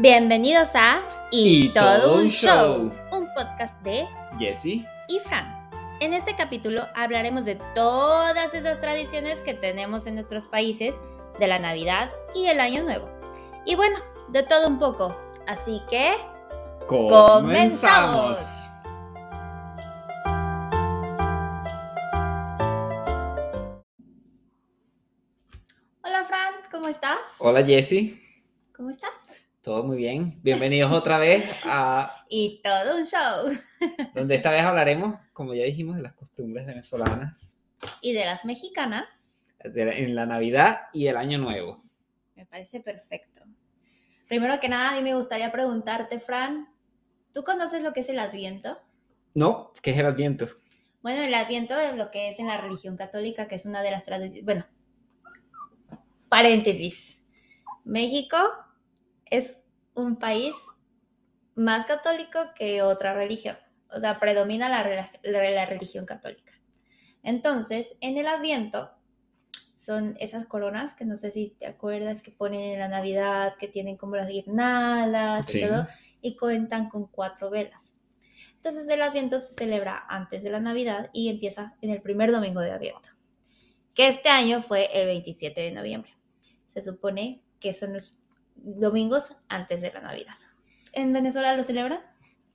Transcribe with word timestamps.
Bienvenidos 0.00 0.68
a 0.74 1.02
Y 1.32 1.70
todo 1.74 2.18
un 2.18 2.28
show. 2.28 2.92
un 3.10 3.28
podcast 3.34 3.76
de 3.82 4.06
Jesse. 4.38 4.86
y 5.08 5.18
Fran. 5.24 5.68
En 5.98 6.14
este 6.14 6.36
capítulo 6.36 6.86
hablaremos 6.94 7.44
de 7.44 7.56
todas 7.74 8.54
esas 8.54 8.80
tradiciones 8.80 9.40
que 9.40 9.54
tenemos 9.54 10.06
en 10.06 10.14
nuestros 10.14 10.46
países, 10.46 10.94
de 11.40 11.48
la 11.48 11.58
Navidad 11.58 12.12
y 12.32 12.46
el 12.46 12.60
Año 12.60 12.84
Nuevo. 12.84 13.08
Y 13.64 13.74
bueno, 13.74 13.98
de 14.28 14.44
todo 14.44 14.68
un 14.68 14.78
poco. 14.78 15.16
Así 15.48 15.82
que 15.90 16.14
comenzamos. 16.86 18.38
Hola 26.02 26.24
Fran, 26.24 26.54
¿cómo 26.70 26.88
estás? 26.88 27.18
Hola 27.38 27.64
Jesse. 27.64 28.14
¿Cómo 28.74 28.90
estás? 28.90 29.10
Todo 29.68 29.84
muy 29.84 29.98
bien. 29.98 30.40
Bienvenidos 30.42 30.90
otra 30.92 31.18
vez 31.18 31.44
a 31.66 32.24
Y 32.30 32.62
todo 32.64 32.96
un 32.96 33.04
show. 33.04 33.50
donde 34.14 34.36
esta 34.36 34.50
vez 34.50 34.62
hablaremos, 34.62 35.20
como 35.34 35.52
ya 35.52 35.64
dijimos, 35.64 35.96
de 35.98 36.02
las 36.04 36.14
costumbres 36.14 36.66
venezolanas 36.66 37.54
Y 38.00 38.14
de 38.14 38.24
las 38.24 38.46
mexicanas. 38.46 39.34
de 39.62 39.84
la- 39.84 39.92
en 39.92 40.14
la 40.14 40.24
Navidad 40.24 40.86
y 40.94 41.08
el 41.08 41.18
Año 41.18 41.36
Nuevo. 41.36 41.84
Me 42.34 42.46
parece 42.46 42.80
perfecto. 42.80 43.42
Primero 44.26 44.58
que 44.58 44.70
nada, 44.70 44.92
a 44.92 44.96
mí 44.96 45.02
me 45.02 45.14
gustaría 45.14 45.52
preguntarte, 45.52 46.18
Fran, 46.18 46.66
¿tú 47.34 47.44
conoces 47.44 47.82
lo 47.82 47.92
que 47.92 48.00
es 48.00 48.08
el 48.08 48.20
Adviento? 48.20 48.78
¿No? 49.34 49.74
¿Qué 49.82 49.90
es 49.90 49.98
el 49.98 50.06
Adviento? 50.06 50.48
Bueno, 51.02 51.20
el 51.20 51.34
Adviento 51.34 51.78
es 51.78 51.94
lo 51.94 52.10
que 52.10 52.30
es 52.30 52.38
en 52.38 52.46
la 52.46 52.56
religión 52.58 52.96
católica, 52.96 53.46
que 53.48 53.56
es 53.56 53.66
una 53.66 53.82
de 53.82 53.90
las 53.90 54.06
tradiciones. 54.06 54.46
Bueno, 54.46 54.64
paréntesis. 56.30 57.22
México 57.84 58.38
es 59.30 59.62
un 59.94 60.16
país 60.16 60.54
más 61.54 61.86
católico 61.86 62.38
que 62.54 62.82
otra 62.82 63.14
religión. 63.14 63.56
O 63.90 63.98
sea, 64.00 64.20
predomina 64.20 64.68
la, 64.68 64.84
rela- 64.84 65.10
la- 65.22 65.50
la 65.50 65.66
religión 65.66 66.06
católica. 66.06 66.52
Entonces, 67.22 67.96
en 68.00 68.16
el 68.18 68.26
Adviento 68.26 68.90
son 69.74 70.16
esas 70.20 70.46
coronas 70.46 70.94
que 70.94 71.04
no 71.04 71.16
sé 71.16 71.30
si 71.30 71.56
te 71.58 71.66
acuerdas 71.66 72.22
que 72.22 72.30
ponen 72.30 72.60
en 72.60 72.78
la 72.78 72.88
Navidad, 72.88 73.54
que 73.58 73.68
tienen 73.68 73.96
como 73.96 74.16
las 74.16 74.28
guirnaldas 74.28 75.46
Sí. 75.46 75.58
y 75.58 75.66
todo, 75.66 75.86
y 76.20 76.36
cuentan 76.36 76.88
con 76.88 77.06
cuatro 77.06 77.50
velas. 77.50 77.94
Entonces 78.56 78.88
el 78.88 79.02
Adviento 79.02 79.38
se 79.38 79.54
celebra 79.54 80.04
antes 80.08 80.42
de 80.42 80.50
la 80.50 80.58
Navidad 80.60 81.10
y 81.12 81.28
empieza 81.28 81.76
en 81.80 81.90
el 81.90 82.02
primer 82.02 82.32
domingo 82.32 82.60
de 82.60 82.72
Adviento, 82.72 83.08
que 83.94 84.08
este 84.08 84.28
año 84.28 84.62
fue 84.62 84.88
el 85.00 85.06
27 85.06 85.60
de 85.60 85.70
noviembre. 85.70 86.10
Se 86.66 86.82
supone 86.82 87.42
que 87.60 87.72
son 87.72 87.92
los 87.92 88.17
domingos 88.62 89.36
antes 89.48 89.80
de 89.80 89.92
la 89.92 90.00
Navidad. 90.00 90.34
¿En 90.92 91.12
Venezuela 91.12 91.56
lo 91.56 91.64
celebran? 91.64 92.00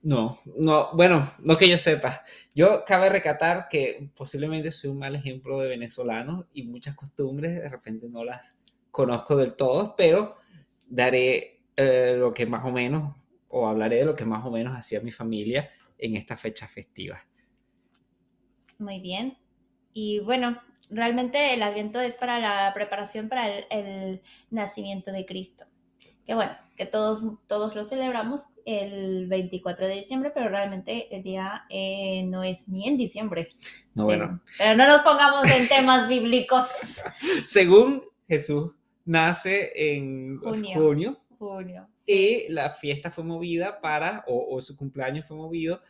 No, 0.03 0.37
no, 0.57 0.89
bueno, 0.93 1.31
no 1.39 1.57
que 1.57 1.69
yo 1.69 1.77
sepa. 1.77 2.23
Yo 2.53 2.83
cabe 2.85 3.09
recatar 3.09 3.69
que 3.69 4.09
posiblemente 4.13 4.69
soy 4.69 4.89
un 4.89 4.99
mal 4.99 5.15
ejemplo 5.15 5.59
de 5.59 5.69
venezolano 5.69 6.47
y 6.53 6.63
muchas 6.63 6.93
costumbres 6.93 7.61
de 7.61 7.69
repente 7.69 8.09
no 8.09 8.19
las 8.25 8.57
conozco 8.91 9.37
del 9.37 9.55
todo, 9.55 9.95
pero 9.95 10.35
daré 10.85 11.61
eh, 11.77 12.15
lo 12.17 12.33
que 12.33 12.45
más 12.45 12.65
o 12.65 12.71
menos, 12.71 13.15
o 13.47 13.65
hablaré 13.65 13.97
de 13.97 14.05
lo 14.05 14.15
que 14.15 14.25
más 14.25 14.45
o 14.45 14.51
menos 14.51 14.75
hacía 14.75 14.99
mi 14.99 15.11
familia 15.11 15.71
en 15.97 16.17
esta 16.17 16.35
fecha 16.35 16.67
festiva. 16.67 17.25
Muy 18.77 18.99
bien. 18.99 19.37
Y 19.93 20.19
bueno, 20.19 20.61
realmente 20.89 21.53
el 21.53 21.63
Adviento 21.63 22.01
es 22.01 22.17
para 22.17 22.39
la 22.39 22.73
preparación 22.73 23.29
para 23.29 23.47
el, 23.47 23.65
el 23.69 24.21
nacimiento 24.49 25.13
de 25.13 25.25
Cristo. 25.25 25.65
Que 26.25 26.35
bueno, 26.35 26.51
que 26.77 26.85
todos, 26.85 27.23
todos 27.47 27.75
lo 27.75 27.83
celebramos 27.83 28.45
el 28.65 29.27
24 29.27 29.87
de 29.87 29.95
diciembre, 29.95 30.31
pero 30.33 30.49
realmente 30.49 31.13
el 31.15 31.21
día 31.23 31.63
eh, 31.69 32.23
no 32.25 32.43
es 32.43 32.67
ni 32.67 32.87
en 32.87 32.97
diciembre. 32.97 33.49
No, 33.93 34.03
Sí. 34.03 34.05
bueno. 34.05 34.41
Pero 34.57 34.77
no 34.77 34.87
nos 34.87 35.01
pongamos 35.01 35.49
en 35.51 35.67
temas 35.67 36.07
bíblicos. 36.07 36.65
Según 37.43 38.03
Jesús 38.27 38.71
nace 39.05 39.71
en 39.75 40.37
Junio. 40.39 40.79
junio, 40.79 41.19
Junio. 41.37 41.87
y 42.07 42.47
la 42.49 42.71
fiesta 42.75 43.11
fue 43.11 43.23
movida 43.25 43.81
para, 43.81 44.23
o, 44.27 44.55
o 44.55 44.61
su 44.61 44.77
cumpleaños 44.77 45.25
fue 45.27 45.35
movido 45.35 45.81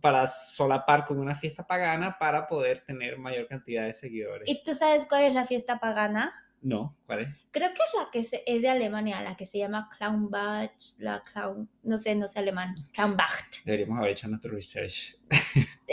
para 0.00 0.26
solapar 0.26 1.06
con 1.06 1.18
una 1.18 1.34
fiesta 1.34 1.66
pagana 1.66 2.16
para 2.18 2.46
poder 2.46 2.80
tener 2.80 3.18
mayor 3.18 3.46
cantidad 3.48 3.84
de 3.84 3.94
seguidores. 3.94 4.48
¿Y 4.48 4.62
tú 4.62 4.74
sabes 4.74 5.06
cuál 5.08 5.24
es 5.24 5.34
la 5.34 5.44
fiesta 5.44 5.78
pagana? 5.80 6.32
No, 6.66 6.96
¿cuál 7.06 7.20
es? 7.20 7.28
Creo 7.52 7.68
que 7.68 7.74
es 7.80 7.94
la 7.96 8.10
que 8.10 8.24
se- 8.24 8.42
es 8.44 8.60
de 8.60 8.68
Alemania, 8.68 9.20
la 9.22 9.36
que 9.36 9.46
se 9.46 9.56
llama 9.58 9.88
Clownbach, 9.96 10.72
la 10.98 11.22
Clown, 11.22 11.70
no 11.84 11.96
sé, 11.96 12.16
no 12.16 12.26
sé 12.26 12.40
alemán, 12.40 12.74
Clownbacht. 12.92 13.64
Deberíamos 13.64 13.98
haber 13.98 14.10
hecho 14.10 14.26
nuestro 14.26 14.50
research. 14.52 15.16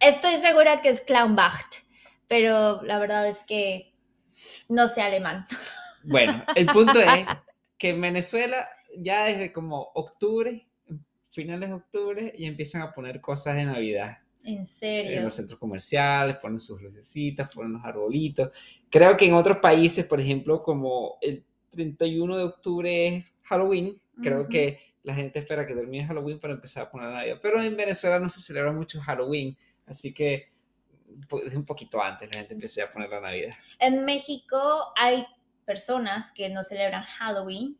Estoy 0.00 0.36
segura 0.38 0.80
que 0.80 0.88
es 0.88 1.02
Clownbacht, 1.02 1.76
pero 2.26 2.82
la 2.82 2.98
verdad 2.98 3.28
es 3.28 3.38
que 3.46 3.92
no 4.68 4.88
sé 4.88 5.02
alemán. 5.02 5.44
Bueno, 6.06 6.44
el 6.54 6.66
punto 6.66 7.00
es 7.00 7.26
que 7.78 7.88
en 7.88 8.00
Venezuela 8.02 8.68
ya 8.94 9.24
desde 9.24 9.54
como 9.54 9.90
octubre, 9.94 10.68
finales 11.30 11.70
de 11.70 11.74
octubre, 11.76 12.34
ya 12.38 12.46
empiezan 12.46 12.82
a 12.82 12.92
poner 12.92 13.22
cosas 13.22 13.54
de 13.56 13.64
Navidad. 13.64 14.18
En 14.44 14.58
en 14.58 14.66
serio. 14.66 15.22
los 15.22 15.32
centros 15.34 15.58
comerciales, 15.58 16.36
ponen 16.36 16.60
sus 16.60 16.80
lucecitas, 16.82 17.48
ponen 17.54 17.72
los 17.74 17.84
arbolitos. 17.84 18.50
Creo 18.90 19.16
que 19.16 19.26
en 19.26 19.34
otros 19.34 19.58
países, 19.58 20.04
por 20.06 20.20
ejemplo, 20.20 20.62
como 20.62 21.16
el 21.20 21.44
31 21.70 22.36
de 22.36 22.44
octubre 22.44 23.06
es 23.16 23.34
Halloween, 23.44 24.00
creo 24.22 24.42
Ujú. 24.42 24.48
que 24.50 24.78
la 25.02 25.14
gente 25.14 25.38
espera 25.38 25.66
que 25.66 25.74
termine 25.74 26.06
Halloween 26.06 26.38
para 26.40 26.54
empezar 26.54 26.84
a 26.84 26.90
poner 26.90 27.10
Navidad. 27.10 27.38
Pero 27.42 27.60
en 27.62 27.76
Venezuela 27.76 28.18
no 28.18 28.28
se 28.28 28.40
celebra 28.40 28.72
mucho 28.72 29.00
Halloween, 29.00 29.56
así 29.86 30.14
que 30.14 30.48
pues, 31.28 31.54
un 31.54 31.64
poquito 31.64 32.02
antes 32.02 32.30
la 32.32 32.38
gente 32.38 32.54
empieza 32.54 32.84
a 32.84 32.86
poner 32.90 33.10
la 33.10 33.20
Navidad. 33.20 33.54
En 33.78 34.04
México 34.04 34.56
hay 34.96 35.26
personas 35.64 36.32
que 36.32 36.48
no 36.48 36.62
celebran 36.62 37.04
Halloween, 37.04 37.76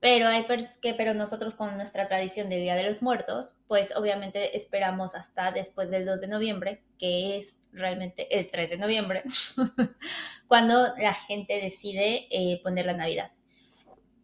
pero 0.00 0.28
hay 0.28 0.44
que 0.82 0.94
pero 0.94 1.14
nosotros 1.14 1.54
con 1.54 1.76
nuestra 1.76 2.06
tradición 2.06 2.48
del 2.48 2.62
Día 2.62 2.74
de 2.74 2.84
los 2.84 3.02
Muertos, 3.02 3.54
pues 3.66 3.96
obviamente 3.96 4.56
esperamos 4.56 5.14
hasta 5.14 5.52
después 5.52 5.90
del 5.90 6.04
2 6.04 6.20
de 6.20 6.28
noviembre, 6.28 6.82
que 6.98 7.38
es 7.38 7.60
realmente 7.72 8.38
el 8.38 8.46
3 8.46 8.70
de 8.70 8.76
noviembre, 8.78 9.22
cuando 10.46 10.88
la 10.98 11.14
gente 11.14 11.60
decide 11.60 12.26
eh, 12.30 12.60
poner 12.62 12.86
la 12.86 12.92
Navidad. 12.92 13.32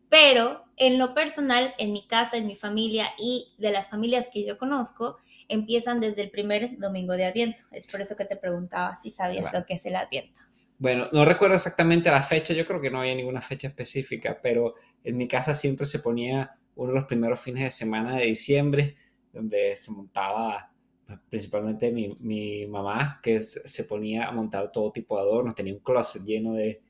Pero 0.08 0.64
en 0.76 0.98
lo 0.98 1.14
personal, 1.14 1.74
en 1.78 1.92
mi 1.92 2.06
casa, 2.06 2.36
en 2.36 2.46
mi 2.46 2.54
familia 2.54 3.08
y 3.18 3.54
de 3.56 3.70
las 3.70 3.88
familias 3.88 4.28
que 4.30 4.44
yo 4.44 4.58
conozco, 4.58 5.16
empiezan 5.48 6.00
desde 6.00 6.22
el 6.22 6.30
primer 6.30 6.78
domingo 6.78 7.14
de 7.14 7.24
Adviento. 7.24 7.62
Es 7.72 7.86
por 7.86 8.00
eso 8.02 8.14
que 8.16 8.26
te 8.26 8.36
preguntaba 8.36 8.94
si 8.94 9.10
sabías 9.10 9.44
Claro. 9.44 9.60
lo 9.60 9.66
que 9.66 9.74
es 9.74 9.86
el 9.86 9.96
Adviento. 9.96 10.40
Bueno, 10.78 11.08
no 11.12 11.24
recuerdo 11.24 11.54
exactamente 11.54 12.10
la 12.10 12.22
fecha, 12.22 12.52
yo 12.54 12.66
creo 12.66 12.80
que 12.80 12.90
no 12.90 13.00
había 13.00 13.14
ninguna 13.14 13.40
fecha 13.40 13.68
específica, 13.68 14.40
pero 14.42 14.74
en 15.04 15.16
mi 15.16 15.28
casa 15.28 15.54
siempre 15.54 15.86
se 15.86 16.00
ponía 16.00 16.56
uno 16.74 16.92
de 16.92 16.98
los 16.98 17.06
primeros 17.06 17.40
fines 17.40 17.64
de 17.64 17.70
semana 17.70 18.16
de 18.16 18.26
diciembre, 18.26 18.96
donde 19.32 19.76
se 19.76 19.92
montaba, 19.92 20.72
pues, 21.06 21.18
principalmente 21.28 21.90
mi, 21.90 22.16
mi 22.20 22.66
mamá, 22.66 23.20
que 23.22 23.42
se 23.42 23.66
se 23.68 23.84
ponía 23.84 24.26
a 24.26 24.32
montar 24.32 24.72
todo 24.72 24.92
tipo 24.92 25.16
de 25.16 25.22
adornos, 25.22 25.54
tenía 25.54 25.74
un 25.74 25.80
closet 25.80 26.22
lleno 26.24 26.54
de 26.54 26.80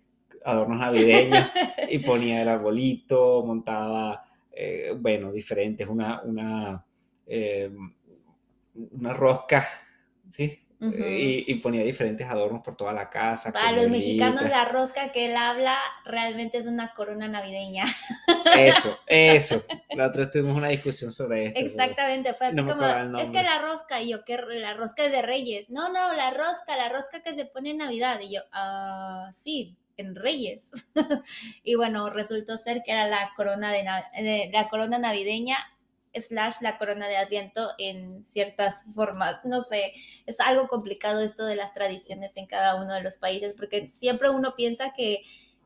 adornos 0.44 0.78
navideños 0.78 1.46
y 1.90 1.98
ponía 2.00 2.42
el 2.42 2.48
arbolito, 2.48 3.44
montaba, 3.44 4.24
eh, 4.52 4.94
bueno, 4.98 5.32
diferentes, 5.32 5.86
una, 5.88 6.22
una, 6.22 6.84
eh, 7.26 7.70
una 8.74 9.12
rosca, 9.12 9.68
¿sí? 10.30 10.61
Y, 10.90 11.44
y 11.46 11.54
ponía 11.56 11.84
diferentes 11.84 12.26
adornos 12.28 12.62
por 12.62 12.76
toda 12.76 12.92
la 12.92 13.08
casa. 13.08 13.52
Para 13.52 13.70
los 13.72 13.88
mexicanos, 13.88 14.42
la 14.42 14.64
rosca 14.64 15.12
que 15.12 15.26
él 15.26 15.36
habla 15.36 15.78
realmente 16.04 16.58
es 16.58 16.66
una 16.66 16.92
corona 16.92 17.28
navideña. 17.28 17.84
Eso, 18.56 18.98
eso. 19.06 19.64
La 19.94 20.08
otra 20.08 20.28
tuvimos 20.28 20.56
una 20.56 20.68
discusión 20.68 21.12
sobre 21.12 21.46
esto. 21.46 21.60
Exactamente, 21.60 22.34
fue 22.34 22.48
así 22.48 22.56
no 22.56 22.66
como, 22.66 22.84
es 23.18 23.30
que 23.30 23.42
la 23.42 23.60
rosca, 23.60 24.02
y 24.02 24.10
yo, 24.10 24.24
que 24.24 24.36
la 24.36 24.74
rosca 24.74 25.04
es 25.04 25.12
de 25.12 25.22
Reyes. 25.22 25.70
No, 25.70 25.92
no, 25.92 26.12
la 26.14 26.30
rosca, 26.32 26.76
la 26.76 26.88
rosca 26.88 27.22
que 27.22 27.34
se 27.34 27.44
pone 27.44 27.70
en 27.70 27.78
Navidad. 27.78 28.18
Y 28.20 28.34
yo, 28.34 28.40
ah, 28.52 29.28
sí, 29.32 29.76
en 29.96 30.16
Reyes. 30.16 30.72
y 31.62 31.76
bueno, 31.76 32.10
resultó 32.10 32.56
ser 32.56 32.82
que 32.84 32.92
era 32.92 33.06
la 33.06 33.30
corona, 33.36 33.70
de, 33.70 33.84
de- 34.22 34.50
la 34.52 34.68
corona 34.68 34.98
navideña 34.98 35.56
slash 36.14 36.56
la 36.60 36.78
corona 36.78 37.08
de 37.08 37.16
Adviento 37.16 37.70
en 37.78 38.22
ciertas 38.24 38.84
formas. 38.94 39.44
No 39.44 39.62
sé, 39.62 39.92
es 40.26 40.40
algo 40.40 40.68
complicado 40.68 41.20
esto 41.20 41.44
de 41.44 41.56
las 41.56 41.72
tradiciones 41.72 42.36
en 42.36 42.46
cada 42.46 42.80
uno 42.82 42.92
de 42.94 43.02
los 43.02 43.16
países, 43.16 43.54
porque 43.54 43.88
siempre 43.88 44.30
uno 44.30 44.54
piensa 44.56 44.92
que, 44.96 45.22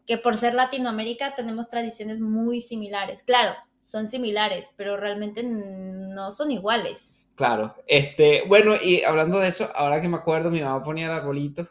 que 0.07 0.19
por 0.19 0.37
ser 0.37 0.55
Latinoamérica 0.55 1.35
tenemos 1.35 1.69
tradiciones 1.69 2.21
muy 2.21 2.61
similares. 2.61 3.23
Claro, 3.23 3.55
son 3.83 4.09
similares, 4.09 4.71
pero 4.77 4.97
realmente 4.97 5.43
no 5.43 6.33
son 6.33 6.51
iguales. 6.51 7.19
Claro, 7.35 7.75
este, 7.87 8.43
bueno, 8.49 8.75
y 8.83 9.03
hablando 9.03 9.39
de 9.39 9.49
eso, 9.49 9.71
ahora 9.75 10.01
que 10.01 10.09
me 10.09 10.17
acuerdo, 10.17 10.51
mi 10.51 10.61
mamá 10.63 10.83
ponía 10.83 11.07
el 11.07 11.13
arbolito. 11.13 11.69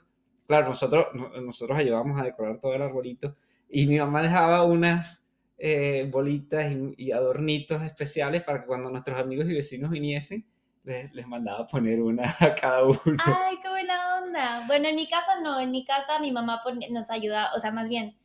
Claro, 0.48 0.68
nosotros, 0.68 1.07
no- 1.16 1.30
nosotros 1.42 1.77
ayudábamos 1.77 2.22
a 2.22 2.24
decorar 2.24 2.60
todo 2.60 2.75
el 2.75 2.83
arbolito 2.83 3.36
y 3.68 3.88
mi 3.88 3.98
mamá 3.98 4.22
dejaba 4.22 4.63
unas 4.63 5.25
eh, 5.57 6.07
bolitas 6.12 6.66
y, 6.98 7.12
adornitos 7.12 7.81
especiales 7.81 8.44
para 8.44 8.62
que 8.62 8.68
cuando 8.68 8.90
nuestros 8.90 9.19
amigos 9.19 9.48
y 9.48 9.54
vecinos 9.54 9.90
viniesen, 9.90 10.46
les, 10.84 11.13
les 11.13 11.28
mandaba 11.28 11.68
poner 11.68 12.02
una 12.02 12.24
a 12.40 12.54
cada 12.54 12.84
uno. 12.84 13.18
Ay, 13.25 13.57
qué 13.62 13.69
buena 13.69 14.18
onda. 14.19 14.63
Bueno, 14.68 14.88
en 14.88 14.96
mi 14.96 15.07
casa 15.07 15.40
no, 15.42 15.60
en 15.60 15.72
mi 15.72 15.86
casa 15.86 16.19
mi 16.19 16.31
mamá 16.31 16.62
nos 16.92 17.10
ayuda, 17.10 17.52
o 17.56 17.60
sea, 17.60 17.72
más 17.72 17.90
bien, 17.90 18.18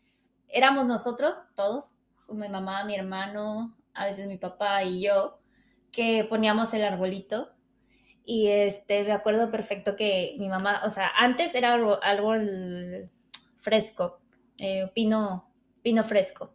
éramos 0.48 0.86
nosotros, 0.86 1.36
todos, 1.54 1.92
mi 2.28 2.48
mamá, 2.48 2.84
mi 2.84 2.94
hermano, 2.94 3.76
a 3.94 4.06
veces 4.06 4.26
mi 4.26 4.36
papá 4.36 4.82
y 4.84 5.02
yo, 5.02 5.40
que 5.92 6.24
poníamos 6.24 6.72
el 6.74 6.84
arbolito. 6.84 7.50
Y 8.24 8.48
este, 8.48 9.02
me 9.04 9.12
acuerdo 9.12 9.50
perfecto 9.50 9.96
que 9.96 10.36
mi 10.38 10.48
mamá, 10.48 10.82
o 10.84 10.90
sea, 10.90 11.10
antes 11.16 11.54
era 11.54 11.74
árbol, 11.74 11.98
árbol 12.02 13.10
fresco, 13.58 14.20
eh, 14.60 14.90
pino, 14.94 15.50
pino 15.82 16.04
fresco. 16.04 16.54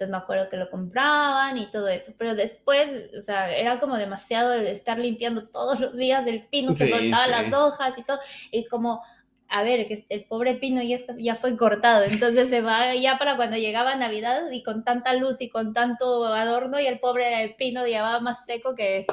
Entonces 0.00 0.12
me 0.12 0.16
acuerdo 0.16 0.48
que 0.48 0.56
lo 0.56 0.70
compraban 0.70 1.58
y 1.58 1.66
todo 1.70 1.86
eso, 1.88 2.12
pero 2.18 2.34
después, 2.34 2.90
o 3.18 3.20
sea, 3.20 3.54
era 3.54 3.78
como 3.78 3.98
demasiado 3.98 4.54
el 4.54 4.66
estar 4.66 4.98
limpiando 4.98 5.48
todos 5.48 5.78
los 5.80 5.94
días 5.94 6.26
el 6.26 6.46
pino 6.48 6.72
que 6.72 6.86
Sí, 6.86 6.90
soltaba 6.90 7.24
sí. 7.26 7.30
las 7.30 7.52
hojas 7.52 7.98
y 7.98 8.02
todo, 8.04 8.18
y 8.50 8.64
como, 8.64 9.02
a 9.48 9.62
ver, 9.62 9.86
que 9.88 10.06
el 10.08 10.24
pobre 10.24 10.54
pino 10.54 10.80
ya, 10.82 10.96
está- 10.96 11.14
ya 11.18 11.34
fue 11.36 11.54
cortado, 11.54 12.04
entonces 12.04 12.48
se 12.48 12.62
va 12.62 12.94
ya 12.94 13.18
para 13.18 13.36
cuando 13.36 13.58
llegaba 13.58 13.94
Navidad 13.94 14.50
y 14.50 14.62
con 14.62 14.84
tanta 14.84 15.12
luz 15.12 15.42
y 15.42 15.50
con 15.50 15.74
tanto 15.74 16.24
adorno 16.26 16.80
y 16.80 16.86
el 16.86 16.98
pobre 16.98 17.54
pino 17.58 17.86
ya 17.86 18.02
va 18.02 18.20
más 18.20 18.46
seco 18.46 18.74
que, 18.74 19.04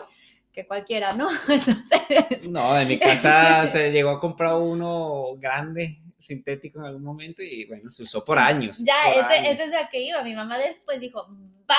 que 0.54 0.66
cualquiera, 0.66 1.14
¿no? 1.16 1.28
Entonces, 1.50 2.50
No, 2.50 2.78
en 2.80 2.88
mi 2.88 3.00
casa 3.00 3.66
se 3.66 3.92
llegó 3.92 4.12
a 4.12 4.20
comprar 4.20 4.56
uno 4.56 5.36
grande, 5.38 6.00
sintético 6.20 6.80
en 6.80 6.86
algún 6.86 7.04
momento 7.04 7.42
y 7.42 7.66
bueno, 7.66 7.90
se 7.90 8.04
usó 8.04 8.24
por 8.26 8.38
años. 8.40 8.78
ya, 8.80 8.96
por 9.14 9.24
ese, 9.24 9.34
años. 9.34 9.52
ese 9.54 9.64
es 9.66 9.72
el 9.74 9.90
que 9.90 10.02
iba, 10.02 10.24
mi 10.24 10.36
mamá 10.36 10.58
después 10.58 11.00
dijo, 11.00 11.28
vas. 11.66 11.78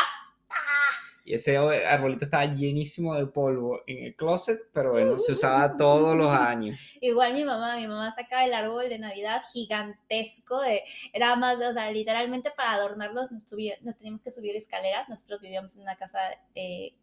Y 1.25 1.35
ese 1.35 1.59
arbolito 1.59 2.25
estaba 2.25 2.47
llenísimo 2.47 3.15
de 3.15 3.27
polvo 3.27 3.83
en 3.87 4.03
el 4.03 4.17
closet, 4.17 4.61
pero 4.73 4.93
bueno, 4.93 5.19
se 5.19 5.33
usaba 5.33 5.77
todos 5.77 6.17
los 6.17 6.31
años. 6.33 6.79
Igual 7.03 7.35
mi 7.35 7.45
mamá, 7.45 7.77
mi 7.77 7.87
mamá 7.87 8.11
sacaba 8.13 8.47
el 8.47 8.55
árbol 8.55 8.89
de 8.89 8.99
Navidad 8.99 9.43
gigantesco, 9.53 10.63
de, 10.63 10.81
era 11.13 11.37
más, 11.37 11.59
o 11.59 11.73
sea, 11.75 11.91
literalmente 11.91 12.51
para 12.51 12.73
adornarlos 12.73 13.31
nos, 13.31 13.45
subí- 13.45 13.79
nos 13.83 13.99
teníamos 13.99 14.23
que 14.23 14.31
subir 14.31 14.57
escaleras, 14.57 15.07
nosotros 15.11 15.43
vivíamos 15.43 15.77
en 15.77 15.83
una 15.83 15.97
casa, 15.97 16.19
eh, 16.55 16.95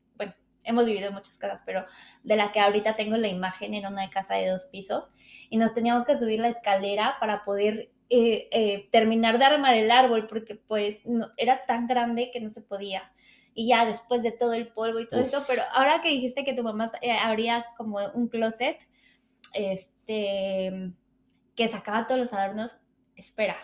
hemos 0.66 0.86
vivido 0.86 1.08
en 1.08 1.14
muchas 1.14 1.38
casas, 1.38 1.62
pero 1.66 1.86
de 2.24 2.36
la 2.36 2.52
que 2.52 2.60
ahorita 2.60 2.96
tengo 2.96 3.18
la 3.18 3.28
imagen 3.28 3.74
era 3.74 3.90
una 3.90 4.10
casa 4.10 4.36
de 4.36 4.50
dos 4.50 4.66
pisos, 4.72 5.12
y 5.50 5.58
nos 5.58 5.74
teníamos 5.74 6.04
que 6.06 6.18
subir 6.18 6.40
la 6.40 6.50
escalera 6.50 7.16
para 7.20 7.44
poder 7.46 7.92
eh, 8.10 8.50
eh, 8.52 8.88
terminar 8.92 9.40
de 9.40 9.46
armar 9.46 9.74
el 9.76 9.90
árbol, 9.90 10.28
porque 10.28 10.56
pues 10.56 11.06
no- 11.06 11.32
era 11.38 11.66
tan 11.66 11.88
grande 11.88 12.30
que 12.32 12.40
no 12.40 12.50
se 12.52 12.62
podía. 12.62 13.12
Y 13.56 13.70
ya 13.70 13.86
después 13.86 14.22
de 14.22 14.32
todo 14.32 14.54
el 14.54 14.68
polvo 14.74 15.00
y 15.00 15.08
todo 15.08 15.22
Uf. 15.22 15.28
eso, 15.28 15.44
pero 15.48 15.62
ahora 15.74 16.02
que 16.02 16.10
dijiste 16.10 16.44
que 16.44 16.54
tu 16.54 16.62
mamá 16.62 16.92
eh, 17.02 17.12
abría 17.14 17.66
como 17.78 17.98
un 18.14 18.28
closet, 18.28 18.78
este, 19.54 20.92
que 21.56 21.68
sacaba 21.68 22.06
todos 22.06 22.20
los 22.22 22.34
adornos, 22.34 22.78
espera, 23.16 23.58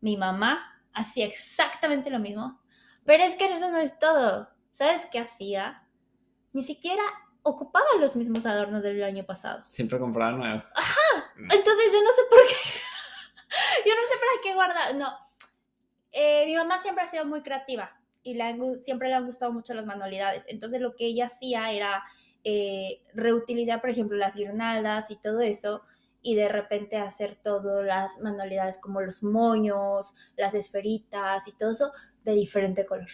mi 0.00 0.16
mamá 0.16 0.82
hacía 0.92 1.26
exactamente 1.26 2.10
lo 2.10 2.18
mismo, 2.18 2.60
pero 3.04 3.22
es 3.24 3.36
que 3.36 3.46
eso 3.46 3.70
no 3.70 3.78
es 3.78 3.98
todo. 3.98 4.48
¿Sabes 4.72 5.06
qué 5.10 5.18
hacía? 5.18 5.81
Ni 6.52 6.62
siquiera 6.62 7.02
ocupaba 7.42 7.86
los 8.00 8.16
mismos 8.16 8.46
adornos 8.46 8.82
del 8.82 9.02
año 9.02 9.24
pasado. 9.24 9.64
Siempre 9.68 9.98
compraba 9.98 10.32
nuevo. 10.32 10.62
Entonces 11.36 11.92
yo 11.92 12.02
no 12.02 12.12
sé 12.12 12.22
por 12.30 12.40
qué, 12.48 12.54
yo 13.88 13.94
no 13.94 14.02
sé 14.02 14.18
para 14.18 14.42
qué 14.42 14.54
guardar, 14.54 14.94
no. 14.94 15.08
Eh, 16.12 16.44
mi 16.46 16.54
mamá 16.54 16.78
siempre 16.78 17.04
ha 17.04 17.08
sido 17.08 17.24
muy 17.24 17.42
creativa 17.42 17.90
y 18.22 18.34
le 18.34 18.42
han 18.42 18.78
siempre 18.78 19.08
le 19.08 19.14
han 19.14 19.26
gustado 19.26 19.52
mucho 19.52 19.74
las 19.74 19.86
manualidades. 19.86 20.44
Entonces 20.48 20.80
lo 20.80 20.94
que 20.94 21.06
ella 21.06 21.26
hacía 21.26 21.72
era 21.72 22.04
eh, 22.44 23.02
reutilizar, 23.14 23.80
por 23.80 23.90
ejemplo, 23.90 24.16
las 24.16 24.34
guirnaldas 24.34 25.10
y 25.10 25.16
todo 25.16 25.40
eso 25.40 25.82
y 26.22 26.36
de 26.36 26.48
repente 26.48 26.96
hacer 26.96 27.36
todas 27.42 27.84
las 27.84 28.20
manualidades 28.20 28.78
como 28.78 29.00
los 29.00 29.22
moños, 29.22 30.14
las 30.36 30.54
esferitas 30.54 31.48
y 31.48 31.52
todo 31.52 31.72
eso 31.72 31.92
de 32.24 32.32
diferente 32.32 32.86
color. 32.86 33.10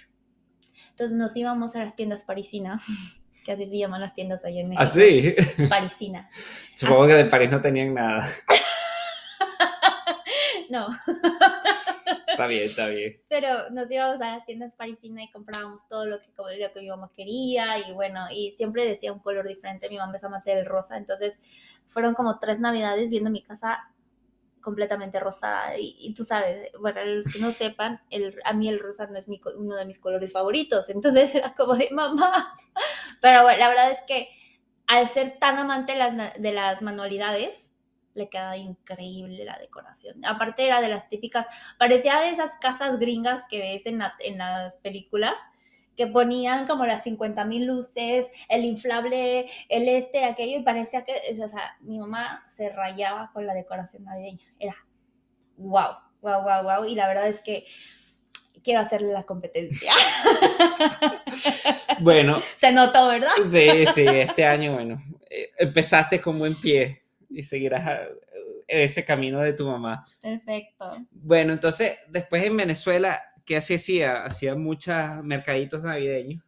Entonces 0.90 1.16
nos 1.16 1.34
íbamos 1.36 1.74
a 1.74 1.80
las 1.80 1.96
tiendas 1.96 2.24
parisina, 2.24 2.78
que 3.48 3.54
así 3.54 3.66
se 3.66 3.78
llaman 3.78 4.02
las 4.02 4.12
tiendas 4.12 4.44
allá 4.44 4.60
en 4.60 4.68
México. 4.68 4.82
Así. 4.82 5.34
Parisina. 5.70 6.28
Supongo 6.76 7.06
que 7.06 7.14
de 7.14 7.24
París 7.24 7.50
no 7.50 7.62
tenían 7.62 7.94
nada. 7.94 8.28
No, 10.70 10.86
Está 12.26 12.46
bien, 12.46 12.64
está 12.64 12.88
bien. 12.88 13.22
pero 13.26 13.70
nos 13.70 13.90
íbamos 13.90 14.20
a 14.20 14.36
las 14.36 14.44
tiendas 14.44 14.74
parisinas 14.74 15.24
y 15.24 15.30
comprábamos 15.30 15.88
todo 15.88 16.04
lo 16.04 16.20
que, 16.20 16.28
lo 16.58 16.72
que 16.72 16.80
mi 16.82 16.88
mamá 16.90 17.10
quería 17.16 17.78
y 17.88 17.94
bueno, 17.94 18.26
y 18.30 18.52
siempre 18.52 18.84
decía 18.86 19.14
un 19.14 19.18
color 19.20 19.48
diferente, 19.48 19.88
mi 19.88 19.96
mamá 19.96 20.14
es 20.16 20.24
amante 20.24 20.54
del 20.54 20.66
rosa, 20.66 20.98
entonces 20.98 21.40
fueron 21.86 22.12
como 22.12 22.38
tres 22.38 22.60
navidades 22.60 23.08
viendo 23.08 23.30
mi 23.30 23.42
casa 23.42 23.78
completamente 24.60 25.20
rosada. 25.20 25.78
Y, 25.78 25.96
y 25.98 26.14
tú 26.14 26.24
sabes, 26.24 26.70
bueno, 26.80 27.04
los 27.04 27.32
que 27.32 27.38
no 27.38 27.52
sepan, 27.52 28.00
el, 28.10 28.38
a 28.44 28.52
mí 28.52 28.68
el 28.68 28.80
rosa 28.80 29.06
no 29.06 29.18
es 29.18 29.28
mi, 29.28 29.40
uno 29.56 29.76
de 29.76 29.84
mis 29.86 29.98
colores 29.98 30.32
favoritos, 30.32 30.88
entonces 30.90 31.34
era 31.34 31.54
como 31.54 31.74
de 31.74 31.90
mamá, 31.90 32.54
pero 33.20 33.42
bueno, 33.42 33.58
la 33.58 33.68
verdad 33.68 33.90
es 33.90 34.00
que 34.06 34.28
al 34.86 35.08
ser 35.08 35.38
tan 35.38 35.58
amante 35.58 35.92
de 35.92 35.98
las, 35.98 36.40
de 36.40 36.52
las 36.52 36.82
manualidades, 36.82 37.74
le 38.14 38.28
queda 38.28 38.56
increíble 38.56 39.44
la 39.44 39.58
decoración. 39.58 40.24
Aparte 40.24 40.66
era 40.66 40.80
de 40.80 40.88
las 40.88 41.08
típicas, 41.08 41.46
parecía 41.78 42.18
de 42.20 42.30
esas 42.30 42.56
casas 42.56 42.98
gringas 42.98 43.44
que 43.48 43.60
ves 43.60 43.86
en, 43.86 44.02
en 44.18 44.38
las 44.38 44.76
películas, 44.78 45.40
que 45.98 46.06
ponían 46.06 46.68
como 46.68 46.86
las 46.86 47.02
50 47.02 47.44
mil 47.44 47.66
luces, 47.66 48.30
el 48.48 48.64
inflable, 48.64 49.46
el 49.68 49.88
este, 49.88 50.24
aquello, 50.24 50.58
y 50.58 50.62
parecía 50.62 51.04
que, 51.04 51.12
o 51.42 51.48
sea, 51.48 51.76
mi 51.80 51.98
mamá 51.98 52.44
se 52.48 52.68
rayaba 52.68 53.32
con 53.32 53.46
la 53.46 53.52
decoración 53.52 54.04
navideña. 54.04 54.38
Era 54.60 54.76
wow, 55.56 55.96
wow, 56.22 56.42
wow, 56.44 56.62
wow. 56.62 56.84
Y 56.84 56.94
la 56.94 57.08
verdad 57.08 57.26
es 57.26 57.42
que 57.42 57.66
quiero 58.62 58.80
hacerle 58.80 59.12
la 59.12 59.24
competencia. 59.24 59.92
Bueno, 62.00 62.40
se 62.56 62.70
notó, 62.72 63.08
¿verdad? 63.08 63.32
sí, 63.50 63.86
sí, 63.92 64.04
este 64.06 64.44
año, 64.44 64.74
bueno, 64.74 65.02
eh, 65.28 65.50
empezaste 65.58 66.20
con 66.20 66.38
buen 66.38 66.54
pie 66.54 67.02
y 67.28 67.42
seguirás 67.42 67.86
a- 67.86 68.02
ese 68.68 69.04
camino 69.04 69.40
de 69.40 69.54
tu 69.54 69.66
mamá. 69.66 70.04
Perfecto. 70.20 70.90
Bueno, 71.10 71.54
entonces, 71.54 71.98
después 72.08 72.44
en 72.44 72.56
Venezuela, 72.56 73.20
¿qué 73.48 73.56
así 73.56 73.72
hacía? 73.72 74.24
Hacía 74.24 74.54
muchos 74.54 74.94
mercaditos 75.22 75.82
navideños, 75.82 76.44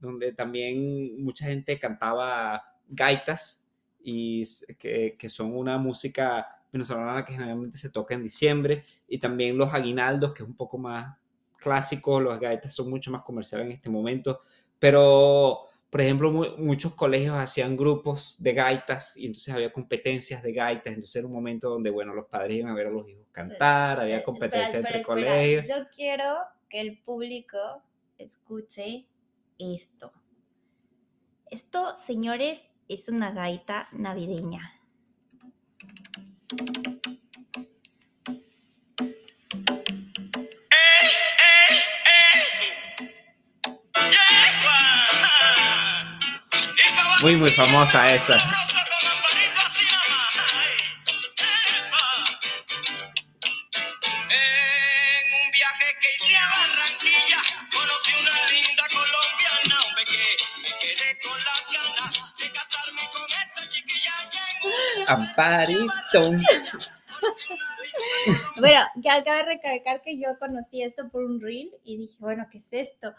donde 0.00 0.32
también 0.32 1.22
mucha 1.22 1.44
gente 1.44 1.78
cantaba 1.78 2.60
gaitas, 2.88 3.64
y 4.00 4.42
que, 4.76 5.14
que 5.16 5.28
son 5.28 5.56
una 5.56 5.78
música 5.78 6.44
venezolana 6.72 7.24
que 7.24 7.34
generalmente 7.34 7.78
se 7.78 7.90
toca 7.90 8.14
en 8.14 8.24
diciembre, 8.24 8.82
y 9.06 9.20
también 9.20 9.56
los 9.56 9.72
aguinaldos, 9.72 10.34
que 10.34 10.42
es 10.42 10.48
un 10.48 10.56
poco 10.56 10.78
más 10.78 11.16
clásico, 11.60 12.18
los 12.18 12.40
gaitas 12.40 12.74
son 12.74 12.90
mucho 12.90 13.12
más 13.12 13.22
comerciales 13.22 13.66
en 13.66 13.72
este 13.74 13.88
momento, 13.88 14.40
pero, 14.80 15.68
por 15.92 16.00
ejemplo, 16.00 16.32
mu- 16.32 16.56
muchos 16.56 16.94
colegios 16.94 17.36
hacían 17.36 17.76
grupos 17.76 18.36
de 18.42 18.54
gaitas 18.54 19.14
y 19.18 19.26
entonces 19.26 19.52
había 19.52 19.70
competencias 19.70 20.42
de 20.42 20.50
gaitas, 20.54 20.86
entonces 20.94 21.16
era 21.16 21.26
un 21.26 21.34
momento 21.34 21.68
donde, 21.68 21.90
bueno, 21.90 22.14
los 22.14 22.24
padres 22.28 22.56
iban 22.56 22.72
a 22.72 22.74
ver 22.74 22.86
a 22.86 22.90
los 22.90 23.06
hijos 23.10 23.26
cantar, 23.30 24.00
había 24.00 24.20
Eh, 24.20 24.22
competencia 24.22 24.78
espera, 24.78 24.88
entre 24.88 25.00
espera. 25.02 25.20
colegios. 25.20 25.64
Yo 25.68 25.86
quiero 25.94 26.34
que 26.70 26.80
el 26.80 26.98
público 27.02 27.58
escuche 28.16 29.04
esto. 29.58 30.10
Esto, 31.50 31.94
señores, 31.94 32.62
es 32.88 33.08
una 33.10 33.30
gaita 33.30 33.88
navideña. 33.92 34.62
Casarme 62.50 63.02
con 63.12 63.24
esa 63.30 63.68
chiquilla. 63.68 64.12
Amparito. 65.06 66.20
Bueno, 68.58 68.80
que 69.02 69.10
acaba 69.10 69.38
de 69.38 69.44
recalcar 69.44 70.02
que 70.02 70.18
yo 70.18 70.38
conocí 70.38 70.82
esto 70.82 71.08
por 71.08 71.24
un 71.24 71.40
reel 71.40 71.70
y 71.84 71.96
dije, 71.98 72.16
bueno, 72.18 72.46
¿qué 72.50 72.58
es 72.58 72.68
esto? 72.72 73.14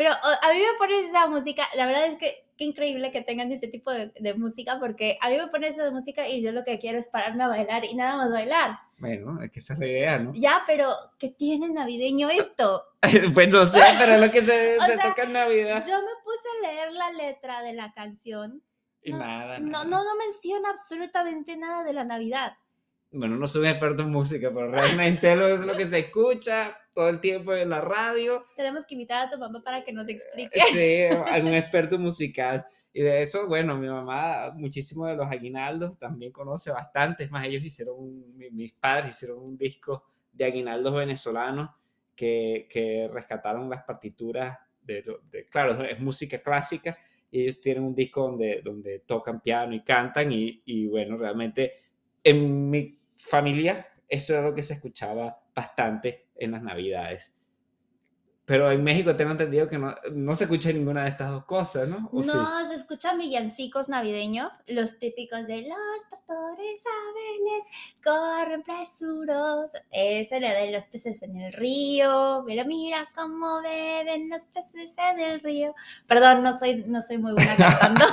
Pero 0.00 0.12
a 0.12 0.52
mí 0.54 0.60
me 0.60 0.78
pone 0.78 1.00
esa 1.00 1.26
música, 1.26 1.68
la 1.74 1.84
verdad 1.84 2.06
es 2.06 2.16
que 2.16 2.46
qué 2.56 2.64
increíble 2.64 3.12
que 3.12 3.20
tengan 3.20 3.52
ese 3.52 3.68
tipo 3.68 3.90
de, 3.90 4.10
de 4.18 4.32
música, 4.32 4.78
porque 4.80 5.18
a 5.20 5.28
mí 5.28 5.36
me 5.36 5.48
pone 5.48 5.68
esa 5.68 5.90
música 5.90 6.26
y 6.26 6.40
yo 6.40 6.52
lo 6.52 6.64
que 6.64 6.78
quiero 6.78 6.98
es 6.98 7.06
pararme 7.06 7.44
a 7.44 7.48
bailar 7.48 7.84
y 7.84 7.94
nada 7.94 8.16
más 8.16 8.32
bailar. 8.32 8.78
Bueno, 8.96 9.42
es 9.42 9.50
que 9.50 9.58
esa 9.60 9.74
es 9.74 9.78
la 9.78 9.86
idea, 9.86 10.18
¿no? 10.18 10.32
Ya, 10.34 10.62
pero 10.66 10.88
¿qué 11.18 11.28
tiene 11.28 11.68
navideño 11.68 12.30
esto? 12.30 12.82
pues 13.34 13.52
no 13.52 13.66
sé, 13.66 13.82
pero 13.98 14.12
es 14.12 14.20
lo 14.22 14.32
que 14.32 14.40
se, 14.40 14.80
se 14.80 14.86
sea, 14.86 15.08
toca 15.10 15.24
en 15.24 15.34
Navidad. 15.34 15.84
Yo 15.86 15.98
me 15.98 16.14
puse 16.24 16.48
a 16.48 16.66
leer 16.66 16.92
la 16.92 17.12
letra 17.12 17.62
de 17.62 17.74
la 17.74 17.92
canción. 17.92 18.62
Y 19.02 19.12
no, 19.12 19.18
nada, 19.18 19.58
No, 19.58 19.70
nada. 19.70 19.84
no, 19.84 20.02
no 20.02 20.16
menciona 20.16 20.70
absolutamente 20.70 21.58
nada 21.58 21.84
de 21.84 21.92
la 21.92 22.04
Navidad. 22.04 22.54
Bueno, 23.12 23.36
no 23.36 23.48
soy 23.48 23.62
un 23.62 23.68
experto 23.68 24.02
en 24.02 24.10
música, 24.10 24.50
pero 24.54 24.70
realmente 24.70 25.34
lo, 25.34 25.48
es 25.48 25.60
lo 25.60 25.76
que 25.76 25.86
se 25.86 25.98
escucha 25.98 26.76
todo 26.94 27.08
el 27.08 27.18
tiempo 27.20 27.52
en 27.54 27.70
la 27.70 27.80
radio. 27.80 28.44
Tenemos 28.56 28.84
que 28.86 28.94
invitar 28.94 29.26
a 29.26 29.30
tu 29.30 29.38
mamá 29.38 29.62
para 29.64 29.82
que 29.84 29.92
nos 29.92 30.08
explique. 30.08 30.60
Sí, 30.72 31.02
algún 31.26 31.54
experto 31.54 31.98
musical. 31.98 32.64
Y 32.92 33.02
de 33.02 33.22
eso, 33.22 33.46
bueno, 33.48 33.76
mi 33.76 33.88
mamá, 33.88 34.52
muchísimo 34.54 35.06
de 35.06 35.16
los 35.16 35.28
aguinaldos, 35.30 35.98
también 35.98 36.30
conoce 36.32 36.70
bastante. 36.70 37.24
Es 37.24 37.30
más, 37.30 37.46
ellos 37.46 37.64
hicieron, 37.64 37.96
un- 37.98 38.34
mis 38.52 38.72
padres 38.74 39.10
hicieron 39.16 39.38
un 39.38 39.56
disco 39.56 40.04
de 40.32 40.44
aguinaldos 40.44 40.94
venezolanos 40.94 41.70
que, 42.14 42.68
que 42.70 43.08
rescataron 43.12 43.68
las 43.70 43.82
partituras 43.84 44.56
de, 44.82 45.04
de- 45.30 45.46
claro, 45.46 45.82
es 45.84 45.98
música 46.00 46.38
clásica. 46.38 46.96
Y 47.30 47.42
ellos 47.42 47.60
tienen 47.60 47.84
un 47.84 47.94
disco 47.94 48.22
donde, 48.22 48.60
donde 48.62 49.00
tocan 49.00 49.40
piano 49.40 49.72
y 49.74 49.82
cantan. 49.82 50.30
Y, 50.32 50.62
y 50.64 50.86
bueno, 50.88 51.16
realmente 51.16 51.72
en 52.22 52.68
mi 52.70 52.99
familia 53.22 53.86
eso 54.10 54.34
era 54.34 54.42
lo 54.42 54.54
que 54.54 54.64
se 54.64 54.74
escuchaba 54.74 55.40
bastante 55.54 56.26
en 56.34 56.50
las 56.50 56.62
navidades. 56.62 57.32
Pero 58.44 58.68
en 58.72 58.82
México 58.82 59.14
tengo 59.14 59.30
entendido 59.30 59.68
que 59.68 59.78
no, 59.78 59.94
no 60.10 60.34
se 60.34 60.42
escucha 60.42 60.72
ninguna 60.72 61.04
de 61.04 61.10
estas 61.10 61.30
dos 61.30 61.44
cosas, 61.44 61.86
¿no? 61.86 62.10
¿O 62.12 62.24
sí? 62.24 62.30
No, 62.34 62.64
se 62.64 62.74
escuchan 62.74 63.16
villancicos 63.16 63.88
navideños, 63.88 64.54
los 64.66 64.98
típicos 64.98 65.46
de 65.46 65.68
los 65.68 66.04
pastores 66.10 66.82
a 66.84 67.14
Belén 67.14 67.62
corren 68.02 68.62
presuros. 68.64 69.70
Ese 69.92 70.40
le 70.40 70.48
de 70.48 70.72
los 70.72 70.86
peces 70.86 71.22
en 71.22 71.36
el 71.36 71.52
río, 71.52 72.42
pero 72.44 72.64
mira 72.64 73.08
cómo 73.14 73.62
beben 73.62 74.28
los 74.28 74.42
peces 74.48 74.96
en 74.98 75.20
el 75.20 75.40
río. 75.40 75.72
Perdón, 76.08 76.42
no 76.42 76.52
soy, 76.52 76.82
no 76.88 77.02
soy 77.02 77.18
muy 77.18 77.34
buena 77.34 77.54
cantando. 77.56 78.04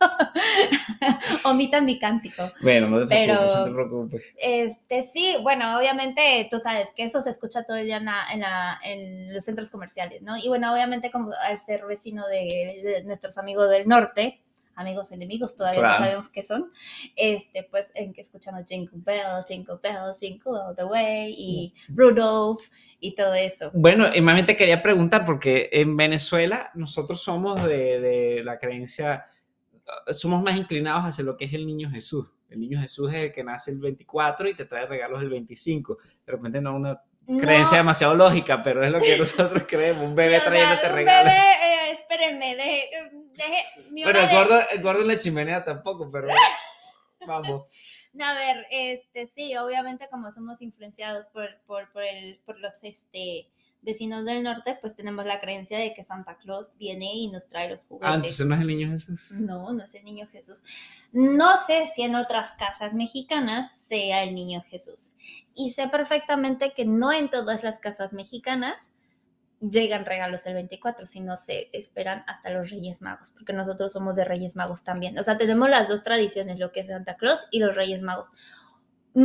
Omitan 1.44 1.84
mi 1.84 1.98
cántico. 1.98 2.42
Bueno, 2.62 2.88
no 2.88 3.06
te 3.06 3.14
Pero- 3.14 3.34
preocupes, 3.34 3.56
no 3.58 3.64
te 3.64 3.72
preocupes. 3.72 4.24
Este, 4.38 5.02
sí, 5.02 5.36
bueno, 5.42 5.78
obviamente 5.78 6.46
tú 6.50 6.58
sabes 6.58 6.88
que 6.96 7.04
eso 7.04 7.20
se 7.20 7.30
escucha 7.30 7.62
todo 7.64 7.76
el 7.76 7.86
día 7.86 7.96
en, 7.98 8.04
la- 8.06 8.26
en, 8.32 8.40
la- 8.40 8.78
en 8.84 9.34
los 9.34 9.44
centros 9.44 9.70
comerciales, 9.70 10.22
¿no? 10.22 10.36
Y 10.36 10.48
bueno, 10.48 10.72
obviamente 10.72 11.10
como 11.10 11.30
al 11.42 11.58
ser 11.58 11.84
vecino 11.86 12.26
de, 12.26 12.80
de 12.82 13.04
nuestros 13.04 13.38
amigos 13.38 13.68
del 13.70 13.86
norte, 13.88 14.40
amigos 14.74 15.10
o 15.10 15.14
enemigos, 15.14 15.56
todavía 15.56 15.80
Claro. 15.80 15.98
no 15.98 16.04
sabemos 16.04 16.28
qué 16.28 16.42
son, 16.44 16.70
este, 17.16 17.64
pues 17.64 17.90
en 17.94 18.12
que 18.12 18.20
escuchamos 18.20 18.62
Jingle 18.68 19.00
Bell, 19.04 19.44
Jingle 19.46 19.76
Bell, 19.82 20.14
Jingle 20.18 20.52
All 20.68 20.76
the 20.76 20.84
Way 20.84 21.34
y 21.36 21.74
Rudolph 21.88 22.62
y 23.00 23.14
todo 23.16 23.34
eso. 23.34 23.70
Bueno, 23.74 24.06
y 24.14 24.20
más 24.20 24.34
bien 24.34 24.46
te 24.46 24.56
quería 24.56 24.80
preguntar, 24.82 25.24
porque 25.26 25.68
en 25.72 25.96
Venezuela 25.96 26.70
nosotros 26.74 27.20
somos 27.22 27.62
de, 27.64 28.00
de 28.00 28.44
la 28.44 28.58
creencia, 28.60 29.26
somos 30.10 30.42
más 30.42 30.56
inclinados 30.56 31.04
hacia 31.04 31.24
lo 31.24 31.36
que 31.36 31.46
es 31.46 31.54
el 31.54 31.66
niño 31.66 31.90
Jesús. 31.90 32.30
El 32.48 32.60
niño 32.60 32.80
Jesús 32.80 33.12
es 33.12 33.18
el 33.24 33.32
que 33.32 33.44
nace 33.44 33.70
el 33.70 33.78
24 33.78 34.48
y 34.48 34.54
te 34.54 34.64
trae 34.64 34.86
regalos 34.86 35.22
el 35.22 35.28
25. 35.30 35.98
De 36.26 36.32
repente 36.32 36.60
no 36.60 36.74
una 36.76 37.02
creencia 37.26 37.76
demasiado 37.78 38.14
lógica, 38.14 38.62
pero 38.62 38.82
es 38.84 38.90
lo 38.90 39.00
que 39.00 39.16
nosotros 39.18 39.64
creemos. 39.68 40.02
Un 40.02 40.14
bebé 40.14 40.40
trayéndote 40.40 40.86
un 40.88 40.94
regalos. 40.94 41.32
bebé, 41.32 41.52
eh, 41.62 41.92
espérenme, 41.92 42.56
deje, 42.56 42.90
deje- 43.34 43.90
mi 43.92 44.04
hora 44.04 44.24
el 44.30 44.34
gordo, 44.36 44.60
el 44.70 44.82
gordo 44.82 45.02
en 45.02 45.08
la 45.08 45.18
chimenea 45.18 45.62
tampoco, 45.64 46.10
pero 46.10 46.28
vamos. 47.26 47.66
No, 48.14 48.24
a 48.24 48.34
ver, 48.34 48.66
este, 48.70 49.26
sí, 49.26 49.54
obviamente 49.56 50.08
como 50.10 50.32
somos 50.32 50.62
influenciados 50.62 51.26
por, 51.28 51.48
por, 51.66 51.92
por, 51.92 52.02
el, 52.02 52.40
por 52.46 52.58
los 52.58 52.72
este, 52.82 53.48
vecinos 53.82 54.24
del 54.24 54.42
norte, 54.42 54.76
pues 54.80 54.94
tenemos 54.94 55.24
la 55.24 55.40
creencia 55.40 55.78
de 55.78 55.94
que 55.94 56.04
Santa 56.04 56.36
Claus 56.36 56.72
viene 56.78 57.14
y 57.14 57.30
nos 57.30 57.48
trae 57.48 57.70
los 57.70 57.86
juguetes. 57.86 58.10
Ah, 58.10 58.14
entonces 58.16 58.46
no 58.46 58.54
es 58.54 58.60
el 58.60 58.66
niño 58.66 58.90
Jesús. 58.90 59.30
No, 59.32 59.72
no 59.72 59.84
es 59.84 59.94
el 59.94 60.04
niño 60.04 60.26
Jesús. 60.26 60.62
No 61.12 61.56
sé 61.56 61.86
si 61.94 62.02
en 62.02 62.14
otras 62.14 62.52
casas 62.52 62.94
mexicanas 62.94 63.72
sea 63.86 64.24
el 64.24 64.34
niño 64.34 64.60
Jesús. 64.62 65.14
Y 65.54 65.70
sé 65.70 65.88
perfectamente 65.88 66.72
que 66.74 66.84
no 66.84 67.12
en 67.12 67.30
todas 67.30 67.62
las 67.62 67.78
casas 67.78 68.12
mexicanas 68.12 68.92
llegan 69.60 70.04
regalos 70.04 70.46
el 70.46 70.54
24, 70.54 71.06
sino 71.06 71.36
se 71.36 71.68
esperan 71.72 72.24
hasta 72.26 72.50
los 72.50 72.70
Reyes 72.70 73.02
Magos, 73.02 73.30
porque 73.30 73.52
nosotros 73.52 73.92
somos 73.92 74.16
de 74.16 74.24
Reyes 74.24 74.56
Magos 74.56 74.84
también. 74.84 75.18
O 75.18 75.22
sea, 75.22 75.36
tenemos 75.36 75.68
las 75.68 75.88
dos 75.88 76.02
tradiciones, 76.02 76.58
lo 76.58 76.70
que 76.70 76.80
es 76.80 76.86
Santa 76.86 77.16
Claus 77.16 77.46
y 77.50 77.58
los 77.58 77.74
Reyes 77.74 78.02
Magos. 78.02 78.30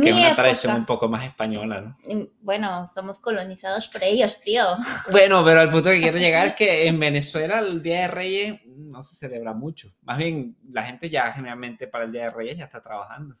Mi 0.00 0.08
es 0.08 0.14
una 0.16 0.26
época- 0.28 0.42
tradición 0.42 0.76
un 0.76 0.86
poco 0.86 1.08
más 1.08 1.24
española, 1.24 1.80
¿no? 1.80 1.96
Bueno, 2.40 2.86
somos 2.92 3.18
colonizados 3.18 3.86
por 3.88 4.02
ellos, 4.02 4.40
tío. 4.40 4.64
Bueno, 5.12 5.44
pero 5.44 5.60
al 5.60 5.68
punto 5.70 5.90
que 5.90 6.00
quiero 6.00 6.18
llegar 6.18 6.48
es 6.48 6.54
que 6.54 6.86
en 6.86 6.98
Venezuela 6.98 7.60
el 7.60 7.82
Día 7.82 8.00
de 8.02 8.08
Reyes 8.08 8.60
no 8.66 9.02
se 9.02 9.14
celebra 9.14 9.52
mucho. 9.52 9.92
Más 10.02 10.18
bien, 10.18 10.56
la 10.70 10.82
gente 10.82 11.08
ya 11.10 11.32
generalmente 11.32 11.86
para 11.86 12.04
el 12.04 12.12
Día 12.12 12.24
de 12.24 12.30
Reyes 12.30 12.56
ya 12.58 12.64
está 12.64 12.82
trabajando. 12.82 13.36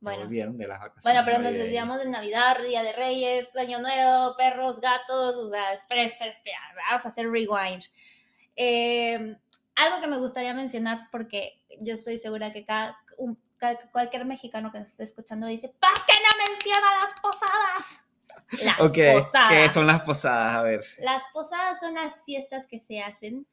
Bueno, 0.00 0.26
de 0.28 0.66
las 0.68 0.80
vacaciones. 0.80 1.02
Bueno, 1.02 1.22
pero 1.24 1.38
nos 1.38 1.52
desviamos 1.54 1.98
de 1.98 2.10
Navidad, 2.10 2.56
Día 2.62 2.82
de 2.82 2.92
Reyes, 2.92 3.56
Año 3.56 3.80
Nuevo, 3.80 4.36
perros, 4.36 4.78
gatos, 4.80 5.36
o 5.38 5.48
sea, 5.48 5.72
espera, 5.72 6.02
espera, 6.02 6.30
espera, 6.30 6.58
vamos 6.90 7.06
a 7.06 7.08
hacer 7.08 7.26
rewind. 7.30 7.82
Eh, 8.54 9.36
algo 9.76 10.00
que 10.00 10.06
me 10.06 10.18
gustaría 10.18 10.54
mencionar, 10.54 11.08
porque 11.10 11.62
yo 11.80 11.94
estoy 11.94 12.18
segura 12.18 12.52
que 12.52 12.64
cada, 12.64 12.96
un- 13.18 13.38
cualquier 13.92 14.24
mexicano 14.24 14.72
que 14.72 14.80
nos 14.80 14.90
esté 14.90 15.04
escuchando 15.04 15.46
dice, 15.46 15.68
¿por 15.68 15.94
qué 16.06 16.12
no 16.12 16.52
menciona 16.52 16.86
las 17.02 17.20
posadas? 17.20 18.04
Las 18.64 18.78
posadas. 18.78 19.50
¿qué 19.50 19.68
son 19.70 19.86
las 19.86 20.02
posadas? 20.02 20.52
A 20.52 20.62
ver. 20.62 20.80
Las 21.00 21.22
posadas 21.32 21.80
son 21.80 21.94
las 21.94 22.24
fiestas 22.24 22.66
que 22.66 22.80
se 22.80 23.00
hacen 23.00 23.46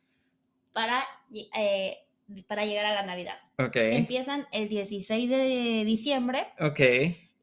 para, 0.74 1.06
eh, 1.54 2.00
para 2.48 2.66
llegar 2.66 2.86
a 2.86 2.94
la 2.94 3.04
Navidad. 3.04 3.38
Ok, 3.58 3.76
Empiezan 3.76 4.48
el 4.52 4.70
16 4.70 5.30
de 5.30 5.84
diciembre 5.86 6.48
ok. 6.60 6.80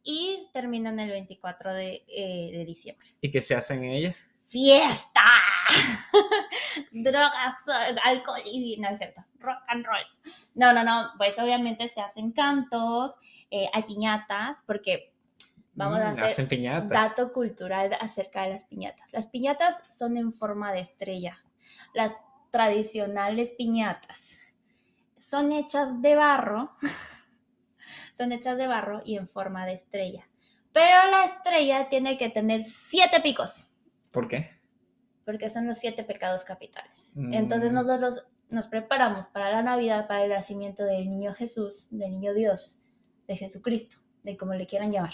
y 0.02 0.48
terminan 0.52 0.98
el 1.00 1.10
24 1.10 1.74
de, 1.74 2.04
eh, 2.08 2.50
de 2.52 2.64
diciembre. 2.64 3.08
¿Y 3.20 3.30
qué 3.30 3.40
se 3.40 3.54
hacen 3.54 3.84
en 3.84 3.90
ellas? 3.92 4.30
¡Fiesta! 4.48 5.20
Drogas, 6.90 7.62
alcohol 8.04 8.40
y 8.44 8.76
no 8.78 8.88
es 8.88 8.98
cierto, 8.98 9.24
rock 9.38 9.58
and 9.68 9.84
roll. 9.84 10.34
No, 10.54 10.72
no, 10.72 10.82
no, 10.84 11.10
pues 11.16 11.38
obviamente 11.38 11.88
se 11.88 12.00
hacen 12.00 12.32
cantos, 12.32 13.14
eh, 13.50 13.68
hay 13.72 13.82
piñatas, 13.84 14.62
porque 14.66 15.12
vamos 15.74 15.98
a 16.00 16.10
Mm, 16.10 16.24
hacer 16.24 16.48
piñata. 16.48 16.88
dato 16.88 17.32
cultural 17.32 17.90
acerca 18.00 18.42
de 18.42 18.50
las 18.50 18.66
piñatas. 18.66 19.12
Las 19.12 19.28
piñatas 19.28 19.82
son 19.90 20.16
en 20.16 20.32
forma 20.32 20.72
de 20.72 20.80
estrella. 20.80 21.38
Las 21.94 22.12
tradicionales 22.50 23.54
piñatas 23.56 24.38
son 25.18 25.52
hechas 25.52 26.00
de 26.02 26.14
barro, 26.16 26.72
son 28.14 28.32
hechas 28.32 28.56
de 28.58 28.66
barro 28.66 29.02
y 29.04 29.16
en 29.16 29.28
forma 29.28 29.66
de 29.66 29.74
estrella. 29.74 30.28
Pero 30.72 31.10
la 31.10 31.24
estrella 31.24 31.88
tiene 31.88 32.16
que 32.18 32.28
tener 32.30 32.64
siete 32.64 33.20
picos, 33.20 33.72
¿Por 34.12 34.28
qué? 34.28 34.57
Porque 35.28 35.50
son 35.50 35.66
los 35.66 35.76
siete 35.76 36.04
pecados 36.04 36.42
capitales. 36.42 37.12
Mm. 37.14 37.34
Entonces 37.34 37.70
nosotros 37.70 38.26
nos 38.48 38.66
preparamos 38.66 39.26
para 39.26 39.50
la 39.50 39.62
Navidad, 39.62 40.08
para 40.08 40.24
el 40.24 40.30
nacimiento 40.30 40.84
del 40.84 41.10
niño 41.10 41.34
Jesús, 41.34 41.88
del 41.90 42.12
niño 42.12 42.32
Dios, 42.32 42.78
de 43.26 43.36
Jesucristo, 43.36 43.98
de 44.22 44.38
como 44.38 44.54
le 44.54 44.66
quieran 44.66 44.90
llamar. 44.90 45.12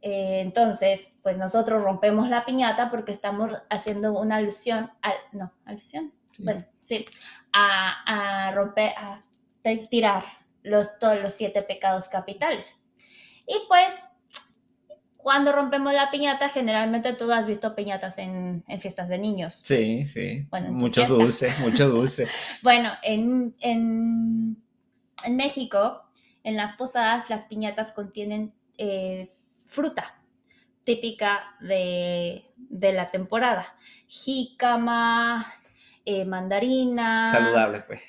Eh, 0.00 0.40
entonces, 0.40 1.12
pues 1.22 1.36
nosotros 1.36 1.82
rompemos 1.82 2.30
la 2.30 2.46
piñata 2.46 2.90
porque 2.90 3.12
estamos 3.12 3.52
haciendo 3.68 4.18
una 4.18 4.36
alusión, 4.36 4.90
al, 5.02 5.12
no, 5.32 5.52
alusión, 5.66 6.14
Sí. 6.34 6.42
bueno, 6.42 6.64
sí, 6.86 7.04
a, 7.52 8.46
a 8.46 8.52
romper, 8.52 8.92
a 8.96 9.20
tirar 9.90 10.24
los, 10.62 10.98
todos 10.98 11.22
los 11.22 11.34
siete 11.34 11.60
pecados 11.60 12.08
capitales. 12.08 12.74
Y 13.46 13.66
pues, 13.68 14.08
cuando 15.24 15.52
rompemos 15.52 15.94
la 15.94 16.10
piñata, 16.10 16.50
generalmente 16.50 17.14
tú 17.14 17.32
has 17.32 17.46
visto 17.46 17.74
piñatas 17.74 18.18
en, 18.18 18.62
en 18.68 18.78
fiestas 18.78 19.08
de 19.08 19.16
niños. 19.16 19.54
Sí, 19.54 20.04
sí. 20.04 20.46
Bueno, 20.50 20.78
fiesta. 20.78 21.06
dulces, 21.06 21.58
muchos 21.60 21.90
dulces. 21.90 22.30
Bueno, 22.62 22.90
en, 23.02 23.56
en, 23.60 24.62
en 25.24 25.36
México, 25.36 26.02
en 26.42 26.56
las 26.56 26.74
posadas, 26.74 27.30
las 27.30 27.46
piñatas 27.46 27.92
contienen 27.92 28.52
eh, 28.76 29.32
fruta 29.66 30.14
típica 30.84 31.56
de, 31.58 32.44
de 32.56 32.92
la 32.92 33.06
temporada. 33.06 33.64
Jícama, 34.06 35.46
eh, 36.04 36.26
mandarina. 36.26 37.32
Saludable, 37.32 37.80
pues. 37.86 38.02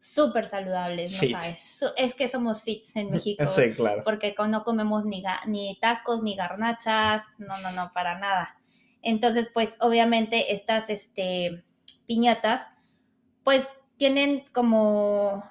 Súper 0.00 0.46
saludables, 0.46 1.12
¿no 1.12 1.18
Fit. 1.18 1.32
sabes? 1.32 1.80
Es 1.96 2.14
que 2.14 2.28
somos 2.28 2.62
fits 2.62 2.94
en 2.96 3.10
México. 3.10 3.44
Sí, 3.46 3.72
claro. 3.74 4.02
Porque 4.04 4.34
no 4.48 4.62
comemos 4.62 5.04
ni, 5.04 5.22
tacos, 5.80 6.22
ni 6.22 6.36
garnachas, 6.36 7.24
no, 7.38 7.58
no, 7.58 7.72
no, 7.72 7.92
para 7.92 8.18
nada. 8.18 8.56
Entonces, 9.02 9.48
pues 9.52 9.76
obviamente 9.80 10.52
estas 10.54 10.90
este, 10.90 11.64
piñatas, 12.06 12.68
pues 13.42 13.68
tienen 13.96 14.44
como 14.52 15.42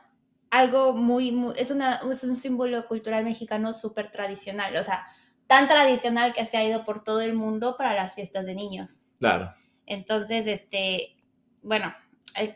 algo 0.49 0.93
muy, 0.93 1.31
muy 1.31 1.53
es, 1.57 1.71
una, 1.71 2.01
es 2.11 2.23
un 2.23 2.37
símbolo 2.37 2.87
cultural 2.87 3.23
mexicano 3.25 3.73
súper 3.73 4.11
tradicional, 4.11 4.75
o 4.77 4.83
sea, 4.83 5.05
tan 5.45 5.67
tradicional 5.67 6.33
que 6.33 6.45
se 6.45 6.57
ha 6.57 6.63
ido 6.63 6.85
por 6.85 7.03
todo 7.03 7.21
el 7.21 7.33
mundo 7.33 7.75
para 7.77 7.93
las 7.93 8.15
fiestas 8.15 8.45
de 8.45 8.55
niños. 8.55 9.01
Claro. 9.19 9.53
Entonces, 9.85 10.47
este, 10.47 11.17
bueno, 11.61 11.93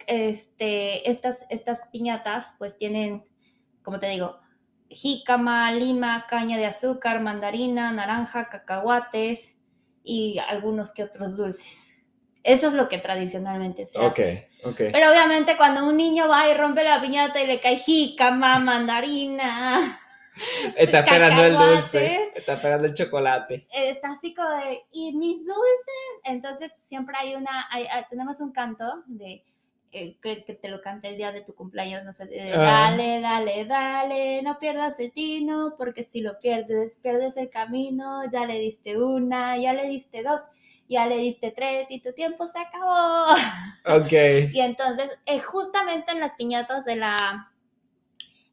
este, 0.08 1.10
estas, 1.10 1.46
estas 1.50 1.80
piñatas 1.92 2.54
pues 2.58 2.78
tienen, 2.78 3.24
como 3.84 4.00
te 4.00 4.08
digo, 4.08 4.40
jícama, 4.90 5.72
lima, 5.72 6.26
caña 6.28 6.58
de 6.58 6.66
azúcar, 6.66 7.22
mandarina, 7.22 7.92
naranja, 7.92 8.50
cacahuates 8.50 9.54
y 10.04 10.40
algunos 10.40 10.92
que 10.94 11.04
otros 11.04 11.38
dulces. 11.38 11.88
Eso 12.44 12.68
es 12.68 12.74
lo 12.74 12.90
que 12.90 12.98
tradicionalmente 12.98 13.86
se 13.86 14.00
hace. 14.00 14.50
Pero 14.92 15.12
obviamente 15.12 15.58
cuando 15.58 15.88
un 15.88 15.96
niño 15.96 16.28
va 16.28 16.50
y 16.50 16.56
rompe 16.56 16.84
la 16.84 17.00
piñata 17.00 17.40
y 17.42 17.48
le 17.48 17.60
cae 17.60 17.78
jícama, 17.78 18.60
mandarina, 18.60 19.98
Está 20.76 21.00
esperando 21.00 21.44
el 21.44 21.58
dulce. 21.58 22.32
Está 22.36 22.54
esperando 22.54 22.88
el 22.88 22.94
chocolate. 22.94 23.68
está 23.72 24.12
así 24.12 24.34
como 24.34 24.50
de, 24.50 24.82
¿y 24.92 25.14
mis 25.14 25.40
dulces? 25.46 26.22
Entonces 26.24 26.72
siempre 26.84 27.16
hay 27.20 27.36
una, 27.36 27.68
hay- 27.70 27.88
tenemos 28.10 28.40
un 28.40 28.52
canto 28.52 29.04
de, 29.08 29.44
eh, 29.92 30.18
que, 30.22 30.38
te 30.38 30.68
lo 30.70 30.82
cante 30.82 31.10
el 31.10 31.18
día 31.18 31.32
de 31.32 31.42
tu 31.42 31.54
cumpleaños, 31.54 32.04
no 32.06 32.14
sé, 32.14 32.24
Ah. 32.54 32.58
dale, 32.58 33.20
dale, 33.20 33.66
dale, 33.66 34.42
no 34.42 34.58
pierdas 34.60 35.00
el 35.00 35.12
tino, 35.12 35.76
porque 35.78 36.04
si 36.04 36.22
lo 36.22 36.40
pierdes, 36.40 36.98
pierdes 37.00 37.36
el 37.38 37.50
camino, 37.50 38.22
ya 38.32 38.46
le 38.46 38.60
diste 38.60 39.02
una, 39.02 39.58
ya 39.58 39.74
le 39.74 39.88
diste 39.88 40.24
dos, 40.24 40.42
ya 40.88 41.08
le 41.08 41.18
diste 41.18 41.52
tres 41.52 41.92
y 41.92 42.02
tu 42.02 42.14
tiempo 42.14 42.48
se 42.48 42.60
acabó. 42.60 43.34
Ok. 43.84 44.12
Y 44.54 44.62
entonces, 44.62 45.10
eh, 45.26 45.40
justamente 45.40 46.12
en 46.12 46.20
las 46.20 46.36
piñatas 46.36 46.86
de 46.86 46.96
la 46.96 47.52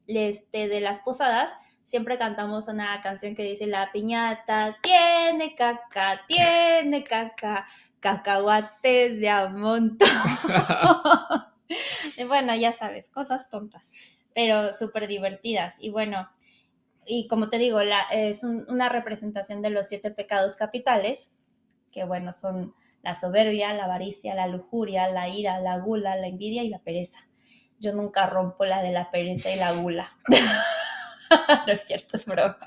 este, 0.06 0.68
de 0.68 0.80
las 0.80 1.00
posadas, 1.00 1.54
siempre 1.84 2.18
cantamos 2.18 2.68
una 2.68 3.00
canción 3.02 3.34
que 3.34 3.42
dice 3.42 3.66
la 3.66 3.92
piñata 3.92 4.76
tiene 4.82 5.54
caca, 5.54 6.22
tiene 6.26 7.02
caca, 7.02 7.66
cacahuates 8.00 9.20
de 9.20 9.28
a 9.28 9.48
montón. 9.48 10.08
Bueno, 12.28 12.54
ya 12.56 12.72
sabes, 12.72 13.10
cosas 13.10 13.48
tontas, 13.50 13.90
pero 14.34 14.74
súper 14.74 15.06
divertidas. 15.06 15.74
Y 15.78 15.90
bueno, 15.90 16.28
y 17.06 17.28
como 17.28 17.48
te 17.50 17.58
digo, 17.58 17.82
la, 17.82 18.02
es 18.10 18.42
un- 18.42 18.66
una 18.68 18.88
representación 18.88 19.62
de 19.62 19.70
los 19.70 19.86
siete 19.88 20.10
pecados 20.10 20.56
capitales, 20.56 21.32
que 21.92 22.04
bueno, 22.04 22.32
son 22.32 22.74
la 23.02 23.16
soberbia, 23.18 23.72
la 23.74 23.84
avaricia, 23.84 24.34
la 24.34 24.46
lujuria, 24.46 25.08
la 25.10 25.28
ira, 25.28 25.60
la 25.60 25.78
gula, 25.78 26.16
la 26.16 26.26
envidia 26.26 26.62
y 26.64 26.68
la 26.70 26.80
pereza. 26.80 27.18
Yo 27.78 27.94
nunca 27.94 28.26
rompo 28.26 28.64
la 28.64 28.82
de 28.82 28.92
la 28.92 29.10
pereza 29.10 29.50
y 29.50 29.56
la 29.56 29.72
gula. 29.72 30.10
no 31.66 31.72
es 31.72 31.82
cierto, 31.82 32.16
es 32.16 32.26
broma. 32.26 32.58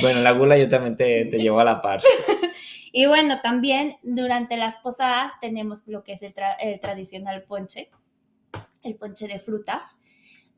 Bueno, 0.00 0.20
la 0.20 0.32
gula 0.32 0.58
yo 0.58 0.68
también 0.68 0.96
te, 0.96 1.24
te 1.26 1.38
llevo 1.38 1.60
a 1.60 1.64
la 1.64 1.80
par. 1.80 2.00
Y 2.98 3.04
bueno, 3.04 3.42
también 3.42 3.98
durante 4.02 4.56
las 4.56 4.78
posadas 4.78 5.34
tenemos 5.38 5.82
lo 5.84 6.02
que 6.02 6.14
es 6.14 6.22
el, 6.22 6.32
tra- 6.32 6.56
el 6.58 6.80
tradicional 6.80 7.42
ponche, 7.42 7.90
el 8.82 8.94
ponche 8.96 9.28
de 9.28 9.38
frutas. 9.38 9.98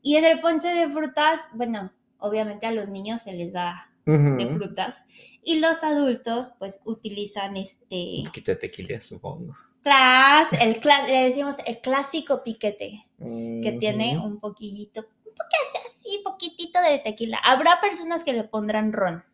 Y 0.01 0.15
en 0.15 0.23
el 0.23 0.39
ponche 0.39 0.69
de 0.69 0.87
frutas, 0.87 1.41
bueno, 1.53 1.91
obviamente 2.17 2.65
a 2.65 2.71
los 2.71 2.87
niños 2.87 3.23
se 3.23 3.33
les 3.33 3.51
da 3.51 3.91
de 4.05 4.47
frutas. 4.53 5.03
Y 5.43 5.59
los 5.59 5.83
adultos, 5.83 6.51
pues, 6.59 6.79
utilizan 6.85 7.57
este... 7.57 8.19
Un 8.19 8.27
poquito 8.27 8.51
de 8.53 8.57
tequila, 8.57 9.01
supongo. 9.01 9.57
Clas, 9.83 10.47
el 10.61 10.79
cla- 10.79 11.05
le 11.07 11.25
decimos 11.25 11.57
el 11.65 11.79
clásico 11.81 12.41
piquete, 12.41 13.01
que 13.17 13.75
tiene 13.81 14.17
un 14.17 14.39
poquillito, 14.39 15.01
un 15.01 15.33
poquito 15.35 15.89
así, 15.93 16.21
poquitito 16.23 16.81
de 16.81 16.99
tequila. 16.99 17.37
Habrá 17.43 17.81
personas 17.81 18.23
que 18.23 18.31
le 18.31 18.45
pondrán 18.45 18.93
ron, 18.93 19.25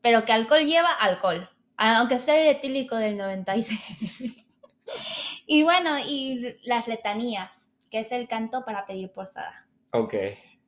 pero 0.00 0.24
que 0.24 0.32
alcohol 0.32 0.64
lleva 0.64 0.90
alcohol, 0.92 1.50
aunque 1.78 2.18
sea 2.18 2.40
el 2.40 2.48
etílico 2.48 2.96
del 2.96 3.16
96. 3.16 4.44
y 5.46 5.62
bueno, 5.62 5.98
y 5.98 6.56
las 6.64 6.88
letanías, 6.88 7.68
que 7.90 8.00
es 8.00 8.12
el 8.12 8.28
canto 8.28 8.64
para 8.64 8.86
pedir 8.86 9.10
posada 9.12 9.66
Ok. 9.92 10.14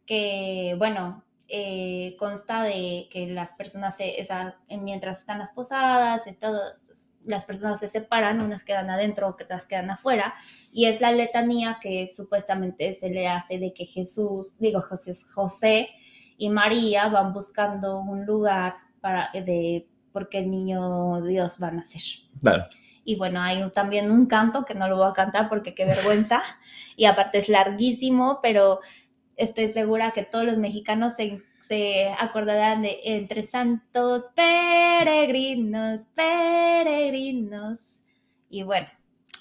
que, 0.06 0.74
bueno, 0.78 1.24
eh, 1.52 2.14
consta 2.18 2.62
de 2.62 3.08
que 3.10 3.26
las 3.26 3.54
personas, 3.54 3.96
se, 3.96 4.20
esa- 4.20 4.56
mientras 4.80 5.18
están 5.20 5.38
las 5.40 5.50
posadas, 5.50 6.24
todo, 6.38 6.60
pues, 6.86 7.14
las 7.24 7.44
personas 7.44 7.80
se 7.80 7.88
separan, 7.88 8.40
unas 8.40 8.62
quedan 8.62 8.88
adentro, 8.88 9.26
otras 9.28 9.66
quedan 9.66 9.90
afuera, 9.90 10.34
y 10.72 10.86
es 10.86 11.00
la 11.00 11.10
letanía 11.12 11.78
que 11.82 12.08
supuestamente 12.14 12.94
se 12.94 13.10
le 13.10 13.26
hace 13.26 13.58
de 13.58 13.72
que 13.72 13.84
Jesús, 13.84 14.52
digo 14.60 14.80
Jesús, 14.80 15.24
José 15.34 15.88
y 16.38 16.50
María 16.50 17.08
van 17.08 17.32
buscando 17.32 17.98
un 18.00 18.24
lugar 18.24 18.76
para, 19.00 19.30
de, 19.32 19.88
porque 20.12 20.38
el 20.38 20.50
niño 20.50 21.20
Dios 21.22 21.58
va 21.62 21.68
a 21.68 21.72
nacer. 21.72 22.02
Claro. 22.40 22.64
Y 23.04 23.16
bueno, 23.16 23.40
hay 23.40 23.62
un- 23.62 23.70
también 23.70 24.10
un 24.10 24.26
canto 24.26 24.64
que 24.64 24.74
no 24.74 24.86
lo 24.88 24.96
voy 24.96 25.08
a 25.08 25.12
cantar 25.12 25.48
porque 25.48 25.74
qué 25.74 25.84
vergüenza. 25.84 26.42
Y 26.96 27.06
aparte 27.06 27.38
es 27.38 27.48
larguísimo, 27.48 28.40
pero 28.42 28.80
estoy 29.36 29.68
segura 29.68 30.10
que 30.10 30.22
todos 30.24 30.44
los 30.44 30.58
mexicanos 30.58 31.14
se, 31.14 31.40
se 31.66 32.10
acordarán 32.18 32.82
de 32.82 33.00
entre 33.04 33.46
santos 33.48 34.24
peregrinos, 34.36 36.08
peregrinos. 36.14 38.00
Y 38.50 38.62
bueno, 38.64 38.86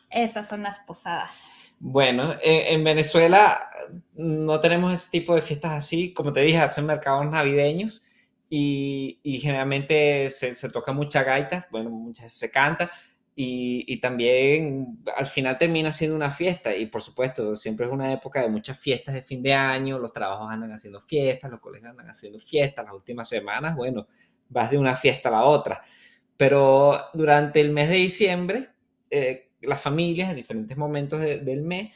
esas 0.10 0.48
son 0.48 0.64
las 0.64 0.80
posadas. 0.80 1.50
Bueno, 1.80 2.34
en, 2.42 2.74
en 2.80 2.84
Venezuela 2.84 3.70
no 4.14 4.60
tenemos 4.60 4.94
ese 4.94 5.10
tipo 5.12 5.36
de 5.36 5.42
fiestas 5.42 5.72
así. 5.74 6.14
Como 6.14 6.32
te 6.32 6.42
dije, 6.42 6.58
hacen 6.60 6.86
mercados 6.86 7.26
navideños 7.30 8.06
y, 8.50 9.20
y 9.24 9.40
generalmente 9.40 10.30
se, 10.30 10.56
se 10.56 10.70
toca 10.70 10.92
mucha 10.94 11.24
gaita, 11.24 11.68
bueno, 11.72 11.90
muchas 11.92 12.26
veces 12.26 12.40
se 12.40 12.52
canta 12.52 12.90
y, 13.36 13.86
y 13.88 14.00
también 14.02 15.00
al 15.16 15.28
final 15.28 15.58
termina 15.58 15.94
siendo 15.94 16.16
una 16.16 16.32
fiesta 16.32 16.76
y 16.76 16.88
por 16.88 17.02
supuesto 17.02 17.56
siempre 17.56 17.86
es 17.86 17.92
una 17.92 18.12
época 18.12 18.42
de 18.42 18.50
muchas 18.50 18.78
fiestas 18.80 19.14
de 19.16 19.22
fin 19.22 19.42
de 19.44 19.54
año, 19.54 20.00
los 20.00 20.12
trabajos 20.12 20.50
andan 20.52 20.72
haciendo 20.74 21.00
fiestas, 21.02 21.50
los 21.52 21.60
colegios 21.62 21.92
andan 21.92 22.10
haciendo 22.10 22.40
fiestas, 22.40 22.86
las 22.86 22.94
últimas 22.94 23.30
semanas, 23.30 23.76
bueno, 23.76 24.08
vas 24.50 24.72
de 24.72 24.78
una 24.78 24.96
fiesta 24.96 25.30
a 25.30 25.34
la 25.34 25.44
otra. 25.44 25.82
Pero 26.38 27.00
durante 27.14 27.60
el 27.62 27.72
mes 27.72 27.90
de 27.90 27.96
diciembre, 27.96 28.70
eh, 29.10 29.52
las 29.62 29.82
familias 29.82 30.30
en 30.30 30.38
diferentes 30.38 30.78
momentos 30.78 31.20
de- 31.22 31.40
del 31.40 31.62
mes 31.62 31.94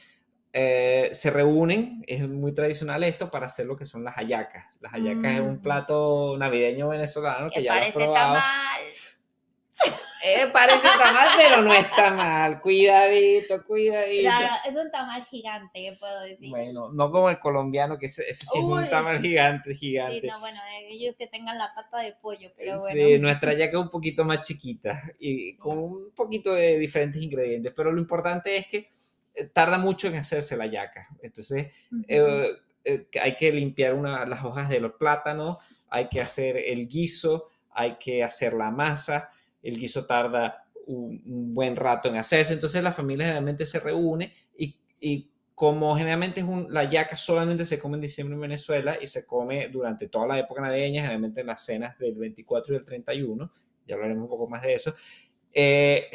eh, 0.56 1.08
se 1.12 1.30
reúnen, 1.32 2.04
es 2.06 2.28
muy 2.28 2.54
tradicional 2.54 3.02
esto, 3.02 3.28
para 3.28 3.46
hacer 3.46 3.66
lo 3.66 3.76
que 3.76 3.84
son 3.84 4.04
las 4.04 4.14
hallacas. 4.14 4.64
Las 4.80 4.92
hallacas 4.92 5.32
es 5.34 5.40
un 5.40 5.54
Mm. 5.56 5.62
plato 5.62 6.36
navideño 6.38 6.88
venezolano 6.88 7.48
que, 7.48 7.56
Que 7.56 7.62
ya 7.64 7.74
lo 7.74 7.82
has 7.86 7.92
probado. 7.92 8.34
tamal. 8.34 8.82
Eh, 10.26 10.46
parece 10.52 10.88
tamal, 10.96 11.28
pero 11.36 11.60
no 11.60 11.74
está 11.74 12.10
mal. 12.10 12.60
Cuidadito, 12.62 13.62
cuidadito. 13.66 14.22
Claro, 14.22 14.54
es 14.66 14.74
un 14.76 14.90
tamal 14.90 15.22
gigante, 15.24 15.70
¿qué 15.74 15.92
puedo 16.00 16.20
decir? 16.22 16.48
Bueno, 16.48 16.90
no 16.92 17.10
como 17.10 17.28
el 17.28 17.38
colombiano, 17.40 17.98
que 17.98 18.06
ese, 18.06 18.22
ese 18.30 18.46
sí 18.46 18.58
es 18.58 18.64
un 18.64 18.88
tamal 18.88 19.20
gigante, 19.20 19.74
sí, 19.74 19.80
gigante. 19.80 20.26
no, 20.26 20.40
bueno, 20.40 20.60
eh, 20.70 20.86
ellos 20.88 21.14
que 21.18 21.26
tengan 21.26 21.58
la 21.58 21.74
pata 21.74 21.98
de 21.98 22.14
pollo, 22.14 22.50
pero 22.56 22.80
Sí, 22.86 22.96
bueno. 23.02 23.18
nuestra 23.22 23.52
yaca 23.58 23.76
es 23.76 23.82
un 23.84 23.90
poquito 23.90 24.24
más 24.24 24.40
chiquita 24.40 25.02
y 25.18 25.50
Sí. 25.52 25.56
con 25.58 25.78
un 25.78 26.12
poquito 26.14 26.54
de 26.54 26.78
diferentes 26.78 27.20
ingredientes, 27.20 27.74
pero 27.76 27.92
lo 27.92 28.00
importante 28.00 28.56
es 28.56 28.66
que 28.66 28.76
eh, 28.78 28.88
tarda 29.52 29.78
mucho 29.78 30.08
en 30.08 30.16
hacerse 30.16 30.56
la 30.56 30.66
yaca. 30.66 31.08
Entonces, 31.22 31.72
Ujú. 31.90 32.04
eh, 32.08 32.48
eh, 32.84 33.06
que 33.10 33.20
hay 33.20 33.36
que 33.36 33.50
limpiar 33.52 33.94
una- 33.94 34.26
las 34.26 34.44
hojas 34.44 34.68
de 34.68 34.80
los 34.80 34.92
plátanos, 34.92 35.58
hay 35.90 36.08
que 36.08 36.20
hacer 36.20 36.56
el 36.56 36.86
guiso, 36.88 37.48
hay 37.70 37.96
que 37.98 38.22
hacer 38.22 38.52
la 38.54 38.70
masa, 38.70 39.30
el 39.62 39.78
guiso 39.78 40.06
tarda 40.06 40.64
un, 40.86 41.22
un 41.26 41.54
buen 41.54 41.76
rato 41.76 42.08
en 42.08 42.16
hacerse, 42.16 42.52
entonces 42.52 42.82
la 42.82 42.92
familia 42.92 43.24
generalmente 43.26 43.64
se 43.64 43.80
reúne 43.80 44.32
y, 44.56 44.76
y 45.00 45.30
como 45.54 45.96
generalmente 45.96 46.40
es 46.40 46.46
un, 46.46 46.66
la 46.72 46.84
yaca 46.90 47.16
solamente 47.16 47.64
se 47.64 47.78
come 47.78 47.96
en 47.96 48.02
diciembre 48.02 48.34
en 48.34 48.40
Venezuela 48.42 48.98
y 49.00 49.06
se 49.06 49.24
come 49.24 49.68
durante 49.68 50.08
toda 50.08 50.26
la 50.26 50.38
época 50.38 50.60
navideña, 50.60 51.00
generalmente 51.02 51.40
en 51.40 51.46
las 51.46 51.64
cenas 51.64 51.98
del 51.98 52.14
24 52.16 52.74
y 52.74 52.76
del 52.78 52.84
31, 52.86 53.50
ya 53.86 53.94
hablaremos 53.94 54.24
un 54.24 54.28
poco 54.28 54.48
más 54.48 54.62
de 54.62 54.74
eso, 54.74 54.94
eh, 55.52 56.10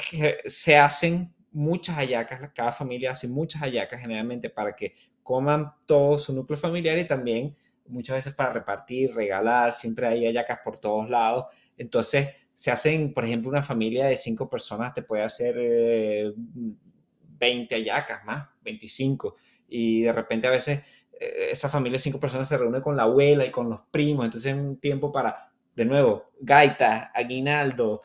se 0.46 0.78
hacen 0.78 1.34
muchas 1.52 1.96
hallacas, 1.98 2.52
cada 2.54 2.72
familia 2.72 3.12
hace 3.12 3.28
muchas 3.28 3.62
hallacas 3.62 4.02
generalmente 4.02 4.50
para 4.50 4.76
que 4.76 4.94
coman 5.24 5.72
todo 5.86 6.18
su 6.18 6.34
núcleo 6.34 6.58
familiar 6.58 6.98
y 6.98 7.06
también 7.06 7.56
muchas 7.88 8.18
veces 8.18 8.34
para 8.34 8.54
repartir, 8.54 9.14
regalar, 9.14 9.74
siempre 9.74 10.08
hay 10.08 10.26
hallacas 10.26 10.60
por 10.64 10.78
todos 10.78 11.10
lados. 11.10 11.46
Entonces 11.78 12.30
se 12.54 12.72
hacen, 12.72 13.14
por 13.14 13.26
ejemplo, 13.26 13.50
una 13.50 13.64
familia 13.64 14.08
de 14.08 14.18
cinco 14.18 14.50
personas 14.50 14.94
te 14.94 15.02
puede 15.02 15.24
hacer 15.24 15.56
eh, 15.58 16.34
20 16.36 17.76
hallacas 17.76 18.24
más, 18.26 18.50
25. 18.62 19.36
Y 19.68 20.02
de 20.02 20.14
repente 20.14 20.48
a 20.48 20.52
veces 20.52 20.82
eh, 21.20 21.50
esa 21.52 21.70
familia 21.70 21.96
de 21.96 22.00
cinco 22.00 22.20
personas 22.20 22.48
se 22.48 22.58
reúne 22.58 22.82
con 22.82 22.96
la 22.96 23.04
abuela 23.04 23.46
y 23.46 23.52
con 23.52 23.70
los 23.70 23.82
primos, 23.92 24.26
entonces 24.26 24.54
es 24.54 24.60
un 24.60 24.80
tiempo 24.80 25.12
para, 25.12 25.52
de 25.76 25.86
nuevo, 25.86 26.32
gaita, 26.40 27.12
aguinaldo, 27.14 28.02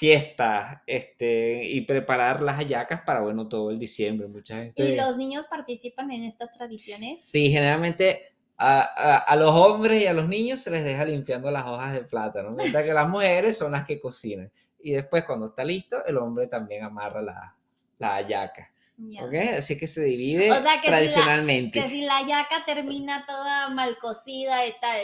fiestas 0.00 0.78
este, 0.86 1.62
y 1.64 1.82
preparar 1.82 2.40
las 2.40 2.56
hallacas 2.56 3.02
para, 3.02 3.20
bueno, 3.20 3.46
todo 3.48 3.70
el 3.70 3.78
diciembre. 3.78 4.26
Mucha 4.28 4.56
gente... 4.56 4.82
¿Y 4.82 4.96
los 4.96 5.16
niños 5.18 5.46
participan 5.46 6.10
en 6.10 6.24
estas 6.24 6.50
tradiciones? 6.52 7.20
Sí, 7.22 7.50
generalmente 7.50 8.32
a, 8.56 8.80
a- 8.80 9.18
a 9.18 9.36
los 9.36 9.54
hombres 9.54 10.02
y 10.02 10.06
a 10.06 10.14
los 10.14 10.26
niños 10.26 10.60
se 10.60 10.70
les 10.70 10.84
deja 10.84 11.04
limpiando 11.04 11.50
las 11.50 11.66
hojas 11.66 11.92
de 11.92 12.04
plátano, 12.04 12.50
mientras 12.52 12.82
que 12.84 12.94
las 12.94 13.08
mujeres 13.16 13.58
son 13.58 13.72
las 13.72 13.84
que 13.84 14.00
cocinan. 14.00 14.50
Y 14.82 14.92
después, 14.92 15.24
cuando 15.24 15.46
está 15.46 15.62
listo, 15.64 16.02
el 16.06 16.16
hombre 16.16 16.46
también 16.46 16.82
amarra 16.84 17.20
la, 17.20 17.56
la 17.98 18.16
hallaca. 18.16 18.69
Ya. 19.02 19.24
¿ok? 19.24 19.34
Así 19.58 19.78
que 19.78 19.86
se 19.86 20.02
divide 20.02 20.50
O 20.52 20.60
sea, 20.60 20.74
que 20.74 20.82
si 20.86 20.90
la- 20.90 20.96
tradicionalmente. 20.98 21.80
Que 21.82 21.88
si 21.88 22.02
la 22.02 22.20
yaca 22.26 22.64
termina 22.66 23.24
toda 23.26 23.68
mal 23.70 23.96
cocida 23.98 24.58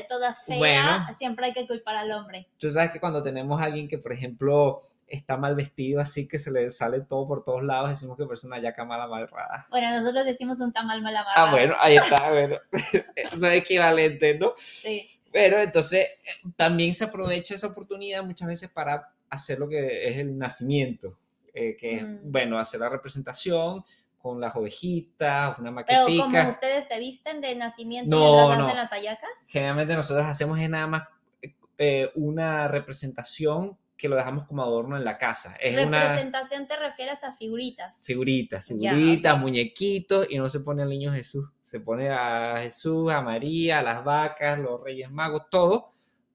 toda 0.09 0.35
fea, 0.35 0.59
Bueno. 0.59 1.06
siempre 1.18 1.46
hay 1.46 1.52
que 1.54 1.66
culpar 1.66 1.96
al 1.96 2.12
hombre. 2.12 2.46
Tú 2.59 2.70
sabes 2.70 2.90
que 2.90 3.00
cuando 3.00 3.22
tenemos 3.22 3.61
a 3.61 3.64
alguien 3.64 3.88
que, 3.88 3.96
por 3.98 4.12
ejemplo, 4.12 4.82
está 5.06 5.37
mal 5.37 5.54
vestido, 5.54 6.00
así 6.00 6.26
que 6.28 6.38
se 6.38 6.50
le 6.50 6.68
sale 6.68 7.00
todo 7.00 7.26
por 7.26 7.42
todos 7.44 7.62
lados, 7.62 7.90
decimos 7.90 8.16
que 8.16 8.24
es 8.32 8.44
una 8.44 8.56
hallaca 8.56 8.85
mal 8.85 9.00
amarrada. 9.00 9.66
Bueno, 9.70 9.90
nosotros 9.96 10.24
decimos 10.26 10.61
un 10.61 10.72
tamal 10.72 11.00
mal 11.00 11.16
amarrado. 11.16 11.46
Ah, 11.46 11.50
bueno, 11.50 11.74
ahí 11.80 11.96
está, 11.96 12.28
bueno. 12.30 12.56
Eso 13.16 13.46
es 13.46 13.54
equivalente, 13.54 14.37
¿no? 14.38 14.52
Sí. 14.56 15.09
Pero 15.32 15.59
entonces 15.59 16.00
eh, 16.06 16.48
también 16.56 16.94
se 16.94 17.04
aprovecha 17.04 17.54
esa 17.54 17.68
oportunidad 17.68 18.24
muchas 18.24 18.48
veces 18.48 18.68
para 18.70 19.11
hacer 19.30 19.59
lo 19.59 19.68
que 19.68 20.09
es 20.09 20.16
el 20.18 20.37
nacimiento, 20.38 21.16
eh, 21.56 21.76
que 21.76 21.96
es, 21.96 22.02
Mm. 22.04 22.18
bueno, 22.30 22.58
hacer 22.58 22.78
la 22.80 22.88
representación 22.90 23.82
con 24.18 24.40
las 24.40 24.54
ovejitas, 24.56 25.58
una 25.58 25.74
Pero 25.86 26.04
como 26.06 26.16
maquetica. 26.18 26.48
ustedes 26.50 26.86
se 26.86 26.98
visten 26.98 27.40
de 27.40 27.54
nacimiento 27.54 28.10
No, 28.18 28.48
mientras 28.48 28.68
no. 28.68 28.74
las 28.74 28.90
hallacas. 28.90 29.30
Generalmente 29.46 29.94
nosotros 29.94 30.26
hacemos 30.26 30.58
es 30.60 30.68
nada 30.68 30.86
más 30.86 31.02
eh, 31.78 32.10
una 32.14 32.68
representación 32.68 33.76
que 33.96 34.08
lo 34.08 34.16
dejamos 34.16 34.46
como 34.46 34.62
adorno 34.62 34.96
en 34.96 35.04
la 35.04 35.16
casa. 35.18 35.56
Es 35.60 35.74
una 35.86 36.02
Representación 36.08 36.66
te 36.66 36.76
refieres 36.76 37.22
a 37.24 37.32
figuritas. 37.32 37.98
figuritas, 38.02 38.64
Ya, 38.68 38.92
figuritas, 38.94 39.34
ok. 39.34 39.40
muñequitos, 39.40 40.26
y 40.30 40.38
no 40.38 40.48
se 40.50 40.60
pone 40.60 40.82
al 40.82 40.88
niño 40.90 41.12
Jesús. 41.12 41.48
Se 41.62 41.80
pone 41.80 42.08
a 42.10 42.56
Jesús, 42.62 43.10
a 43.12 43.22
María, 43.22 43.78
a 43.78 43.82
las 43.82 44.04
vacas, 44.04 44.58
los 44.58 44.82
reyes 44.82 45.10
magos, 45.10 45.44
todo. 45.50 45.92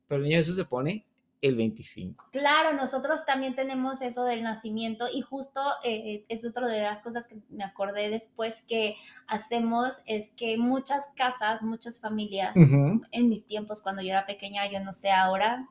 Pero 0.07 0.17
el 0.21 0.23
niño 0.27 0.37
Jesús 0.37 0.55
se 0.55 0.65
pone 0.65 1.05
el 1.41 1.55
25. 1.55 2.27
Claro, 2.31 2.73
nosotros 2.77 3.25
también 3.25 3.55
tenemos 3.55 4.01
eso 4.01 4.23
del 4.23 4.43
nacimiento 4.43 5.07
y 5.11 5.21
justo 5.21 5.61
eh, 5.83 6.23
es 6.29 6.45
otra 6.45 6.67
de 6.67 6.81
las 6.81 7.01
cosas 7.01 7.27
que 7.27 7.37
me 7.49 7.63
acordé 7.63 8.09
después 8.09 8.61
que 8.67 8.95
hacemos 9.27 10.01
es 10.05 10.29
que 10.31 10.57
muchas 10.57 11.09
casas, 11.15 11.63
muchas 11.63 11.99
familias, 11.99 12.55
en 12.55 13.29
mis 13.29 13.45
tiempos 13.45 13.81
cuando 13.81 14.01
yo 14.03 14.09
era 14.09 14.25
pequeña, 14.25 14.71
yo 14.71 14.79
no 14.81 14.93
sé 14.93 15.09
ahora, 15.09 15.67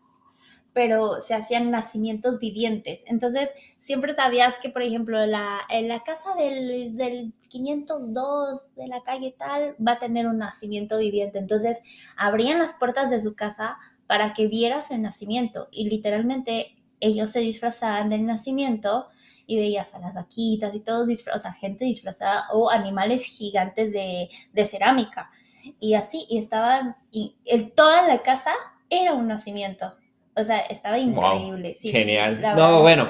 pero 0.72 1.20
se 1.20 1.35
hacían 1.35 1.70
nacimientos 1.70 2.38
vivientes. 2.38 3.02
Entonces, 3.06 3.50
siempre 3.78 4.14
sabías 4.14 4.56
que, 4.59 4.70
por 4.70 4.83
ejemplo, 4.83 5.24
la, 5.26 5.61
en 5.68 5.88
la 5.88 6.02
casa 6.04 6.35
del, 6.35 6.96
del 6.96 7.33
502 7.48 8.74
de 8.76 8.87
la 8.87 9.02
calle 9.02 9.35
tal 9.37 9.74
va 9.85 9.92
a 9.92 9.98
tener 9.98 10.26
un 10.26 10.38
nacimiento 10.38 10.98
viviente. 10.98 11.38
Entonces, 11.38 11.80
abrían 12.16 12.61
las 12.61 12.74
puertas 12.74 13.11
de 13.11 13.20
su 13.20 13.35
casa 13.35 13.78
para 14.11 14.33
que 14.33 14.49
vieras 14.49 14.90
el 14.90 15.03
nacimiento 15.03 15.68
y 15.70 15.88
literalmente 15.88 16.75
ellos 16.99 17.31
se 17.31 17.38
disfrazaban 17.38 18.11
del 18.11 18.27
nacimiento 18.27 19.07
y 19.46 19.57
veías 19.57 19.94
a 19.94 20.01
las 20.01 20.14
vaquitas 20.14 20.75
y 20.75 20.81
todos 20.81 21.07
disfrazados, 21.07 21.42
o 21.42 21.44
sea, 21.44 21.53
gente 21.53 21.85
disfrazada 21.85 22.49
o 22.53 22.73
animales 22.73 23.25
gigantes 23.25 23.92
de, 23.92 24.29
de 24.53 24.64
cerámica. 24.64 25.31
Y 25.79 25.94
así, 25.94 26.27
y 26.29 26.38
estaban, 26.38 26.96
y 27.12 27.37
el, 27.44 27.70
toda 27.70 28.03
la 28.09 28.18
casa 28.18 28.51
era 28.88 29.12
un 29.12 29.29
nacimiento. 29.29 29.94
O 30.35 30.42
sea, 30.42 30.59
estaba 30.59 30.99
increíble. 30.99 31.77
Sí, 31.77 31.92
sí, 31.92 31.92
Genial. 31.92 32.40
no, 32.57 32.81
bueno, 32.81 33.09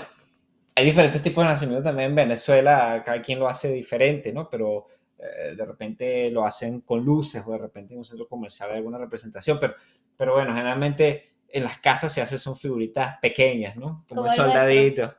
hay 0.75 0.85
diferentes 0.85 1.23
tipos 1.23 1.43
de 1.43 1.49
nacimiento 1.49 1.83
también 1.83 2.11
en 2.11 2.17
Venezuela, 2.17 3.03
cada 3.07 3.23
quien 3.23 3.39
lo 3.39 3.49
hace 3.49 3.73
diferente, 3.73 4.35
¿no? 4.35 4.51
Pero 4.51 4.89
eh, 5.23 5.55
de 5.57 5.65
repente 5.65 6.31
lo 6.31 6.45
hacen 6.45 6.81
con 6.81 7.05
luces 7.05 7.43
o 7.47 7.53
de 7.53 7.59
repente 7.59 7.95
en 7.95 7.99
un 7.99 8.05
centro 8.05 8.27
comercial 8.27 8.71
hay 8.71 8.79
alguna 8.79 8.99
representación, 8.99 9.59
pero, 9.61 9.75
pero 10.17 10.35
bueno, 10.35 10.55
generalmente 10.55 11.25
en 11.49 11.65
las 11.65 11.79
casas 11.79 12.13
se 12.13 12.23
hacen 12.23 12.39
son 12.39 12.57
figuritas 12.57 13.19
pequeñas, 13.21 13.77
¿no? 13.77 14.05
Como, 14.09 14.23
Como 14.23 14.27
el 14.27 14.33
el 14.33 14.37
nuestro. 14.39 14.45
soldadito. 14.45 15.15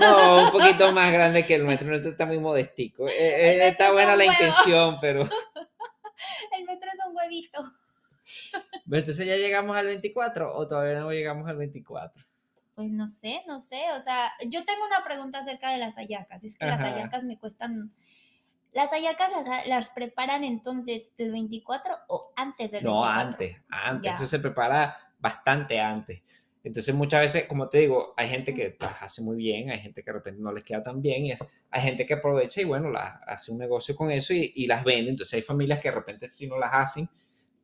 No, 0.00 0.44
un 0.44 0.52
poquito 0.52 0.92
más 0.92 1.12
grande 1.12 1.44
que 1.44 1.56
el 1.56 1.64
nuestro, 1.64 1.86
el 1.86 1.90
nuestro 1.92 2.12
está 2.12 2.24
muy 2.24 2.38
modestico. 2.38 3.08
Eh, 3.08 3.14
eh, 3.18 3.46
nuestro 3.58 3.68
está 3.68 3.86
es 3.88 3.92
buena 3.92 4.16
la 4.16 4.24
intención, 4.24 4.96
pero... 5.00 5.28
El 6.58 6.64
metro 6.64 6.88
es 6.92 7.06
un 7.06 7.16
huevito. 7.16 7.60
Entonces 8.90 9.26
ya 9.26 9.36
llegamos 9.36 9.76
al 9.76 9.86
24 9.86 10.56
o 10.56 10.66
todavía 10.66 11.00
no 11.00 11.10
llegamos 11.10 11.48
al 11.48 11.56
24. 11.56 12.24
Pues 12.74 12.90
no 12.90 13.08
sé, 13.08 13.42
no 13.46 13.60
sé. 13.60 13.82
O 13.94 14.00
sea, 14.00 14.32
yo 14.46 14.64
tengo 14.64 14.84
una 14.86 15.04
pregunta 15.04 15.38
acerca 15.38 15.70
de 15.70 15.78
las 15.78 15.96
hallacas. 15.96 16.44
Es 16.44 16.58
que 16.58 16.66
las 16.66 16.80
hallacas 16.80 17.24
me 17.24 17.38
cuestan. 17.38 17.92
¿Las 18.76 18.90
hallacas 18.92 19.30
las, 19.32 19.66
las 19.66 19.88
preparan 19.90 20.44
entonces 20.44 21.10
el 21.18 21.32
24 21.32 21.94
o 22.08 22.32
antes 22.36 22.70
del 22.70 22.84
No, 22.84 23.00
24? 23.02 23.20
antes, 23.30 23.56
antes. 23.68 24.10
Ya. 24.12 24.16
Eso 24.16 24.26
se 24.26 24.38
prepara 24.38 24.96
bastante 25.18 25.80
antes. 25.80 26.22
Entonces 26.62 26.94
muchas 26.94 27.20
veces, 27.20 27.44
como 27.46 27.68
te 27.68 27.78
digo, 27.78 28.12
hay 28.16 28.28
gente 28.28 28.52
que 28.52 28.76
las 28.80 29.00
hace 29.02 29.22
muy 29.22 29.36
bien, 29.36 29.70
hay 29.70 29.78
gente 29.78 30.02
que 30.02 30.10
de 30.10 30.18
repente 30.18 30.42
no 30.42 30.52
les 30.52 30.62
queda 30.64 30.82
tan 30.82 31.00
bien, 31.00 31.24
y 31.26 31.32
es- 31.32 31.44
hay 31.70 31.80
gente 31.80 32.04
que 32.04 32.14
aprovecha 32.14 32.60
y 32.60 32.64
bueno, 32.64 32.90
las, 32.90 33.20
hace 33.26 33.52
un 33.52 33.58
negocio 33.58 33.94
con 33.96 34.10
eso 34.10 34.34
y, 34.34 34.52
y 34.56 34.66
las 34.66 34.84
vende. 34.84 35.10
Entonces 35.10 35.34
hay 35.34 35.42
familias 35.42 35.78
que 35.80 35.88
de 35.88 35.94
repente 35.94 36.28
sí 36.28 36.46
no 36.46 36.58
las 36.58 36.70
hacen, 36.74 37.08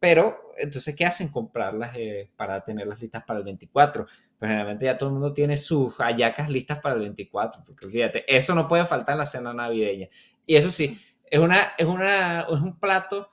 pero 0.01 0.53
entonces 0.57 0.95
¿qué 0.97 1.05
hacen? 1.05 1.29
Comprarlas 1.31 1.93
eh, 1.97 2.31
para 2.37 2.65
tenerlas 2.65 3.01
listas 3.03 3.23
para 3.25 3.39
el 3.39 3.45
24. 3.45 4.07
Pero 4.43 4.51
generalmente 4.51 4.87
ya 4.87 4.99
todo 4.99 5.11
el 5.11 5.13
mundo 5.13 5.33
tiene 5.33 5.57
sus 5.57 5.95
hallacas 5.99 6.51
listas 6.51 6.81
para 6.81 6.97
el 6.97 7.03
24, 7.03 7.63
porque 7.65 7.87
olvídate, 7.87 8.25
eso 8.27 8.57
no 8.57 8.67
puede 8.67 8.85
faltar 8.85 9.13
en 9.13 9.21
la 9.21 9.25
cena 9.25 9.55
navideña. 9.55 10.09
Y 10.45 10.57
eso 10.57 10.69
sí, 10.69 11.01
es, 11.31 11.39
una, 11.39 11.75
es, 11.79 11.87
una, 11.87 12.41
es 12.41 12.61
un 12.61 12.77
plato 12.81 13.31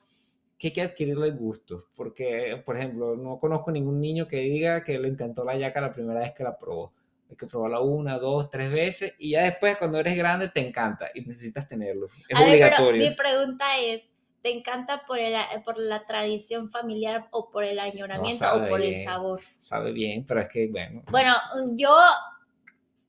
que 0.59 0.67
hay 0.67 0.73
que 0.73 0.81
adquirirle 0.83 1.31
gusto, 1.31 1.85
porque, 1.95 2.61
por 2.63 2.77
ejemplo, 2.77 3.15
no 3.15 3.39
conozco 3.39 3.71
ningún 3.71 3.99
niño 3.99 4.27
que 4.27 4.37
diga 4.37 4.83
que 4.83 4.99
le 4.99 5.07
encantó 5.07 5.43
la 5.43 5.57
yaca 5.57 5.81
la 5.81 5.91
primera 5.91 6.19
vez 6.19 6.33
que 6.33 6.43
la 6.43 6.55
probó. 6.55 6.93
Hay 7.27 7.35
que 7.35 7.47
probarla 7.47 7.79
una, 7.79 8.19
dos, 8.19 8.51
tres 8.51 8.69
veces 8.71 9.15
y 9.17 9.31
ya 9.31 9.41
después 9.41 9.77
cuando 9.77 9.97
eres 9.97 10.15
grande 10.15 10.49
te 10.49 10.59
encanta 10.59 11.09
y 11.15 11.21
necesitas 11.21 11.67
tenerlo. 11.67 12.05
Es 12.27 12.37
A 12.37 12.41
ver, 12.41 12.51
pero 12.51 12.51
obligatorio. 12.51 13.09
mi 13.09 13.15
pregunta 13.15 13.65
es, 13.79 14.03
¿te 14.41 14.55
encanta 14.55 15.03
por, 15.05 15.19
el, 15.19 15.35
por 15.63 15.77
la 15.77 16.05
tradición 16.05 16.69
familiar 16.69 17.27
o 17.31 17.49
por 17.49 17.63
el 17.63 17.79
añoramiento 17.79 18.45
o 18.53 18.67
por 18.67 18.81
el 18.81 19.03
sabor? 19.03 19.41
Sabe 19.57 19.91
bien, 19.91 20.25
pero 20.25 20.41
es 20.41 20.49
que, 20.49 20.67
bueno. 20.67 21.03
Bueno, 21.09 21.33
yo 21.73 21.95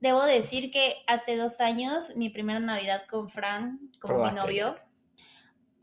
debo 0.00 0.24
decir 0.24 0.70
que 0.70 0.94
hace 1.06 1.36
dos 1.36 1.60
años, 1.60 2.16
mi 2.16 2.30
primera 2.30 2.58
Navidad 2.58 3.02
con 3.08 3.28
Fran, 3.28 3.78
como 4.00 4.24
mi 4.24 4.32
novio, 4.32 4.76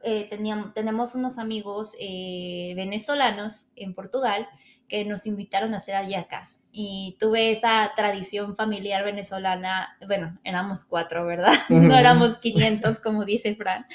eh, 0.03 0.27
teníamos, 0.29 0.73
tenemos 0.73 1.15
unos 1.15 1.37
amigos 1.37 1.95
eh, 1.99 2.73
venezolanos 2.75 3.67
en 3.75 3.93
Portugal 3.93 4.47
que 4.87 5.03
nos 5.05 5.27
invitaron 5.27 5.73
a 5.73 5.77
hacer 5.77 5.95
hallacas. 5.95 6.61
Y 6.71 7.17
tuve 7.19 7.51
esa 7.51 7.91
tradición 7.95 8.55
familiar 8.55 9.03
venezolana, 9.03 9.97
bueno, 10.05 10.39
éramos 10.43 10.83
cuatro, 10.85 11.25
¿verdad? 11.25 11.53
No 11.69 11.95
éramos 11.95 12.37
500, 12.37 12.99
como 12.99 13.25
dice 13.25 13.55
Fran. 13.55 13.85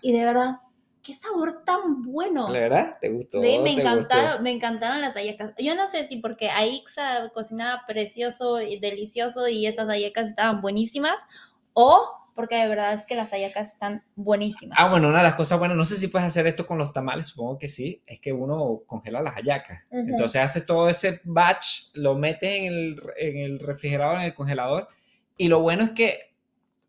Y 0.00 0.12
de 0.12 0.24
verdad, 0.24 0.60
qué 1.02 1.14
sabor 1.14 1.64
tan 1.64 2.02
bueno. 2.02 2.48
¿La 2.48 2.60
verdad? 2.60 2.98
¿Te 3.00 3.10
gustó? 3.10 3.40
Sí, 3.40 3.58
me 3.58 3.74
¿Te 3.74 3.80
encantaron, 3.80 4.28
gustó? 4.30 4.42
me 4.42 4.50
encantaron 4.52 5.00
las 5.00 5.14
hallacas. 5.14 5.52
Yo 5.58 5.74
no 5.74 5.86
sé 5.88 6.04
si 6.04 6.18
porque 6.18 6.50
Aixa 6.50 7.30
cocinaba 7.34 7.82
precioso 7.86 8.60
y 8.60 8.78
delicioso 8.78 9.48
y 9.48 9.66
esas 9.66 9.88
hallacas 9.88 10.28
estaban 10.28 10.60
buenísimas 10.60 11.26
o 11.72 12.18
porque 12.34 12.56
de 12.56 12.68
verdad 12.68 12.94
es 12.94 13.04
que 13.04 13.14
las 13.14 13.30
hallacas 13.30 13.72
están 13.72 14.04
buenísimas. 14.16 14.78
Ah, 14.80 14.88
bueno, 14.88 15.08
una 15.08 15.18
de 15.18 15.24
las 15.24 15.34
cosas 15.34 15.58
buenas, 15.58 15.76
no 15.76 15.84
sé 15.84 15.96
si 15.96 16.08
puedes 16.08 16.26
hacer 16.28 16.46
esto 16.46 16.66
con 16.66 16.78
los 16.78 16.92
tamales, 16.92 17.26
supongo 17.26 17.58
que 17.58 17.68
sí, 17.68 18.02
es 18.06 18.20
que 18.20 18.32
uno 18.32 18.80
congela 18.86 19.20
las 19.20 19.34
hallacas. 19.34 19.84
Ujú. 19.90 20.08
Entonces 20.08 20.40
haces 20.40 20.64
todo 20.64 20.88
ese 20.88 21.20
batch, 21.24 21.94
lo 21.94 22.14
metes 22.14 22.48
en 22.60 22.64
el, 22.66 23.02
en 23.18 23.36
el 23.36 23.58
refrigerador, 23.58 24.16
en 24.16 24.22
el 24.22 24.34
congelador, 24.34 24.88
y 25.36 25.48
lo 25.48 25.60
bueno 25.60 25.84
es 25.84 25.90
que, 25.90 26.34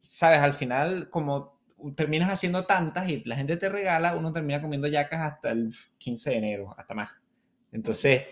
sabes, 0.02 0.40
al 0.40 0.54
final, 0.54 1.10
como 1.10 1.53
terminas 1.96 2.30
haciendo 2.30 2.66
tantas 2.66 3.10
y 3.10 3.24
la 3.26 3.36
gente 3.36 3.58
te 3.58 3.70
regala, 3.70 4.16
uno 4.16 4.32
termina 4.32 4.62
comiendo 4.62 4.88
yacas 4.88 5.22
hasta 5.22 5.52
el 5.52 5.74
15 5.98 6.30
de 6.32 6.38
enero, 6.38 6.76
hasta 6.78 6.94
más. 6.94 7.12
Entonces, 7.72 8.24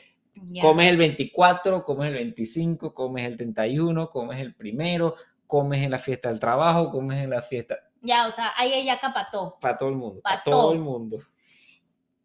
comes 0.61 0.89
el 0.89 0.97
24, 0.97 1.83
comes 1.83 2.07
el 2.09 2.13
25, 2.15 2.93
comes 2.93 3.25
el 3.25 3.35
31, 3.37 4.09
comes 4.09 4.39
el 4.39 4.53
primero, 4.55 5.15
comes 5.47 5.83
en 5.83 5.91
la 5.91 5.99
fiesta 5.99 6.29
del 6.29 6.39
trabajo, 6.39 6.89
comes 6.91 7.21
en 7.23 7.29
la 7.31 7.41
fiesta, 7.41 7.77
Ya, 8.01 8.27
o 8.27 8.31
sea, 8.31 8.53
hay 8.55 8.71
hallaca 8.71 9.11
para 9.13 9.29
todo. 9.29 9.57
para 9.59 9.77
todo 9.77 9.89
el 9.89 9.95
mundo, 9.95 10.21
para 10.21 10.37
Pa' 10.37 10.43
todo 10.43 10.61
todo. 10.61 10.73
el 10.73 10.79
mundo. 10.79 11.17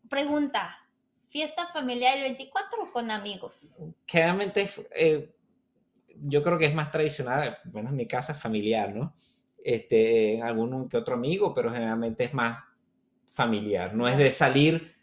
Pregunta, 0.08 0.76
¿fiesta 1.28 1.66
familiar 1.72 2.16
el 2.16 2.22
24 2.22 2.82
o 2.84 2.90
con 2.92 3.10
amigos? 3.10 3.76
generalmente 4.06 4.70
eh, 4.94 5.34
yo 6.28 6.42
creo 6.42 6.58
que 6.58 6.66
es 6.66 6.74
más 6.74 6.90
tradicional, 6.90 7.58
bueno, 7.64 7.90
en 7.90 7.96
mi 7.96 8.06
casa 8.06 8.34
familiar, 8.34 8.94
¿no? 8.94 9.14
Este, 9.68 10.36
en 10.36 10.44
algún 10.44 10.88
que 10.88 10.96
otro 10.96 11.16
amigo, 11.16 11.52
pero 11.52 11.72
generalmente 11.72 12.22
es 12.22 12.32
más 12.32 12.62
familiar, 13.26 13.92
no 13.94 14.06
es 14.06 14.16
de 14.16 14.30
salir 14.30 14.94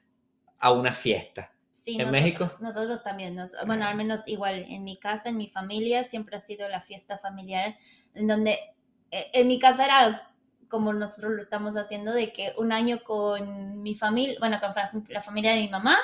a 0.57 0.71
una 0.71 0.93
fiesta. 0.93 1.51
Sí, 1.69 1.95
¿En 1.95 1.97
nosotros- 1.97 2.23
México? 2.23 2.51
Nosotros 2.61 3.03
también, 3.03 3.35
nos- 3.35 3.57
bueno, 3.65 3.85
al 3.85 3.97
menos 3.97 4.21
igual 4.25 4.65
en 4.69 4.85
mi 4.85 4.95
casa, 4.95 5.27
en 5.27 5.35
mi 5.35 5.49
familia, 5.49 6.05
siempre 6.05 6.37
ha 6.37 6.39
sido 6.39 6.69
la 6.69 6.79
fiesta 6.79 7.17
familiar, 7.17 7.75
en 8.13 8.25
donde 8.25 8.53
eh, 9.11 9.25
en 9.33 9.49
mi 9.49 9.59
casa 9.59 9.83
era 9.83 10.29
como 10.69 10.93
nosotros 10.93 11.33
lo 11.33 11.41
estamos 11.41 11.75
haciendo, 11.75 12.13
de 12.13 12.31
que 12.31 12.53
un 12.57 12.71
año 12.71 13.03
con 13.03 13.81
mi 13.81 13.95
familia, 13.95 14.37
bueno, 14.39 14.61
con 14.61 14.71
la, 15.09 15.19
familia 15.19 15.51
de 15.55 15.59
mi 15.59 15.67
mamá 15.67 15.97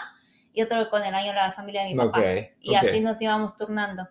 y 0.53 0.61
otro 0.63 0.89
con 0.89 1.01
el 1.01 1.15
año 1.15 1.31
la 1.33 1.53
familia 1.53 1.83
de 1.83 1.91
mi 1.91 1.95
papá. 1.95 2.23
Y 2.59 2.75
así 2.75 2.99
nos 2.99 3.21
íbamos 3.21 3.55
turnando. 3.55 4.05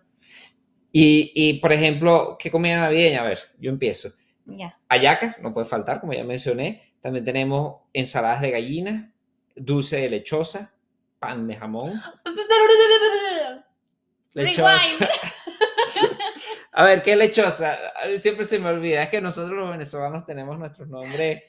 Y, 0.91 1.31
y, 1.35 1.59
por 1.59 1.71
ejemplo, 1.71 2.35
¿qué 2.39 2.49
comida 2.49 2.77
navideña? 2.77 3.21
A 3.21 3.25
ver, 3.25 3.39
yo 3.59 3.69
empiezo. 3.69 4.09
Ya. 4.57 4.79
Hallaca, 4.89 5.37
no 5.41 5.53
puede 5.53 5.67
faltar, 5.67 5.99
como 5.99 6.13
ya 6.13 6.23
mencioné. 6.23 6.93
También 7.01 7.23
tenemos 7.23 7.81
ensaladas 7.93 8.41
de 8.41 8.51
gallina, 8.51 9.13
dulce 9.55 9.97
de 9.97 10.09
lechosa, 10.09 10.73
pan 11.19 11.47
de 11.47 11.55
jamón, 11.55 11.93
lechosa. 14.33 14.81
A 16.71 16.83
ver, 16.83 17.01
¿qué 17.01 17.15
lechosa? 17.15 17.77
Siempre 18.17 18.45
se 18.45 18.59
me 18.59 18.69
olvida. 18.69 19.03
Es 19.03 19.09
que 19.09 19.21
nosotros 19.21 19.57
los 19.57 19.69
venezolanos 19.69 20.25
tenemos 20.25 20.57
nuestros 20.57 20.87
nombres 20.87 21.43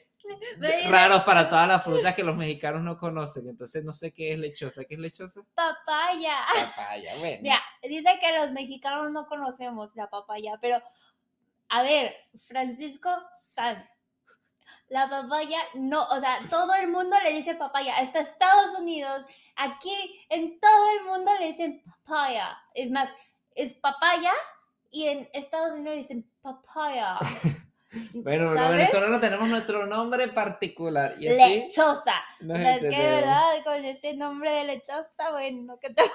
raros 0.89 1.23
para 1.23 1.49
todas 1.49 1.67
las 1.67 1.83
frutas 1.83 2.15
que 2.15 2.23
los 2.23 2.35
mexicanos 2.35 2.81
no 2.81 2.97
conocen. 2.97 3.47
Entonces 3.47 3.83
no 3.83 3.93
sé 3.93 4.11
qué 4.11 4.33
es 4.33 4.39
lechosa. 4.39 4.83
¿Qué 4.85 4.95
es 4.95 4.99
lechosa? 4.99 5.41
Papaya. 5.53 6.37
Papaya, 6.53 7.17
bueno. 7.19 7.39
Mira, 7.41 7.61
dice 7.83 8.17
que 8.19 8.37
los 8.37 8.51
mexicanos 8.51 9.11
no 9.11 9.27
conocemos 9.27 9.95
la 9.95 10.09
papaya, 10.09 10.57
pero 10.61 10.81
a 11.71 11.83
ver, 11.83 12.13
Francisco 12.47 13.09
Sanz, 13.53 13.85
la 14.89 15.09
papaya 15.09 15.57
no, 15.73 16.05
o 16.05 16.19
sea, 16.19 16.39
todo 16.49 16.73
el 16.75 16.89
mundo 16.89 17.15
le 17.23 17.31
dice 17.31 17.55
papaya, 17.55 17.95
hasta 17.97 18.19
Estados 18.19 18.77
Unidos, 18.77 19.25
aquí 19.55 19.95
en 20.29 20.59
todo 20.59 20.91
el 20.99 21.05
mundo 21.05 21.31
le 21.39 21.47
dicen 21.53 21.81
papaya. 21.85 22.57
Es 22.73 22.91
más, 22.91 23.09
es 23.55 23.73
papaya 23.75 24.33
y 24.91 25.07
en 25.07 25.29
Estados 25.31 25.71
Unidos 25.73 25.95
le 25.95 26.01
dicen 26.01 26.31
papaya. 26.41 27.17
Bueno, 28.13 28.45
los 28.45 28.53
¿Sabes? 28.53 28.77
venezolanos 28.77 29.19
tenemos 29.19 29.49
nuestro 29.49 29.85
nombre 29.85 30.29
particular. 30.29 31.13
Y 31.19 31.27
así 31.27 31.59
Lechosa. 31.59 32.23
O 32.39 32.45
nos 32.45 32.57
sea, 32.57 32.75
es 32.75 32.81
que 32.83 32.87
de 32.87 32.95
entendemos. 32.95 33.15
verdad, 33.17 33.63
con 33.65 33.83
ese 33.83 34.13
nombre 34.13 34.49
de 34.49 34.63
lechosa, 34.63 35.31
bueno, 35.31 35.77
¿qué 35.77 35.89
te 35.89 36.01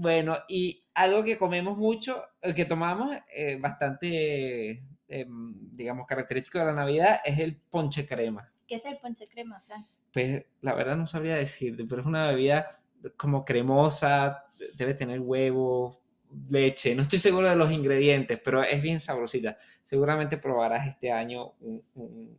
Bueno, 0.00 0.38
y 0.46 0.84
algo 0.94 1.24
que 1.24 1.36
comemos 1.36 1.76
mucho, 1.76 2.22
el 2.40 2.54
que 2.54 2.64
tomamos 2.64 3.16
eh, 3.34 3.58
bastante, 3.60 4.84
em, 5.08 5.54
digamos, 5.72 6.06
característico 6.06 6.60
de 6.60 6.66
la 6.66 6.72
Navidad 6.72 7.18
es 7.24 7.36
el 7.40 7.56
ponche 7.56 8.06
crema. 8.06 8.48
¿Qué 8.68 8.76
es 8.76 8.84
el 8.84 8.96
ponche 8.98 9.26
crema, 9.28 9.60
Fran? 9.60 9.84
Pues 10.12 10.44
la 10.60 10.74
verdad 10.74 10.96
no 10.96 11.08
sabría 11.08 11.34
decirte, 11.34 11.84
pero 11.84 12.02
es 12.02 12.06
una 12.06 12.28
bebida 12.28 12.80
como 13.16 13.44
cremosa, 13.44 14.44
debe 14.76 14.94
tener 14.94 15.18
huevo, 15.18 16.00
leche, 16.48 16.94
no 16.94 17.02
estoy 17.02 17.18
seguro 17.18 17.48
de 17.48 17.56
los 17.56 17.72
ingredientes, 17.72 18.40
pero 18.44 18.62
es 18.62 18.80
bien 18.80 19.00
sabrosita. 19.00 19.58
Seguramente 19.82 20.36
probarás 20.38 20.86
este 20.86 21.10
año 21.10 21.54
un, 21.58 21.82
un- 21.94 22.38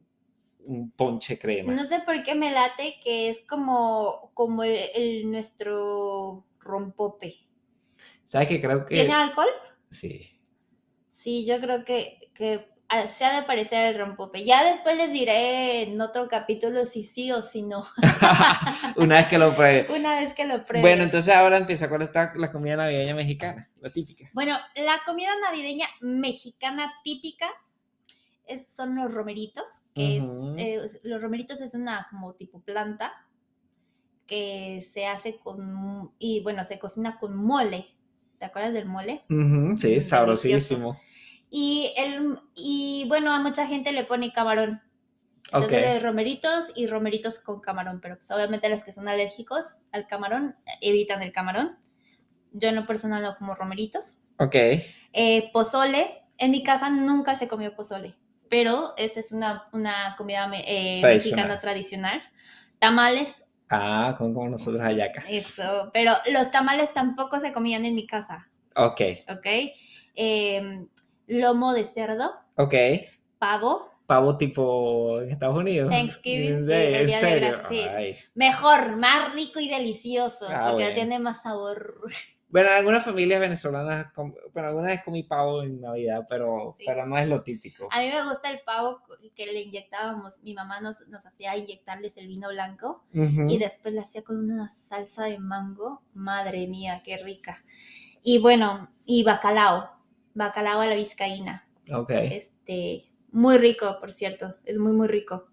un 0.65 0.91
ponche 0.91 1.37
crema. 1.37 1.73
No 1.75 1.83
sé 1.85 1.99
por 2.05 2.23
qué 2.23 2.35
me 2.35 2.51
late 2.51 2.95
que 3.03 3.27
es 3.27 3.41
como, 3.41 4.31
como 4.33 4.63
el, 4.63 4.77
el- 4.95 5.29
nuestro 5.31 6.45
rompope. 6.59 7.35
¿Sabes 8.29 8.47
que 8.47 8.61
Creo 8.61 8.85
que... 8.85 8.93
¿Tiene 8.93 9.13
alcohol? 9.13 9.47
Sí. 9.89 10.39
Sí, 11.09 11.47
yo 11.47 11.59
creo 11.59 11.83
que, 11.83 12.29
que 12.35 12.69
ah, 12.87 13.07
se 13.07 13.25
ha 13.25 13.39
de 13.41 13.47
parecer 13.47 13.87
al 13.87 13.97
rompope. 13.99 14.45
Ya 14.45 14.63
después 14.63 14.95
les 14.97 15.11
diré 15.11 15.81
en 15.81 15.99
otro 15.99 16.27
capítulo 16.27 16.85
si 16.85 17.05
sí 17.05 17.31
o 17.31 17.41
si 17.41 17.63
no, 17.63 17.83
Una 18.97 19.15
vez 19.17 19.25
que 19.29 19.39
lo 19.39 19.55
pruebe. 19.55 19.87
una 19.99 20.19
vez 20.19 20.35
que 20.35 20.45
lo 20.45 20.63
pruebe. 20.63 20.87
Bueno, 20.87 21.03
entonces 21.05 21.33
ahora 21.33 21.57
empieza 21.57 21.89
con 21.89 22.03
esta, 22.03 22.31
la 22.35 22.51
comida 22.51 22.75
navideña 22.75 23.15
mexicana, 23.15 23.67
la 23.81 23.89
típica. 23.89 24.29
Bueno, 24.33 24.59
la 24.75 25.01
comida 25.07 25.31
navideña 25.43 25.87
mexicana 26.01 26.93
típica 27.03 27.49
es- 28.45 28.67
son 28.75 28.95
los 28.95 29.11
romeritos, 29.11 29.85
que 29.95 30.19
Ujú. 30.19 30.53
es, 30.55 30.93
eh, 30.95 30.99
los 31.01 31.19
romeritos 31.19 31.61
es 31.61 31.73
una 31.73 32.05
como 32.11 32.35
tipo 32.35 32.61
planta 32.61 33.11
que 34.27 34.81
se 34.93 35.07
hace 35.07 35.39
con, 35.39 36.11
y 36.19 36.41
bueno, 36.43 36.63
se 36.63 36.77
cocina 36.77 37.17
con 37.17 37.35
mole. 37.35 37.95
¿Te 38.39 38.45
acuerdas 38.45 38.73
del 38.73 38.85
mole? 38.85 39.23
Sí, 39.79 40.01
sabrosísimo. 40.01 40.99
Y, 41.49 41.93
el, 41.97 42.39
y 42.55 43.05
bueno, 43.07 43.33
a 43.33 43.39
mucha 43.39 43.67
gente 43.67 43.91
le 43.91 44.05
pone 44.05 44.31
camarón. 44.31 44.81
Entonces, 45.51 45.79
Ok. 45.83 45.89
hay 45.89 45.99
romeritos 45.99 46.71
y 46.75 46.87
romeritos 46.87 47.39
con 47.39 47.59
camarón, 47.59 47.99
pero 48.01 48.15
pues 48.15 48.29
obviamente 48.31 48.69
los 48.69 48.83
que 48.83 48.91
son 48.93 49.07
alérgicos 49.07 49.77
al 49.91 50.05
camarón 50.07 50.55
evitan 50.79 51.21
el 51.23 51.31
camarón. 51.31 51.77
Yo 52.51 52.69
en 52.69 52.75
lo 52.75 52.85
personal 52.85 53.21
no 53.23 53.35
como 53.35 53.55
romeritos. 53.55 54.19
Ok. 54.37 54.55
Eh, 55.11 55.49
pozole, 55.51 56.21
en 56.37 56.51
mi 56.51 56.63
casa 56.63 56.89
nunca 56.89 57.35
se 57.35 57.47
comió 57.47 57.75
pozole, 57.75 58.15
pero 58.49 58.93
esa 58.95 59.19
es 59.19 59.31
una, 59.31 59.67
una 59.73 60.15
comida 60.17 60.49
eh, 60.53 60.99
Tradicional. 61.01 61.13
mexicana 61.15 61.59
tradicional. 61.59 62.21
Tamales, 62.77 63.43
Ah, 63.69 64.15
con 64.17 64.33
como 64.33 64.49
nosotros 64.49 64.81
hallacas. 64.81 65.25
eso, 65.29 65.91
pero 65.93 66.13
los 66.31 66.49
tamales 66.51 66.93
tampoco 66.93 67.39
se 67.39 67.51
comían 67.53 67.85
en 67.85 67.95
mi 67.95 68.07
casa, 68.07 68.49
Ok, 68.75 69.01
¿ok? 69.29 69.45
Eh, 70.15 70.85
lomo 71.27 71.73
de 71.73 71.83
cerdo, 71.83 72.31
ok. 72.55 72.73
pavo, 73.37 73.89
Pavo 74.07 74.37
tipo 74.37 75.21
en 75.21 75.29
Estados 75.29 75.55
Unidos. 75.57 75.89
Thanksgiving, 75.91 76.53
¿En 76.55 76.65
sí, 76.65 76.73
el 76.73 76.95
¿En 76.95 77.05
Día 77.05 77.21
de? 77.21 77.39
Gracias, 77.39 77.67
sí. 77.67 78.25
Mejor, 78.33 78.95
más 78.97 79.33
rico 79.35 79.59
y 79.59 79.69
delicioso, 79.69 80.47
Ah, 80.49 80.69
porque 80.71 80.85
bueno. 80.85 80.95
tiene 80.95 81.19
más 81.19 81.43
sabor. 81.43 82.01
Bueno, 82.51 82.69
en 82.69 82.75
algunas 82.77 83.05
familias 83.05 83.39
venezolanas, 83.39 84.11
bueno, 84.15 84.67
alguna 84.69 84.87
vez 84.87 85.03
comí 85.03 85.21
pavo 85.23 85.61
en 85.61 85.79
Navidad, 85.81 86.25
pero, 86.27 86.69
Sí. 86.75 86.83
pero 86.85 87.05
no 87.05 87.15
es 87.17 87.27
lo 87.27 87.43
típico. 87.43 87.87
A 87.91 87.99
mí 88.01 88.09
me 88.09 88.27
gusta 88.27 88.49
el 88.49 88.59
pavo 88.65 89.01
que 89.35 89.45
le 89.45 89.61
inyectábamos, 89.61 90.41
mi 90.43 90.55
mamá 90.55 90.81
nos, 90.81 91.07
nos 91.09 91.25
hacía 91.27 91.55
inyectarles 91.55 92.17
el 92.17 92.27
vino 92.27 92.49
blanco. 92.49 93.03
Ujú. 93.13 93.47
y 93.49 93.57
después 93.59 93.93
la 93.93 94.01
hacía 94.01 94.23
con 94.23 94.37
una 94.51 94.69
salsa 94.69 95.25
de 95.25 95.37
mango. 95.39 96.01
Madre 96.13 96.67
mía, 96.67 97.01
qué 97.05 97.17
rica. 97.17 97.63
Y 98.23 98.39
bueno, 98.39 98.89
y 99.05 99.23
bacalao, 99.23 99.91
bacalao 100.33 100.81
a 100.81 100.87
la 100.87 100.95
vizcaína. 100.95 101.67
Ok. 101.93 102.09
Este, 102.11 103.11
muy 103.31 103.57
rico, 103.59 103.97
por 103.99 104.11
cierto, 104.11 104.55
es 104.65 104.77
muy, 104.79 104.91
muy 104.91 105.07
rico. 105.07 105.49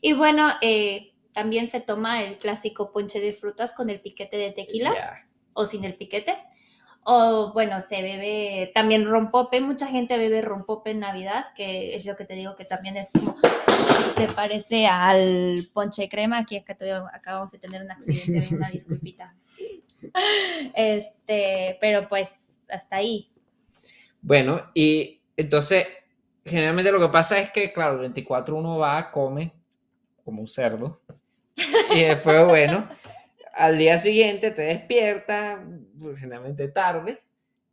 Y 0.00 0.14
bueno, 0.14 0.48
eh, 0.62 1.12
también 1.32 1.68
se 1.68 1.80
toma 1.80 2.22
el 2.24 2.38
clásico 2.38 2.90
ponche 2.92 3.20
de 3.20 3.32
frutas 3.32 3.72
con 3.72 3.88
el 3.88 4.00
piquete 4.00 4.36
de 4.36 4.50
tequila 4.52 4.92
Ya. 4.94 5.26
O 5.60 5.66
sin 5.66 5.84
el 5.84 5.94
piquete. 5.94 6.36
O 7.02 7.52
bueno, 7.52 7.80
se 7.80 8.02
bebe 8.02 8.70
también 8.74 9.08
rompope. 9.08 9.60
Mucha 9.60 9.86
gente 9.86 10.18
bebe 10.18 10.42
rompope 10.42 10.90
en 10.90 11.00
Navidad, 11.00 11.46
que 11.54 11.94
es 11.94 12.04
lo 12.04 12.16
que 12.16 12.24
te 12.24 12.34
digo 12.34 12.56
que 12.56 12.64
también 12.64 12.96
es 12.96 13.10
como 13.10 13.36
se 14.16 14.26
parece 14.28 14.86
al 14.86 15.66
ponche 15.72 16.08
crema. 16.08 16.38
Aquí 16.38 16.56
acá 16.56 16.76
todavía 16.76 17.08
acabamos 17.12 17.52
de 17.52 17.58
tener 17.58 17.82
un 17.82 17.90
accidente, 17.90 18.54
una 18.54 18.70
disculpita. 18.70 19.34
Este, 20.74 21.78
pero 21.80 22.08
pues 22.08 22.28
hasta 22.68 22.96
ahí. 22.96 23.30
Bueno, 24.20 24.70
y 24.74 25.22
entonces, 25.36 25.86
generalmente 26.44 26.92
lo 26.92 27.00
que 27.00 27.08
pasa 27.08 27.38
es 27.38 27.50
que, 27.50 27.72
claro, 27.72 27.94
el 27.94 28.00
24 28.00 28.54
uno 28.54 28.78
va, 28.78 29.10
come 29.10 29.52
como 30.22 30.42
un 30.42 30.48
cerdo. 30.48 31.00
Y 31.94 32.02
después, 32.02 32.46
bueno, 32.46 32.88
al 33.60 33.76
día 33.76 33.98
siguiente 33.98 34.50
te 34.52 34.62
despiertas, 34.62 35.60
generalmente 36.16 36.66
tarde, 36.68 37.22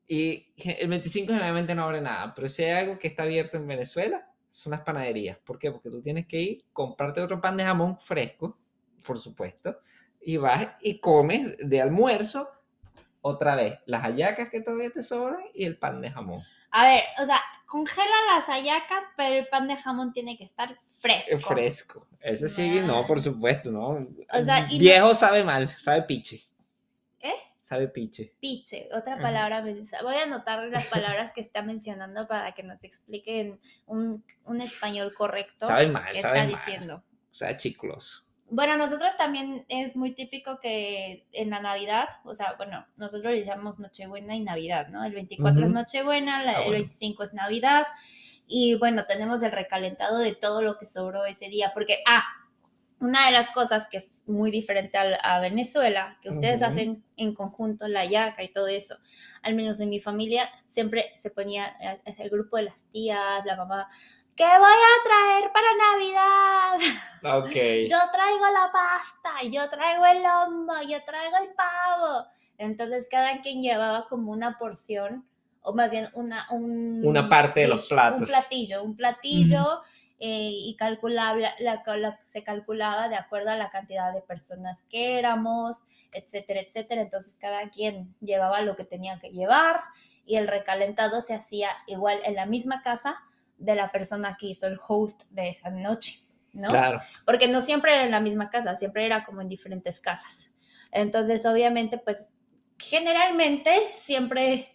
y 0.05 0.53
el 0.57 0.89
25 0.89 1.31
generalmente 1.31 1.73
no 1.75 1.83
abre 1.83 2.01
nada. 2.01 2.33
Pero 2.35 2.49
si 2.49 2.63
hay 2.65 2.71
algo 2.71 2.99
que 2.99 3.07
está 3.07 3.23
abierto 3.23 3.55
en 3.55 3.67
Venezuela, 3.67 4.29
son 4.49 4.71
las 4.71 4.81
panaderías. 4.81 5.37
¿Por 5.37 5.57
qué? 5.57 5.71
Porque 5.71 5.89
tú 5.89 6.01
tienes 6.01 6.27
que 6.27 6.41
ir, 6.41 6.65
comprarte 6.73 7.21
otro 7.21 7.39
pan 7.39 7.55
de 7.55 7.63
jamón 7.63 7.97
fresco, 7.97 8.57
por 9.05 9.17
supuesto, 9.17 9.79
y 10.19 10.35
vas 10.35 10.67
y 10.81 10.99
comes 10.99 11.55
de 11.57 11.81
almuerzo 11.81 12.49
otra 13.21 13.55
vez 13.55 13.79
las 13.85 14.01
hallacas 14.01 14.49
que 14.49 14.59
todavía 14.59 14.89
te 14.89 15.01
sobran 15.01 15.39
y 15.53 15.63
el 15.63 15.77
pan 15.77 16.01
de 16.01 16.11
jamón. 16.11 16.41
A 16.71 16.85
ver, 16.85 17.03
o 17.21 17.25
sea, 17.25 17.39
congelan 17.67 18.25
las 18.33 18.45
hallacas, 18.45 19.03
pero 19.15 19.35
el 19.35 19.47
pan 19.47 19.67
de 19.67 19.77
jamón 19.77 20.11
tiene 20.13 20.35
que 20.37 20.45
estar 20.45 20.79
fresco. 20.99 21.35
Eh, 21.35 21.37
Fresco. 21.39 22.07
Ese 22.19 22.49
sí, 22.49 22.79
no, 22.79 23.05
por 23.05 23.21
supuesto, 23.21 23.69
¿no? 23.71 23.89
O 23.89 24.43
sea, 24.43 24.61
no- 24.67 24.79
Viejo 24.79 25.13
sabe 25.13 25.43
mal, 25.43 25.67
sabe 25.67 26.01
piche. 26.01 26.41
¿Eh? 27.19 27.35
Sabe 27.59 27.87
piche. 27.89 28.33
Piche, 28.39 28.89
otra 28.93 29.17
palabra. 29.19 29.61
Voy 29.61 30.15
a 30.15 30.23
anotar 30.23 30.63
las 30.69 30.85
palabras 30.87 31.31
que 31.31 31.41
está 31.41 31.61
mencionando 31.61 32.25
para 32.27 32.53
que 32.53 32.63
nos 32.63 32.83
expliquen 32.83 33.59
un, 33.85 34.23
un 34.45 34.61
español 34.61 35.13
correcto 35.13 35.67
Sabe 35.67 35.87
mal, 35.87 36.11
que 36.11 36.21
sabe 36.21 36.39
está 36.39 36.51
mal. 36.51 36.65
diciendo. 36.65 37.03
O 37.31 37.35
sea, 37.35 37.55
chicloso. 37.55 38.26
Bueno, 38.49 38.77
nosotros 38.77 39.17
también 39.17 39.65
es 39.67 39.95
muy 39.95 40.13
típico 40.13 40.59
que 40.59 41.27
en 41.33 41.49
la 41.49 41.59
Navidad, 41.59 42.05
o 42.23 42.33
sea, 42.33 42.53
bueno, 42.57 42.85
nosotros 42.95 43.33
le 43.33 43.43
llamamos 43.45 43.79
Nochebuena 43.79 44.35
y 44.35 44.39
Navidad, 44.39 44.87
¿no? 44.87 45.03
El 45.03 45.13
24 45.13 45.65
es. 45.65 45.71
Nochebuena, 45.71 46.43
la- 46.43 46.51
Ah, 46.51 46.59
el 46.59 46.67
bueno. 46.67 46.71
25 46.79 47.23
es 47.23 47.33
Navidad 47.33 47.85
y 48.47 48.75
bueno, 48.75 49.05
tenemos 49.05 49.43
el 49.43 49.51
recalentado 49.51 50.19
de 50.19 50.33
todo 50.33 50.61
lo 50.61 50.77
que 50.77 50.85
sobró 50.85 51.25
ese 51.25 51.49
día, 51.49 51.71
porque, 51.73 51.97
ah, 52.07 52.23
una 52.99 53.25
de 53.27 53.31
las 53.31 53.51
cosas 53.51 53.87
que 53.87 53.97
es 53.97 54.23
muy 54.27 54.49
diferente 54.49 54.97
a, 54.97 55.39
Venezuela, 55.39 56.17
que 56.21 56.29
ustedes 56.29 56.63
hacen 56.63 57.03
en 57.15 57.35
conjunto 57.35 57.87
la 57.87 58.05
yaca 58.05 58.43
y 58.43 58.47
todo 58.47 58.67
eso, 58.67 58.97
al 59.43 59.53
menos 59.53 59.79
en 59.79 59.89
mi 59.89 59.99
familia 59.99 60.49
siempre 60.65 61.11
se 61.15 61.29
ponía 61.29 61.75
eh, 61.79 62.15
el 62.17 62.29
grupo 62.29 62.57
de 62.57 62.63
las 62.63 62.87
tías, 62.91 63.45
la 63.45 63.55
mamá, 63.55 63.87
¿qué 64.37 64.43
voy 64.43 64.51
a 64.53 65.03
traer 65.03 65.51
para 65.51 65.67
Navidad? 65.75 67.43
Ok. 67.43 67.51
Yo 67.89 67.97
traigo 68.11 68.45
la 68.53 68.71
pasta, 68.71 69.43
yo 69.51 69.69
traigo 69.69 70.05
el 70.05 70.23
lomo, 70.23 70.73
yo 70.87 71.03
traigo 71.03 71.37
el 71.37 71.49
pavo. 71.55 72.25
Entonces 72.57 73.07
cada 73.09 73.41
quien 73.41 73.61
llevaba 73.61 74.07
como 74.07 74.31
una 74.31 74.57
porción, 74.57 75.27
o 75.61 75.73
más 75.73 75.91
bien 75.91 76.07
una, 76.13 76.47
un 76.51 77.01
Una 77.05 77.27
parte 77.27 77.61
de 77.61 77.67
los 77.67 77.87
platos. 77.87 78.21
Un 78.21 78.27
platillo, 78.27 78.83
un 78.83 78.95
platillo, 78.95 79.81
eh, 80.19 80.49
y 80.51 80.75
calculaba, 80.75 81.37
la- 81.59 81.83
la- 81.97 82.19
se 82.25 82.43
calculaba 82.43 83.09
de 83.09 83.15
acuerdo 83.15 83.51
a 83.51 83.55
la 83.55 83.69
cantidad 83.69 84.11
de 84.13 84.21
personas 84.21 84.83
que 84.89 85.19
éramos, 85.19 85.77
etcétera, 86.11 86.61
etcétera. 86.61 87.01
Entonces 87.01 87.35
cada 87.39 87.69
quien 87.69 88.15
llevaba 88.21 88.61
lo 88.61 88.75
que 88.75 88.85
tenía 88.85 89.19
que 89.19 89.29
llevar 89.29 89.81
y 90.25 90.37
el 90.37 90.47
recalentado 90.47 91.21
se 91.21 91.35
hacía 91.35 91.69
igual 91.85 92.19
en 92.23 92.35
la 92.35 92.45
misma 92.47 92.81
casa 92.81 93.17
de 93.57 93.75
la 93.75 93.91
persona 93.91 94.37
que 94.39 94.47
hizo 94.47 94.67
el 94.67 94.77
host 94.87 95.23
de 95.29 95.49
esa 95.49 95.69
noche, 95.69 96.19
¿no? 96.53 96.67
Claro. 96.67 96.99
porque 97.25 97.47
no 97.47 97.61
siempre 97.61 97.93
era 97.93 98.05
en 98.05 98.11
la 98.11 98.19
misma 98.19 98.49
casa, 98.49 98.75
siempre 98.75 99.05
era 99.05 99.25
como 99.25 99.41
en 99.41 99.49
diferentes 99.49 99.99
casas. 99.99 100.51
Entonces, 100.91 101.45
obviamente, 101.45 101.97
pues 101.97 102.31
generalmente 102.77 103.71
siempre 103.91 104.65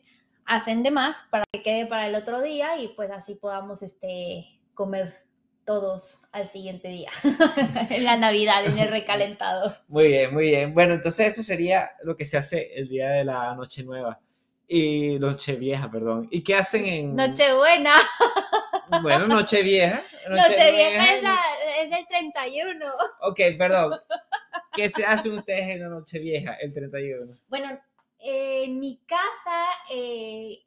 hacen 0.44 0.82
de 0.82 0.90
más 0.90 1.24
para 1.30 1.44
que 1.52 1.62
quede 1.62 1.86
para 1.86 2.06
el 2.06 2.14
otro 2.14 2.40
día 2.40 2.76
y 2.78 2.88
pues 2.88 3.10
así 3.10 3.34
podamos 3.34 3.82
este, 3.82 4.60
comer 4.74 5.22
todos 5.64 6.22
al 6.32 6.48
siguiente 6.48 6.88
día, 6.88 7.10
en 7.90 8.04
la 8.04 8.16
Navidad, 8.16 8.64
en 8.64 8.78
el 8.78 8.88
recalentado. 8.90 9.76
Muy 9.88 10.08
bien, 10.08 10.34
muy 10.34 10.46
bien. 10.46 10.74
Bueno, 10.74 10.94
entonces 10.94 11.28
eso 11.28 11.42
sería 11.42 11.92
lo 12.02 12.16
que 12.16 12.24
se 12.24 12.36
hace 12.36 12.72
el 12.74 12.88
día 12.88 13.10
de 13.10 13.24
la 13.24 13.54
Noche 13.54 13.84
Nueva. 13.84 14.20
Y 14.74 15.18
Noche 15.18 15.56
Vieja, 15.56 15.90
perdón. 15.90 16.28
¿Y 16.30 16.42
qué 16.42 16.54
hacen 16.54 16.86
en. 16.86 17.14
Nochebuena, 17.14 17.92
Bueno, 19.02 19.26
Noche 19.26 19.62
Vieja. 19.62 20.02
Nochevieja 20.28 21.14
es, 21.16 21.22
la- 21.22 21.30
Noche- 21.34 21.82
es 21.82 21.92
el 21.98 22.06
31. 22.06 22.86
Ok, 23.20 23.40
perdón. 23.58 24.00
¿Qué 24.72 24.88
se 24.88 25.04
hacen 25.04 25.32
ustedes 25.32 25.68
en 25.68 25.80
la 25.80 25.88
Noche 25.88 26.18
Vieja, 26.18 26.54
el 26.54 26.72
31? 26.72 27.36
Bueno, 27.48 27.68
eh, 28.18 28.62
en 28.64 28.80
mi 28.80 28.98
casa, 29.06 29.66
eh, 29.92 30.60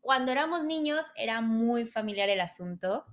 cuando 0.00 0.32
éramos 0.32 0.64
niños, 0.64 1.04
era 1.14 1.42
muy 1.42 1.84
familiar 1.84 2.30
el 2.30 2.40
asunto 2.40 3.04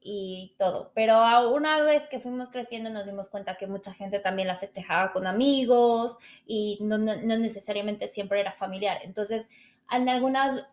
y 0.00 0.54
todo. 0.58 0.92
Pero 0.94 1.50
una 1.50 1.80
vez 1.82 2.06
que 2.06 2.20
fuimos 2.20 2.48
creciendo 2.48 2.88
nos 2.90 3.04
dimos 3.06 3.28
cuenta 3.28 3.56
que 3.56 3.66
mucha 3.66 3.92
gente 3.92 4.18
también 4.20 4.48
la 4.48 4.56
festejaba 4.56 5.12
con 5.12 5.26
amigos 5.26 6.16
y 6.46 6.78
no, 6.80 6.96
no- 6.96 7.16
no 7.16 7.36
necesariamente 7.36 8.08
siempre 8.08 8.40
era 8.40 8.52
familiar. 8.52 8.98
Entonces, 9.02 9.48
en 9.90 10.08
algunas 10.08 10.66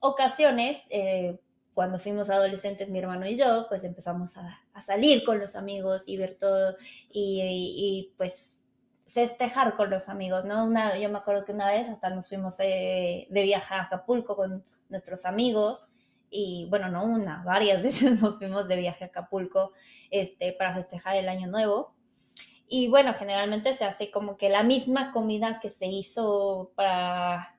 ocasiones, 0.00 0.84
eh, 0.90 1.38
cuando 1.74 1.98
fuimos 1.98 2.30
adolescentes, 2.30 2.90
mi 2.90 2.98
hermano 2.98 3.26
y 3.26 3.36
yo, 3.36 3.66
pues 3.68 3.84
empezamos 3.84 4.36
a, 4.36 4.60
a 4.74 4.80
salir 4.80 5.24
con 5.24 5.38
los 5.38 5.56
amigos 5.56 6.02
y 6.06 6.16
ver 6.18 6.36
todo 6.38 6.76
y, 7.10 7.40
y- 7.42 7.98
y, 8.10 8.14
pues 8.16 8.50
festejar 9.06 9.76
con 9.76 9.90
los 9.90 10.08
amigos, 10.08 10.44
¿no? 10.46 10.64
Una, 10.64 10.98
yo 10.98 11.08
me 11.10 11.18
acuerdo 11.18 11.44
que 11.44 11.52
una 11.52 11.70
vez 11.70 11.88
hasta 11.88 12.10
nos 12.10 12.28
fuimos 12.28 12.56
eh, 12.60 13.26
de 13.30 13.42
viaje 13.42 13.74
a 13.74 13.82
Acapulco 13.82 14.36
con 14.36 14.64
nuestros 14.88 15.26
amigos 15.26 15.82
y 16.30 16.66
bueno, 16.70 16.88
no 16.88 17.04
una, 17.04 17.42
varias 17.46 17.82
veces 17.82 18.20
nos 18.22 18.38
fuimos 18.38 18.68
de 18.68 18.76
viaje 18.76 19.04
a 19.04 19.06
Acapulco 19.08 19.72
este, 20.10 20.52
para 20.54 20.74
festejar 20.74 21.16
el 21.16 21.28
año 21.28 21.46
nuevo. 21.48 21.94
Y 22.68 22.88
bueno, 22.88 23.12
generalmente 23.14 23.74
se 23.74 23.84
hace 23.84 24.10
como 24.10 24.36
que 24.36 24.48
la 24.48 24.62
misma 24.62 25.12
comida 25.12 25.60
que 25.60 25.70
se 25.70 25.86
hizo 25.86 26.72
para, 26.74 27.51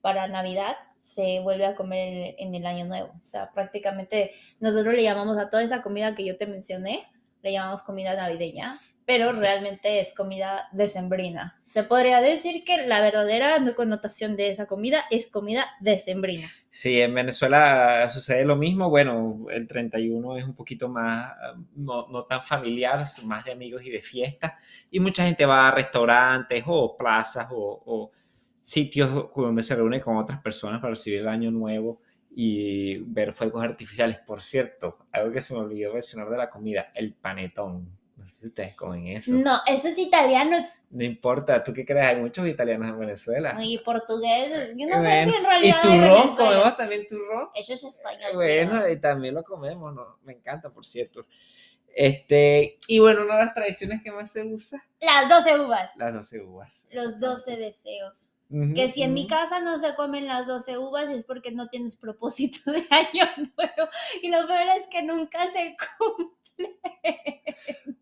para 0.00 0.28
Navidad 0.28 0.76
se 1.02 1.40
vuelve 1.40 1.66
a 1.66 1.74
comer 1.74 2.34
en, 2.38 2.54
el 2.54 2.66
año 2.66 2.84
nuevo. 2.84 3.08
O 3.08 3.24
sea, 3.24 3.50
prácticamente 3.52 4.32
nosotros 4.60 4.94
le 4.94 5.02
llamamos 5.02 5.38
a 5.38 5.50
toda 5.50 5.62
esa 5.62 5.82
comida 5.82 6.14
que 6.14 6.24
yo 6.24 6.36
te 6.36 6.46
mencioné, 6.46 7.08
le 7.42 7.52
llamamos 7.52 7.82
comida 7.82 8.14
navideña, 8.14 8.78
pero 9.06 9.32
Sí. 9.32 9.40
realmente 9.40 9.98
es 9.98 10.14
comida 10.14 10.68
decembrina. 10.70 11.58
Se 11.62 11.82
podría 11.82 12.20
decir 12.20 12.62
que 12.64 12.86
la 12.86 13.00
verdadera 13.00 13.58
connotación 13.74 14.36
de 14.36 14.50
esa 14.50 14.66
comida 14.66 15.04
es 15.10 15.26
comida 15.26 15.66
decembrina. 15.80 16.46
Sí, 16.68 17.00
en 17.00 17.12
Venezuela 17.14 18.08
sucede 18.08 18.44
lo 18.44 18.54
mismo. 18.54 18.88
Bueno, 18.88 19.46
el 19.50 19.66
31 19.66 20.36
es 20.36 20.44
un 20.44 20.54
poquito 20.54 20.88
más, 20.88 21.32
no, 21.74 22.06
no 22.06 22.24
tan 22.24 22.44
familiar, 22.44 23.04
más 23.24 23.44
de 23.44 23.50
amigos 23.52 23.84
y 23.84 23.90
de 23.90 23.98
fiesta. 23.98 24.56
Y 24.92 25.00
mucha 25.00 25.24
gente 25.24 25.44
va 25.44 25.66
a 25.66 25.70
restaurantes 25.72 26.62
o 26.66 26.96
plazas 26.96 27.48
o, 27.50 27.82
o 27.84 28.10
sitios 28.60 29.30
donde 29.34 29.62
se 29.62 29.74
reúne 29.74 30.00
con 30.00 30.16
otras 30.16 30.40
personas 30.40 30.80
para 30.80 30.90
recibir 30.92 31.20
el 31.20 31.28
año 31.28 31.50
nuevo 31.50 32.00
y 32.34 32.98
ver 32.98 33.32
fuegos 33.32 33.62
artificiales. 33.64 34.18
Por 34.18 34.42
cierto, 34.42 34.98
algo 35.12 35.32
que 35.32 35.40
se 35.40 35.54
me 35.54 35.60
olvidó 35.60 35.94
mencionar 35.94 36.28
de 36.30 36.36
la 36.36 36.50
comida, 36.50 36.92
el 36.94 37.14
panetón. 37.14 37.98
No 38.16 38.26
sé 38.26 38.36
si 38.40 38.46
ustedes 38.46 38.74
comen 38.76 39.08
eso. 39.08 39.32
No, 39.32 39.58
eso 39.66 39.88
es 39.88 39.96
italiano 39.98 40.58
No 40.90 41.04
importa, 41.04 41.62
¿tú 41.64 41.72
qué 41.72 41.84
crees? 41.86 42.06
Hay 42.06 42.16
muchos 42.20 42.46
italianos 42.46 42.88
en 42.90 42.98
Venezuela. 42.98 43.56
y 43.64 43.78
portugués. 43.78 44.74
Yo 44.76 44.86
no 44.86 45.00
sé 45.00 45.06
Bueno, 45.06 45.32
si 45.32 45.36
en 45.38 45.42
Y 45.42 45.46
realidad. 45.46 45.82
de 45.82 45.88
turrón, 45.88 46.36
comemos 46.36 46.76
también 46.76 47.06
turrón. 47.08 47.48
Eso 47.54 47.72
es 47.72 47.84
español. 47.84 48.30
Bueno, 48.34 48.88
y 48.88 49.00
también 49.00 49.34
lo 49.34 49.42
comemos, 49.42 49.94
¿no? 49.94 50.18
Me 50.22 50.34
encanta, 50.34 50.68
por 50.70 50.84
cierto. 50.84 51.26
Este, 51.94 52.78
y 52.86 52.98
bueno, 53.00 53.24
una 53.24 53.36
de 53.38 53.44
las 53.46 53.54
tradiciones 53.54 54.02
que 54.02 54.12
más 54.12 54.30
se 54.30 54.44
usa, 54.44 54.84
Las 55.00 55.28
12 55.28 55.60
uvas. 55.60 55.96
las 55.96 56.12
12 56.12 56.40
uvas. 56.42 56.86
Los 56.92 57.18
12 57.18 57.56
deseos. 57.56 58.30
Que 58.74 58.90
si 58.90 59.02
en 59.02 59.14
mi 59.14 59.26
casa 59.28 59.60
no 59.60 59.78
se 59.78 59.94
comen 59.94 60.26
las 60.26 60.46
12 60.46 60.76
uvas 60.76 61.08
es 61.10 61.24
porque 61.24 61.52
no 61.52 61.68
tienes 61.68 61.96
propósito 61.96 62.70
de 62.72 62.82
año 62.90 63.24
nuevo. 63.36 63.90
Y 64.22 64.28
lo 64.28 64.46
peor 64.46 64.66
es 64.78 64.86
que 64.90 65.02
nunca 65.02 65.38
se 65.52 65.76
cumple. 65.98 66.36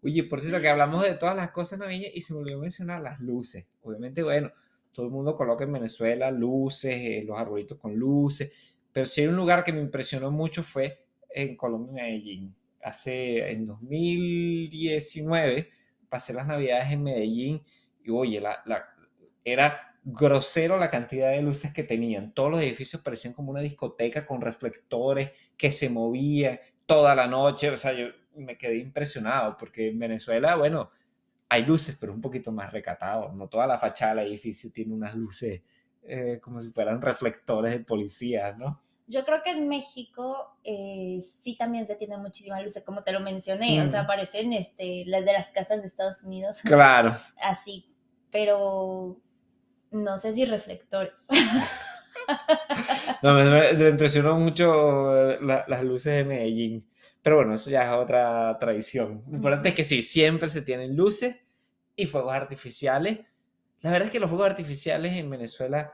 Oye, 0.03 0.25
por 0.25 0.41
cierto, 0.41 0.61
que 0.61 0.69
hablamos 0.69 1.03
de 1.05 1.15
todas 1.15 1.37
las 1.37 1.51
cosas 1.51 1.79
navideñas 1.79 2.13
y 2.15 2.21
se 2.21 2.33
me 2.33 2.41
olvidó 2.41 2.61
mencionar 2.61 3.01
las 3.03 3.21
luces. 3.21 3.67
Obviamente, 3.83 4.23
bueno, 4.23 4.51
todo 4.93 5.07
el 5.07 5.13
mundo 5.13 5.37
coloca 5.37 5.65
en 5.65 5.73
Venezuela 5.73 6.31
luces, 6.31 6.95
eh, 6.97 7.25
los 7.27 7.39
arbolitos 7.39 7.79
con 7.79 7.95
luces, 7.95 8.53
pero 8.93 9.07
sí 9.07 9.23
hay 9.23 9.27
un 9.29 9.37
lugar 9.37 9.65
que 9.65 9.73
me 9.73 9.81
impresionó 9.81 10.31
mucho 10.31 10.63
fue 10.63 11.05
en 11.31 11.57
Colombia, 11.57 12.05
Medellín. 12.05 12.55
Hace, 12.83 13.51
en 13.51 13.67
2019, 13.67 15.71
pasé 16.09 16.33
las 16.33 16.47
navidades 16.47 16.91
en 16.93 17.03
Medellín 17.03 17.63
y 18.03 18.11
oye, 18.11 18.41
la, 18.41 18.63
la- 18.67 18.87
era 19.45 19.88
grosero 20.11 20.79
la 20.79 20.89
cantidad 20.91 21.31
de 21.31 21.43
luces 21.43 21.73
que 21.73 21.83
tenían. 21.83 22.33
Todos 22.33 22.51
los 22.51 22.61
edificios 22.61 23.03
parecían 23.03 23.35
como 23.35 23.51
una 23.51 23.61
discoteca 23.61 24.25
con 24.27 24.41
reflectores 24.41 25.31
que 25.57 25.71
se 25.71 25.91
movían 25.91 26.59
toda 26.87 27.15
la 27.15 27.27
noche. 27.27 27.71
O 27.71 27.77
sea, 27.77 27.93
yo 27.93 28.07
me 28.37 28.57
quedé 28.57 28.79
impresionado 28.79 29.57
porque 29.59 29.89
en 29.89 29.99
Venezuela, 29.99 30.57
bueno, 30.57 30.91
hay 31.51 31.65
luces, 31.65 31.97
pero 32.01 32.13
un 32.13 32.21
poquito 32.23 32.53
más 32.53 32.73
recatado. 32.73 33.29
No 33.35 33.49
toda 33.49 33.67
la 33.67 33.79
fachada 33.79 34.15
del 34.17 34.29
edificio 34.29 34.71
tiene 34.73 34.95
unas 34.95 35.15
luces 35.15 35.63
eh, 36.05 36.39
como 36.43 36.61
si 36.61 36.71
fueran 36.71 37.03
reflectores 37.03 37.73
de 37.73 37.81
policías, 37.81 38.57
¿no? 38.57 38.81
Yo 39.07 39.25
creo 39.25 39.41
que 39.43 39.51
en 39.51 39.69
México 39.69 40.59
eh, 40.65 41.21
sí 41.23 41.57
también 41.57 41.87
se 41.87 41.97
tiene 41.97 42.17
muchísimas 42.19 42.63
luces, 42.63 42.83
como 42.83 43.03
te 43.03 43.13
lo 43.13 43.21
mencioné. 43.21 43.83
O 43.83 43.89
sea, 43.89 44.05
Mm. 44.05 44.07
parecen 44.07 44.53
este, 44.55 45.05
las 45.07 45.25
de 45.25 45.33
las 45.35 45.51
casas 45.51 45.81
de 45.83 45.87
Estados 45.87 46.23
Unidos. 46.25 46.61
Claro. 46.63 47.17
Así, 47.43 47.95
pero 48.31 49.19
no 49.93 50.19
sé 50.19 50.33
si 50.33 50.45
reflectores. 50.45 51.13
No, 53.23 53.35
me, 53.35 53.73
me- 53.73 53.89
impresionó 53.89 54.37
mucho 54.39 55.17
eh, 55.31 55.39
la- 55.41 55.65
las 55.67 55.83
luces 55.83 56.15
de 56.17 56.25
Medellín. 56.25 56.87
Pero 57.23 57.37
bueno, 57.37 57.55
eso 57.55 57.71
ya 57.71 57.85
es 57.85 57.91
otra 57.99 58.57
tradición. 58.59 59.23
Lo 59.29 59.37
importante 59.37 59.71
es 59.71 59.75
que 59.75 59.85
sí, 59.85 60.03
siempre 60.03 60.49
se 60.49 60.63
tienen 60.63 60.97
luces 60.97 61.37
y 61.97 62.07
fuegos 62.07 62.33
artificiales. 62.35 63.21
La 63.81 63.91
verdad 63.91 64.07
es 64.07 64.13
que 64.13 64.21
los 64.21 64.29
fuegos 64.31 64.49
artificiales 64.49 65.17
en 65.17 65.29
Venezuela, 65.31 65.93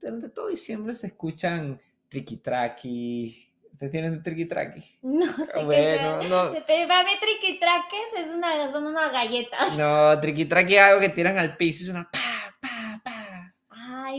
durante 0.00 0.28
todo 0.28 0.48
diciembre 0.48 0.94
se 0.94 1.08
escuchan 1.08 1.80
triqui-traqui. 2.10 3.50
¿Ustedes 3.72 3.90
tienen 3.92 4.22
triqui-traqui? 4.22 4.84
No 5.02 5.26
sé 5.26 5.46
qué 5.54 5.64
Bueno, 5.64 6.20
sea. 6.22 6.28
no. 6.28 6.52
Pero 6.66 6.88
para 6.88 7.04
mí 7.04 7.10
triquitraques 7.20 8.26
es 8.26 8.30
una, 8.32 8.70
son 8.70 8.86
unas 8.86 9.12
galletas. 9.12 9.76
No, 9.78 10.20
triqui-traqui 10.20 10.74
es 10.74 10.80
algo 10.80 11.00
que 11.00 11.08
tiran 11.08 11.38
al 11.38 11.56
piso 11.56 11.80
y 11.82 11.84
es 11.84 11.90
una 11.90 12.10
pa, 12.10 12.18
pa, 12.18 12.20
pa. 12.20 12.30
Ay, 12.30 12.33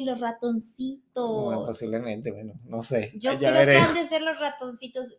los 0.06 0.20
ratoncitos. 0.20 1.46
Bueno, 1.46 1.66
posiblemente, 1.66 2.32
bueno, 2.32 2.54
no 2.66 2.84
sé. 2.84 3.12
Yo 3.16 3.34
ya 3.34 3.38
creo 3.40 3.52
que 3.54 3.60
veremos. 3.66 3.90
han 3.90 3.96
de 3.96 4.08
ser 4.08 4.22
los 4.22 4.40
ratoncitos. 4.40 5.18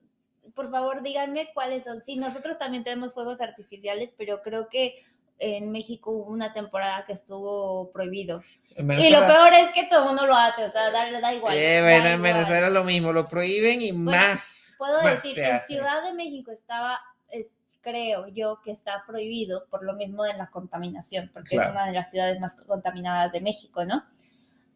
Por 0.54 0.70
favor, 0.70 1.02
díganme 1.02 1.48
cuáles 1.52 1.84
son. 1.84 2.00
Sí, 2.00 2.16
nosotros 2.16 2.58
también 2.58 2.84
tenemos 2.84 3.12
fuegos 3.12 3.40
artificiales, 3.40 4.14
pero 4.16 4.40
creo 4.42 4.68
que 4.68 4.94
en 5.38 5.70
México 5.70 6.12
hubo 6.12 6.30
una 6.30 6.54
temporada 6.54 7.04
que 7.04 7.12
estuvo 7.12 7.90
prohibido. 7.92 8.42
Y 8.74 9.10
lo 9.10 9.26
peor 9.26 9.52
es 9.52 9.70
que 9.74 9.84
todo 9.84 10.00
el 10.00 10.06
mundo 10.06 10.26
lo 10.26 10.34
hace, 10.34 10.64
o 10.64 10.68
sea, 10.70 10.90
da, 10.90 11.10
da 11.20 11.34
igual. 11.34 11.54
Eh, 11.56 11.74
da 11.76 11.82
bueno, 11.82 12.06
en 12.06 12.14
igual. 12.14 12.32
Venezuela 12.32 12.66
es 12.68 12.72
lo 12.72 12.84
mismo, 12.84 13.12
lo 13.12 13.28
prohíben 13.28 13.82
y 13.82 13.92
más. 13.92 14.76
Puedo 14.78 15.02
más 15.02 15.22
decir, 15.22 15.38
en 15.44 15.56
hace. 15.56 15.74
Ciudad 15.74 16.02
de 16.04 16.14
México 16.14 16.52
estaba, 16.52 16.98
es- 17.28 17.52
creo 17.82 18.28
yo 18.28 18.60
que 18.64 18.70
está 18.72 19.04
prohibido 19.06 19.66
por 19.70 19.84
lo 19.84 19.92
mismo 19.94 20.24
de 20.24 20.32
la 20.34 20.48
contaminación, 20.50 21.30
porque 21.34 21.56
es 21.56 21.60
Claro. 21.62 21.72
una 21.72 21.86
de 21.86 21.92
las 21.92 22.10
ciudades 22.10 22.40
más 22.40 22.56
contaminadas 22.56 23.30
de 23.32 23.40
México, 23.42 23.84
¿no? 23.84 24.04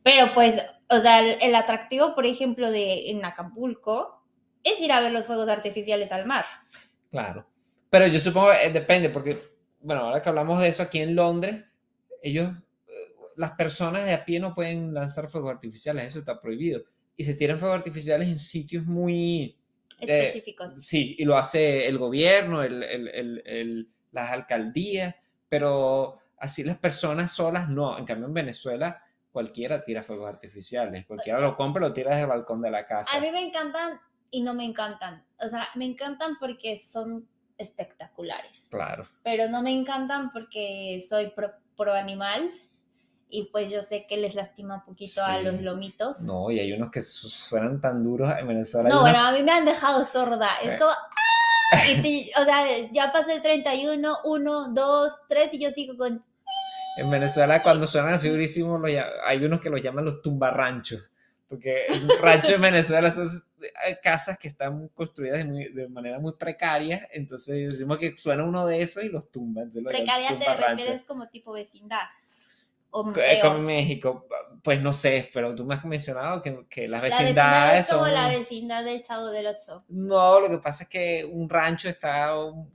Pero 0.02 0.32
pues, 0.34 0.60
o 0.88 0.98
sea, 0.98 1.20
el, 1.20 1.36
el 1.40 1.54
atractivo, 1.54 2.14
por 2.14 2.26
ejemplo, 2.26 2.70
de 2.70 3.10
en 3.10 3.24
Acapulco 3.24 4.22
es 4.62 4.80
ir 4.80 4.92
a 4.92 5.00
ver 5.00 5.12
los 5.12 5.26
fuegos 5.26 5.48
artificiales 5.48 6.12
al 6.12 6.26
mar. 6.26 6.44
Claro. 7.10 7.46
Pero 7.90 8.06
yo 8.06 8.20
supongo, 8.20 8.52
eh, 8.52 8.70
depende, 8.72 9.10
porque, 9.10 9.36
bueno, 9.80 10.02
ahora 10.02 10.22
que 10.22 10.28
hablamos 10.28 10.60
de 10.60 10.68
eso 10.68 10.82
aquí 10.82 11.00
en 11.00 11.14
Londres, 11.16 11.64
ellos, 12.22 12.52
eh, 12.88 12.92
las 13.36 13.52
personas 13.52 14.04
de 14.04 14.12
a 14.12 14.24
pie 14.24 14.38
no 14.40 14.54
pueden 14.54 14.94
lanzar 14.94 15.28
fuegos 15.28 15.50
artificiales, 15.50 16.04
eso 16.06 16.20
está 16.20 16.40
prohibido. 16.40 16.82
Y 17.16 17.24
se 17.24 17.34
tiran 17.34 17.58
fuegos 17.58 17.78
artificiales 17.78 18.28
en 18.28 18.38
sitios 18.38 18.84
muy... 18.86 19.56
Eh, 20.00 20.06
Específicos. 20.24 20.74
Sí, 20.82 21.16
y 21.18 21.24
lo 21.24 21.36
hace 21.36 21.86
el 21.86 21.98
gobierno, 21.98 22.62
el- 22.62 22.82
el- 22.82 23.08
el- 23.08 23.42
el- 23.44 23.88
las 24.12 24.30
alcaldías, 24.30 25.14
pero 25.48 26.18
así 26.38 26.64
las 26.64 26.78
personas 26.78 27.32
solas 27.32 27.68
no. 27.68 27.98
En 27.98 28.04
cambio, 28.06 28.26
en 28.26 28.34
Venezuela 28.34 29.02
cualquiera 29.32 29.80
tira 29.82 30.02
fuegos 30.02 30.28
artificiales, 30.28 31.06
cualquiera 31.06 31.40
lo 31.40 31.56
compra 31.56 31.84
y 31.84 31.88
lo 31.88 31.92
tira 31.92 32.10
desde 32.10 32.22
el 32.22 32.28
balcón 32.28 32.60
de 32.62 32.70
la 32.70 32.84
casa. 32.86 33.16
A 33.16 33.20
mí 33.20 33.30
me 33.30 33.40
encantan 33.46 34.00
y 34.30 34.42
no 34.42 34.54
me 34.54 34.64
encantan. 34.64 35.24
O 35.40 35.48
sea, 35.48 35.68
me 35.74 35.84
encantan 35.84 36.36
porque 36.38 36.78
son 36.84 37.26
espectaculares. 37.58 38.66
Claro. 38.70 39.06
pero 39.22 39.48
no 39.48 39.62
me 39.62 39.70
encantan 39.72 40.32
porque 40.32 41.02
soy 41.06 41.28
pro, 41.30 41.50
pro 41.76 41.92
animal 41.92 42.50
y 43.28 43.44
pues 43.44 43.70
yo 43.70 43.80
sé 43.82 44.06
que 44.08 44.16
les 44.16 44.34
lastima 44.34 44.76
un 44.76 44.84
poquito 44.84 45.22
a 45.24 45.38
los 45.40 45.60
lomitos. 45.60 46.22
No, 46.22 46.44
No, 46.44 46.50
y 46.50 46.58
hay 46.58 46.72
unos 46.72 46.90
que 46.90 47.00
su- 47.00 47.28
suenan 47.28 47.80
tan 47.80 48.02
duros 48.02 48.32
en 48.38 48.48
Venezuela. 48.48 48.88
unos- 48.88 49.02
bueno, 49.02 49.18
a 49.20 49.30
mí 49.32 49.42
me 49.42 49.52
han 49.52 49.64
dejado 49.64 50.02
sorda. 50.04 50.56
Es 50.62 50.74
Eh. 50.74 50.76
como... 50.78 50.90
¡ah! 50.90 50.96
Y 51.88 52.02
te- 52.02 52.40
o 52.40 52.44
sea, 52.44 52.64
ya 52.90 53.12
pasó 53.12 53.30
el 53.30 53.40
31, 53.42 54.16
1, 54.24 54.68
2, 54.70 55.12
3 55.28 55.54
y 55.54 55.60
yo 55.60 55.70
sigo 55.70 55.96
con... 55.96 56.24
En 56.96 57.10
Venezuela, 57.10 57.62
cuando 57.62 57.86
suenan 57.86 58.14
así 58.14 58.28
los 58.82 58.90
lla- 58.90 59.10
hay 59.24 59.44
unos 59.44 59.60
que 59.60 59.70
los 59.70 59.80
llaman 59.80 60.04
los 60.04 60.20
tumbarranchos. 60.22 61.02
Porque 61.48 61.86
el 61.86 62.08
rancho 62.20 62.54
en 62.54 62.60
Venezuela 62.60 63.10
son 63.10 63.26
eh, 63.60 63.98
casas 64.02 64.38
que 64.38 64.48
están 64.48 64.88
construidas 64.88 65.38
de, 65.38 65.44
muy- 65.44 65.68
de 65.72 65.88
manera 65.88 66.18
muy 66.18 66.32
precaria. 66.34 67.08
Entonces 67.12 67.70
decimos 67.70 67.98
que 67.98 68.16
suena 68.16 68.44
uno 68.44 68.66
de 68.66 68.82
esos 68.82 69.02
y 69.02 69.08
los 69.08 69.30
tumban. 69.30 69.64
entonces 69.64 69.82
lo 69.82 69.90
llaman 69.90 70.04
Precaria 70.06 70.38
te 70.38 70.66
refieres 70.68 71.04
como 71.04 71.28
tipo 71.28 71.52
vecindad. 71.52 72.02
O 72.92 73.08
Eh. 73.16 73.38
Como 73.40 73.56
en 73.58 73.64
México, 73.66 74.26
pues 74.64 74.80
no 74.82 74.92
sé, 74.92 75.28
pero 75.32 75.54
tú 75.54 75.64
me 75.64 75.74
has 75.76 75.84
mencionado 75.84 76.42
que, 76.42 76.66
que 76.68 76.88
las 76.88 77.00
La 77.00 77.04
vecindad 77.04 77.24
vecindades 77.28 77.86
es 77.86 77.92
como 77.92 78.04
son... 78.04 78.14
la 78.14 78.28
vecindad 78.28 78.84
del 78.84 79.00
Chavo 79.00 79.26
del 79.26 79.46
Ocho. 79.46 79.84
No, 79.88 80.40
lo 80.40 80.48
que 80.50 80.58
pasa 80.58 80.82
es 80.84 80.90
que 80.90 81.24
un 81.24 81.48
rancho 81.48 81.88
está 81.88 82.32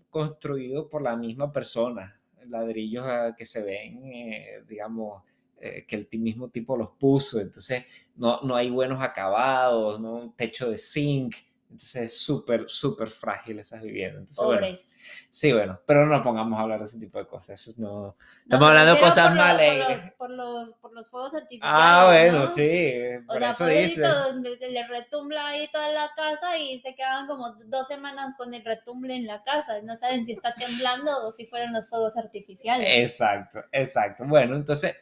construido 0.09 0.87
por 0.89 1.01
la 1.01 1.15
misma 1.17 1.51
persona. 1.51 2.14
Ladrillos 2.49 3.05
que 3.37 3.45
se 3.45 3.63
ven, 3.63 4.05
eh, 4.05 4.63
digamos, 4.67 5.23
eh, 5.59 5.85
que 5.87 5.95
el 5.95 6.07
mismo 6.19 6.49
tipo 6.49 6.77
los 6.77 6.91
puso. 6.91 7.39
Entonces, 7.39 7.83
no, 8.15 8.41
no 8.41 8.55
hay 8.55 8.69
buenos 8.69 9.01
acabados, 9.01 9.99
no 9.99 10.15
un 10.15 10.35
techo 10.35 10.69
de 10.69 10.77
zinc. 10.77 11.35
Entonces, 11.75 12.03
es 12.03 12.17
súper, 12.21 12.69
súper 12.69 13.09
frágil 13.09 13.59
esas 13.59 13.81
viviendas. 13.81 14.21
Entonces, 14.21 14.45
bueno, 14.45 14.61
Pobres. 14.61 15.27
sí, 15.29 15.51
bueno, 15.51 15.79
pero 15.85 16.05
no 16.05 16.23
pongamos 16.23 16.57
a 16.57 16.61
hablar 16.63 16.79
de 16.79 16.85
ese 16.85 16.97
tipo 16.99 17.19
de 17.19 17.27
cosas. 17.27 17.67
Eso 17.67 17.81
no. 17.81 18.01
No, 18.03 18.15
Estamos 18.43 18.69
hablando 18.69 18.93
de 18.95 18.99
cosas 19.01 19.27
por 19.27 19.35
más 19.37 19.53
lo- 19.53 19.67
por 19.67 19.89
los- 19.89 20.11
Por 20.15 20.29
los, 20.31 20.73
por 20.79 20.93
los 20.93 21.09
fuegos 21.09 21.35
artificiales. 21.35 21.75
Ah, 21.77 22.05
bueno, 22.07 22.39
¿no? 22.39 22.47
sí, 22.47 22.91
O 23.23 23.27
por 23.27 23.37
sea, 23.39 23.49
eso 23.49 23.65
por 23.65 23.73
dice. 23.73 24.69
le 24.71 24.87
retumbla 24.87 25.47
ahí 25.47 25.69
toda 25.71 25.89
la 25.91 26.09
casa 26.15 26.57
y 26.57 26.79
se 26.79 26.95
quedan 26.95 27.27
como 27.27 27.51
dos 27.65 27.87
semanas 27.87 28.33
con 28.37 28.53
el 28.53 28.63
retumble 28.63 29.15
en 29.15 29.27
la 29.27 29.43
casa. 29.43 29.81
No 29.83 29.95
saben 29.97 30.23
si 30.23 30.31
está 30.31 30.55
temblando 30.55 31.25
o 31.27 31.31
si 31.33 31.45
fueron 31.45 31.73
los 31.73 31.89
fuegos 31.89 32.15
artificiales. 32.17 32.87
Exacto, 32.89 33.63
exacto. 33.73 34.23
Bueno, 34.25 34.55
entonces, 34.55 34.95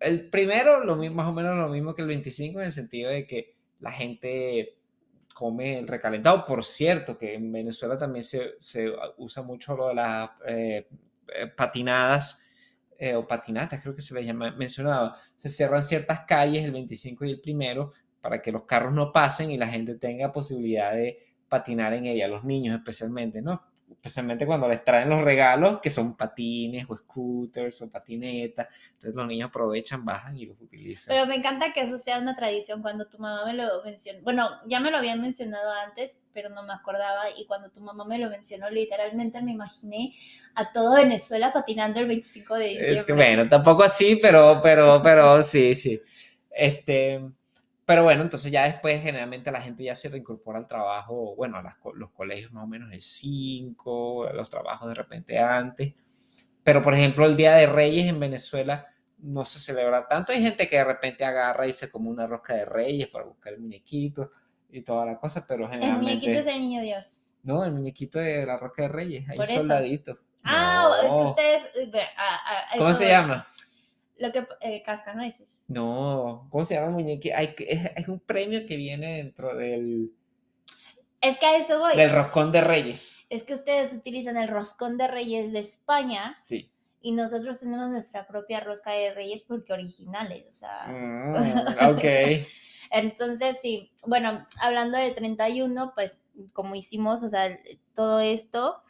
el 0.00 0.30
primero, 0.30 0.82
lo 0.82 0.96
mismo, 0.96 1.16
más 1.16 1.28
o 1.28 1.32
menos 1.32 1.54
lo 1.56 1.68
mismo 1.68 1.94
que 1.94 2.02
el 2.02 2.08
25, 2.08 2.58
en 2.60 2.64
el 2.66 2.72
sentido 2.72 3.10
de 3.10 3.26
que 3.26 3.54
la 3.80 3.92
gente 3.92 4.76
come 5.42 5.80
el 5.80 5.88
recalentado. 5.88 6.46
Por 6.46 6.62
cierto, 6.64 7.18
que 7.18 7.34
en 7.34 7.50
Venezuela 7.50 7.98
también 7.98 8.22
se, 8.22 8.54
se 8.60 8.92
usa 9.16 9.42
mucho 9.42 9.76
lo 9.76 9.88
de 9.88 9.94
las 9.94 10.30
eh, 10.46 10.86
eh, 11.34 11.46
patinadas 11.48 12.40
eh, 12.96 13.16
o 13.16 13.26
patinatas, 13.26 13.82
creo 13.82 13.92
que 13.92 14.02
se 14.02 14.14
le 14.14 14.24
llama, 14.24 14.52
mencionaba. 14.52 15.16
Se 15.34 15.48
cierran 15.48 15.82
ciertas 15.82 16.20
calles 16.20 16.64
el 16.64 16.70
25 16.70 17.24
y 17.24 17.32
el 17.32 17.40
primero 17.40 17.92
para 18.20 18.40
que 18.40 18.52
los 18.52 18.62
carros 18.66 18.92
no 18.92 19.10
pasen 19.10 19.50
y 19.50 19.58
la 19.58 19.66
gente 19.66 19.96
tenga 19.96 20.30
posibilidad 20.30 20.92
de 20.92 21.18
patinar 21.48 21.92
en 21.94 22.06
ella, 22.06 22.28
los 22.28 22.44
niños 22.44 22.76
especialmente, 22.76 23.42
¿no? 23.42 23.64
Especialmente 24.02 24.46
cuando 24.46 24.66
les 24.66 24.82
traen 24.82 25.08
los 25.08 25.22
regalos, 25.22 25.78
que 25.80 25.88
son 25.88 26.16
patines 26.16 26.86
o 26.88 26.96
scooters 26.96 27.82
o 27.82 27.88
patinetas. 27.88 28.66
Entonces 28.94 29.14
los 29.14 29.28
niños 29.28 29.48
aprovechan, 29.48 30.04
bajan 30.04 30.36
y 30.36 30.46
los 30.46 30.60
utilizan. 30.60 31.14
Pero 31.14 31.24
me 31.26 31.36
encanta 31.36 31.72
que 31.72 31.82
eso 31.82 31.96
sea 31.98 32.18
una 32.18 32.34
tradición 32.34 32.82
cuando 32.82 33.06
tu 33.06 33.18
mamá 33.18 33.46
me 33.46 33.54
lo 33.54 33.80
mencionó. 33.84 34.18
Bueno, 34.22 34.50
ya 34.66 34.80
me 34.80 34.90
lo 34.90 34.98
habían 34.98 35.20
mencionado 35.20 35.70
antes, 35.70 36.20
pero 36.32 36.50
no 36.50 36.64
me 36.64 36.72
acordaba. 36.72 37.30
Y 37.36 37.46
cuando 37.46 37.70
tu 37.70 37.80
mamá 37.80 38.04
me 38.04 38.18
lo 38.18 38.28
mencionó, 38.28 38.68
literalmente 38.70 39.40
me 39.40 39.52
imaginé 39.52 40.12
a 40.56 40.72
todo 40.72 40.96
Venezuela 40.96 41.52
patinando 41.52 42.00
el 42.00 42.08
25 42.08 42.56
de 42.56 42.72
Es 42.72 42.78
diciembre. 42.78 43.04
que, 43.06 43.12
bueno, 43.12 43.48
tampoco 43.48 43.84
así, 43.84 44.16
pero, 44.16 44.58
pero, 44.60 45.00
pero 45.00 45.44
sí, 45.44 45.74
sí. 45.74 46.00
Este, 46.50 47.20
pero 47.92 48.04
bueno, 48.04 48.22
entonces 48.22 48.50
ya 48.50 48.64
después 48.64 49.02
generalmente 49.02 49.50
la 49.52 49.60
gente 49.60 49.84
ya 49.84 49.94
se 49.94 50.08
reincorpora 50.08 50.58
al 50.58 50.66
trabajo, 50.66 51.34
bueno, 51.36 51.58
a 51.58 51.62
las 51.62 51.76
los 51.94 52.10
colegios 52.10 52.50
más 52.52 52.64
o 52.64 52.66
menos 52.66 52.90
el 52.92 53.02
5, 53.02 54.30
los 54.32 54.48
trabajos 54.48 54.88
de 54.88 54.94
repente 54.94 55.38
antes. 55.38 55.92
Pero 56.64 56.80
por 56.80 56.94
ejemplo, 56.94 57.26
el 57.26 57.36
Día 57.36 57.54
de 57.54 57.66
Reyes 57.66 58.06
en 58.06 58.18
Venezuela 58.18 58.86
no 59.18 59.44
se 59.44 59.58
celebra 59.60 60.06
tanto. 60.08 60.32
Hay 60.32 60.42
gente 60.42 60.66
que 60.66 60.76
de 60.76 60.84
repente 60.84 61.24
agarra 61.24 61.66
y 61.66 61.72
se 61.72 61.90
come 61.90 62.08
una 62.08 62.26
rosca 62.26 62.54
de 62.54 62.64
Reyes 62.64 63.08
para 63.08 63.24
buscar 63.24 63.52
el 63.52 63.60
muñequito 63.60 64.30
y 64.70 64.82
toda 64.82 65.04
la 65.04 65.18
cosa, 65.18 65.46
pero 65.46 65.64
el 65.66 65.70
generalmente... 65.70 66.04
muñequito 66.14 66.38
es 66.40 66.46
el 66.46 66.60
niño 66.60 66.80
Dios. 66.82 67.20
No, 67.42 67.64
el 67.64 67.72
muñequito 67.72 68.18
de 68.18 68.46
la 68.46 68.56
rosca 68.56 68.82
de 68.82 68.88
Reyes, 68.88 69.26
eso. 69.28 69.46
soldadito. 69.58 70.18
Ah, 70.44 70.90
es 71.02 71.08
que 71.08 71.14
ustedes. 71.16 71.62
eh, 71.76 71.90
ve, 71.92 72.00
a- 72.16 72.36
a- 72.36 72.74
a 72.74 72.78
¿Cómo 72.78 72.94
se 72.94 73.08
llama? 73.08 73.46
Lo 74.18 74.32
que. 74.32 74.46
Eh, 74.60 74.82
cascanueces. 74.82 75.46
No, 75.48 75.51
¿cómo 75.74 76.64
se 76.64 76.74
llama 76.74 76.90
muñequito? 76.90 77.34
Hay 77.36 77.54
que- 77.54 77.64
es, 77.70 77.80
es 77.96 78.08
un 78.08 78.20
premio 78.20 78.66
que 78.66 78.76
viene 78.76 79.16
dentro 79.18 79.56
del, 79.56 80.12
Es 81.20 81.38
que 81.38 81.46
a 81.46 81.56
eso 81.56 81.78
voy. 81.78 81.96
del 81.96 82.10
roscón 82.10 82.52
de 82.52 82.60
Reyes. 82.60 83.24
Es 83.30 83.42
que 83.44 83.54
ustedes 83.54 83.92
utilizan 83.92 84.36
el 84.36 84.48
roscón 84.48 84.98
de 84.98 85.08
Reyes 85.08 85.52
de 85.52 85.60
España 85.60 86.36
Sí. 86.42 86.70
y 87.00 87.12
nosotros 87.12 87.58
tenemos 87.60 87.88
nuestra 87.88 88.26
propia 88.26 88.60
rosca 88.60 88.90
de 88.92 89.14
Reyes 89.14 89.42
porque 89.42 89.72
originales. 89.72 90.44
O 90.48 90.52
sea. 90.52 90.86
Mm, 90.88 91.34
ok. 91.92 92.04
Entonces, 92.94 93.56
sí, 93.62 93.90
bueno, 94.06 94.46
hablando 94.60 94.98
del 94.98 95.14
31, 95.14 95.92
pues 95.94 96.20
como 96.52 96.74
hicimos, 96.74 97.22
o 97.22 97.28
sea, 97.28 97.58
todo 97.94 98.20
esto, 98.20 98.82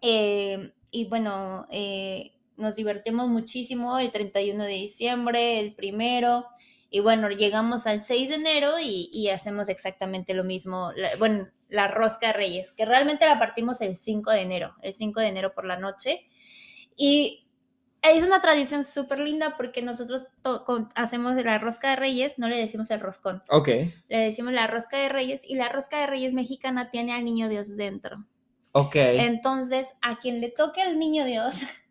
eh, 0.00 0.72
y 0.90 1.06
bueno, 1.06 1.66
eh, 1.70 2.32
nos 2.56 2.76
divertimos 2.76 3.28
muchísimo 3.28 3.98
el 3.98 4.10
31 4.12 4.64
de 4.64 4.72
diciembre, 4.72 5.60
el 5.60 5.74
primero, 5.74 6.46
y 6.90 7.00
bueno, 7.00 7.30
llegamos 7.30 7.86
al 7.86 8.04
6 8.04 8.28
de 8.28 8.34
enero 8.36 8.78
y, 8.78 9.08
y 9.12 9.28
hacemos 9.30 9.68
exactamente 9.68 10.34
lo 10.34 10.44
mismo, 10.44 10.92
la- 10.94 11.16
bueno, 11.18 11.48
la 11.68 11.88
rosca 11.88 12.28
de 12.28 12.32
Reyes, 12.34 12.72
que 12.72 12.84
realmente 12.84 13.24
la 13.26 13.38
partimos 13.38 13.80
el 13.80 13.96
5 13.96 14.30
de 14.30 14.42
enero, 14.42 14.74
el 14.82 14.92
5 14.92 15.20
de 15.20 15.28
enero 15.28 15.54
por 15.54 15.64
la 15.64 15.78
noche, 15.78 16.26
y 16.96 17.46
es 18.02 18.22
una 18.24 18.42
tradición 18.42 18.84
súper 18.84 19.20
linda 19.20 19.54
porque 19.56 19.80
nosotros 19.80 20.24
hacemos 20.94 21.34
la 21.36 21.58
rosca 21.58 21.90
de 21.90 21.96
reyes, 21.96 22.36
no 22.36 22.48
le 22.48 22.58
decimos 22.58 22.90
el 22.90 23.00
roscón, 23.00 23.40
Ok. 23.48 23.68
le 23.68 24.18
decimos 24.18 24.52
la 24.52 24.66
rosca 24.66 24.98
de 24.98 25.08
reyes 25.08 25.40
y 25.44 25.54
la 25.54 25.68
rosca 25.68 26.00
de 26.00 26.08
reyes 26.08 26.32
mexicana 26.34 26.90
tiene 26.90 27.14
al 27.14 27.24
niño 27.24 27.48
Dios 27.48 27.68
dentro. 27.76 28.26
Ok. 28.72 28.96
Entonces, 28.96 29.88
a 30.02 30.18
quien 30.18 30.40
le 30.40 30.48
toque 30.50 30.82
al 30.82 30.98
niño 30.98 31.24
Dios, 31.24 31.62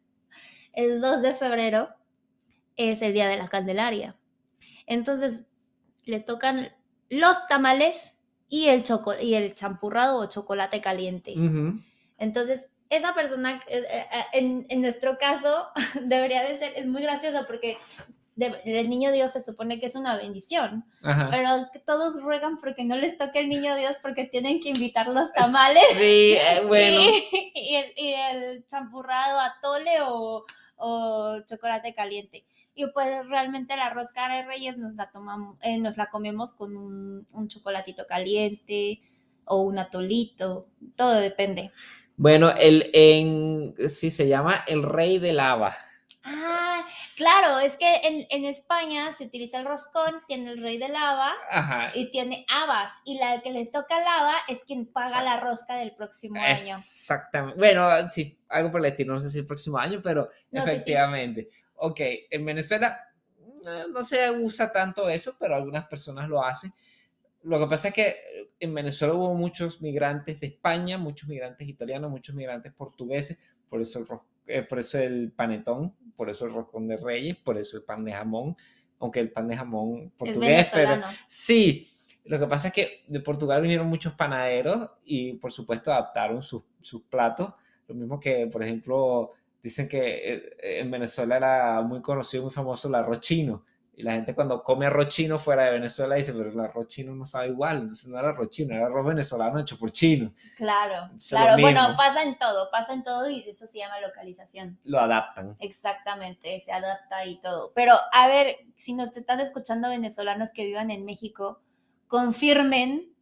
el 0.73 1.01
2 1.01 1.21
de 1.21 1.33
febrero 1.33 1.89
es 2.77 3.01
el 3.01 3.13
día 3.13 3.27
de 3.27 3.37
la 3.37 3.47
Candelaria. 3.47 4.15
Entonces, 4.87 5.43
le 6.05 6.19
tocan 6.19 6.69
los 7.09 7.45
tamales 7.47 8.15
y 8.49 8.67
el, 8.67 8.83
choco 8.83 9.13
y 9.19 9.35
el 9.35 9.53
champurrado 9.55 10.19
o 10.19 10.25
chocolate 10.27 10.81
caliente. 10.81 11.33
Entonces, 12.17 12.67
esa 12.89 13.13
persona, 13.13 13.61
eh, 13.67 13.83
eh, 13.89 14.05
eh, 14.11 14.23
en, 14.33 14.65
en 14.69 14.81
nuestro 14.81 15.17
caso, 15.17 15.67
debería 16.03 16.43
de 16.43 16.57
ser, 16.57 16.73
es 16.75 16.85
muy 16.85 17.01
gracioso 17.01 17.45
porque 17.47 17.77
de- 18.35 18.59
el 18.65 18.89
niño 18.89 19.11
Dios 19.11 19.31
se 19.31 19.41
supone 19.41 19.79
que 19.79 19.85
es 19.85 19.95
una 19.95 20.17
bendición, 20.17 20.83
Ajá. 21.01 21.27
pero 21.29 21.67
todos 21.85 22.21
ruegan 22.21 22.57
porque 22.59 22.83
no 22.83 22.97
les 22.97 23.17
toque 23.17 23.39
el 23.39 23.49
niño 23.49 23.75
Dios 23.75 23.97
porque 24.01 24.25
tienen 24.25 24.59
que 24.59 24.69
invitar 24.69 25.07
los 25.07 25.31
tamales 25.31 25.83
Sí, 25.93 26.33
eh, 26.37 26.61
bueno. 26.67 27.01
y, 27.01 27.51
y 27.55 27.75
el, 27.75 27.93
y 27.95 28.13
el 28.13 28.65
champurrado 28.67 29.39
atole 29.39 30.01
o, 30.01 30.45
o 30.81 31.39
chocolate 31.45 31.93
caliente. 31.93 32.43
Y 32.73 32.87
pues 32.87 33.07
realmente 33.27 33.75
la 33.75 33.89
rosca 33.89 34.27
de 34.29 34.43
reyes 34.43 34.77
nos 34.77 34.95
la 34.95 35.11
tomamos, 35.11 35.57
eh, 35.61 35.77
nos 35.77 35.97
la 35.97 36.07
comemos 36.07 36.51
con 36.53 36.75
un, 36.75 37.27
un 37.31 37.47
chocolatito 37.47 38.07
caliente 38.07 39.01
o 39.45 39.61
un 39.61 39.77
atolito, 39.77 40.67
todo 40.95 41.15
depende. 41.15 41.71
Bueno, 42.15 42.51
el 42.51 42.89
en 42.93 43.75
sí 43.89 44.11
se 44.11 44.27
llama 44.27 44.63
el 44.67 44.83
rey 44.83 45.19
de 45.19 45.33
lava. 45.33 45.75
Ah, 46.23 46.87
claro, 47.15 47.59
es 47.59 47.77
que 47.77 47.95
en, 48.03 48.27
en 48.29 48.45
España 48.45 49.11
se 49.11 49.25
utiliza 49.25 49.59
el 49.59 49.65
roscón, 49.65 50.21
tiene 50.27 50.51
el 50.51 50.61
rey 50.61 50.77
de 50.77 50.87
lava 50.87 51.33
Ajá. 51.49 51.91
y 51.95 52.11
tiene 52.11 52.45
habas, 52.47 52.91
y 53.05 53.17
la 53.17 53.41
que 53.41 53.51
le 53.51 53.65
toca 53.65 53.99
lava 53.99 54.35
es 54.47 54.63
quien 54.63 54.85
paga 54.85 55.23
la 55.23 55.39
rosca 55.39 55.75
del 55.77 55.93
próximo 55.95 56.39
año. 56.39 56.51
Exactamente. 56.53 57.57
Bueno, 57.57 57.89
sí, 58.09 58.37
algo 58.49 58.71
por 58.71 58.81
el 58.81 58.91
estilo, 58.91 59.13
no 59.13 59.19
sé 59.19 59.29
si 59.29 59.39
el 59.39 59.47
próximo 59.47 59.79
año, 59.79 59.99
pero 60.03 60.29
No, 60.51 60.61
sí, 60.61 60.67
sí. 60.67 60.73
efectivamente. 60.75 61.49
Ok, 61.75 61.99
en 62.29 62.45
Venezuela 62.45 62.99
eh, 63.65 63.85
no 63.91 64.03
se 64.03 64.29
usa 64.29 64.71
tanto 64.71 65.09
eso, 65.09 65.35
pero 65.39 65.55
algunas 65.55 65.87
personas 65.87 66.29
lo 66.29 66.43
hacen. 66.45 66.71
Lo 67.43 67.59
que 67.59 67.65
pasa 67.67 67.87
es 67.87 67.93
que 67.95 68.15
en 68.59 68.73
Venezuela 68.75 69.15
hubo 69.15 69.33
muchos 69.33 69.81
migrantes 69.81 70.39
de 70.39 70.47
España, 70.47 70.99
muchos 70.99 71.27
migrantes 71.27 71.67
italianos, 71.67 72.11
muchos 72.11 72.35
migrantes 72.35 72.71
portugueses, 72.73 73.39
por 73.67 73.81
eso 73.81 73.97
el, 73.99 74.05
ros- 74.07 74.21
eh, 74.57 74.63
por 74.63 74.79
eso 74.79 74.99
el 74.99 75.31
panetón, 75.31 75.95
por 76.15 76.29
eso 76.29 76.45
el 76.45 76.53
roscón 76.53 76.87
de 76.87 76.97
reyes, 76.97 77.37
por 77.37 77.57
eso 77.57 77.77
el 77.77 77.83
pan 77.83 78.03
de 78.03 78.11
jamón, 78.11 78.55
aunque 78.99 79.19
el 79.19 79.31
pan 79.31 79.47
de 79.47 79.57
jamón 79.57 80.11
portugués, 80.17 80.69
pero. 80.73 81.01
Sí, 81.27 81.87
lo 82.25 82.39
que 82.39 82.47
pasa 82.47 82.67
es 82.67 82.73
que 82.73 83.03
de 83.07 83.19
Portugal 83.19 83.61
vinieron 83.61 83.87
muchos 83.87 84.13
panaderos 84.13 84.89
y 85.03 85.33
por 85.33 85.51
supuesto 85.51 85.91
adaptaron 85.91 86.43
sus, 86.43 86.63
sus 86.81 87.03
platos. 87.03 87.53
Lo 87.87 87.95
mismo 87.95 88.19
que, 88.19 88.47
por 88.47 88.63
ejemplo, 88.63 89.31
dicen 89.61 89.87
que 89.87 90.33
eh, 90.33 90.79
en 90.79 90.91
Venezuela 90.91 91.37
era 91.37 91.81
muy 91.81 92.01
conocido, 92.01 92.43
muy 92.43 92.51
famoso 92.51 92.87
el 92.87 92.95
arroz 92.95 93.19
chino. 93.21 93.65
Y 93.93 94.03
la 94.03 94.13
gente 94.13 94.33
cuando 94.33 94.63
come 94.63 94.85
arroz 94.85 95.09
chino 95.09 95.37
fuera 95.37 95.65
de 95.65 95.71
Venezuela 95.71 96.15
dice, 96.15 96.33
pero 96.33 96.49
el 96.49 96.59
arroz 96.59 96.87
chino 96.87 97.13
no 97.13 97.25
sabe 97.25 97.49
igual. 97.49 97.79
Entonces 97.79 98.07
no 98.07 98.17
era 98.17 98.29
arroz 98.29 98.49
chino, 98.49 98.73
era 98.73 98.85
arroz 98.85 99.05
venezolano 99.05 99.59
hecho 99.59 99.77
por 99.77 99.91
chino. 99.91 100.33
Claro, 100.55 101.09
Es 101.15 101.31
lo 101.31 101.37
claro. 101.37 101.61
Bueno, 101.61 101.81
pasa 101.97 102.23
en 102.23 102.37
todo, 102.37 102.71
pasa 102.71 102.93
en 102.93 103.03
todo 103.03 103.29
y 103.29 103.41
eso 103.47 103.67
se 103.67 103.79
llama 103.79 103.99
localización. 103.99 104.79
Lo 104.85 104.99
adaptan. 104.99 105.57
Exactamente, 105.59 106.59
se 106.61 106.71
adapta 106.71 107.25
y 107.25 107.39
todo. 107.41 107.73
Pero 107.75 107.93
a 108.13 108.27
ver, 108.27 108.55
si 108.77 108.93
nos 108.93 109.15
están 109.17 109.41
escuchando 109.41 109.89
venezolanos 109.89 110.51
que 110.53 110.65
vivan 110.65 110.89
en 110.89 111.03
México, 111.03 111.61
confirmen 112.07 113.13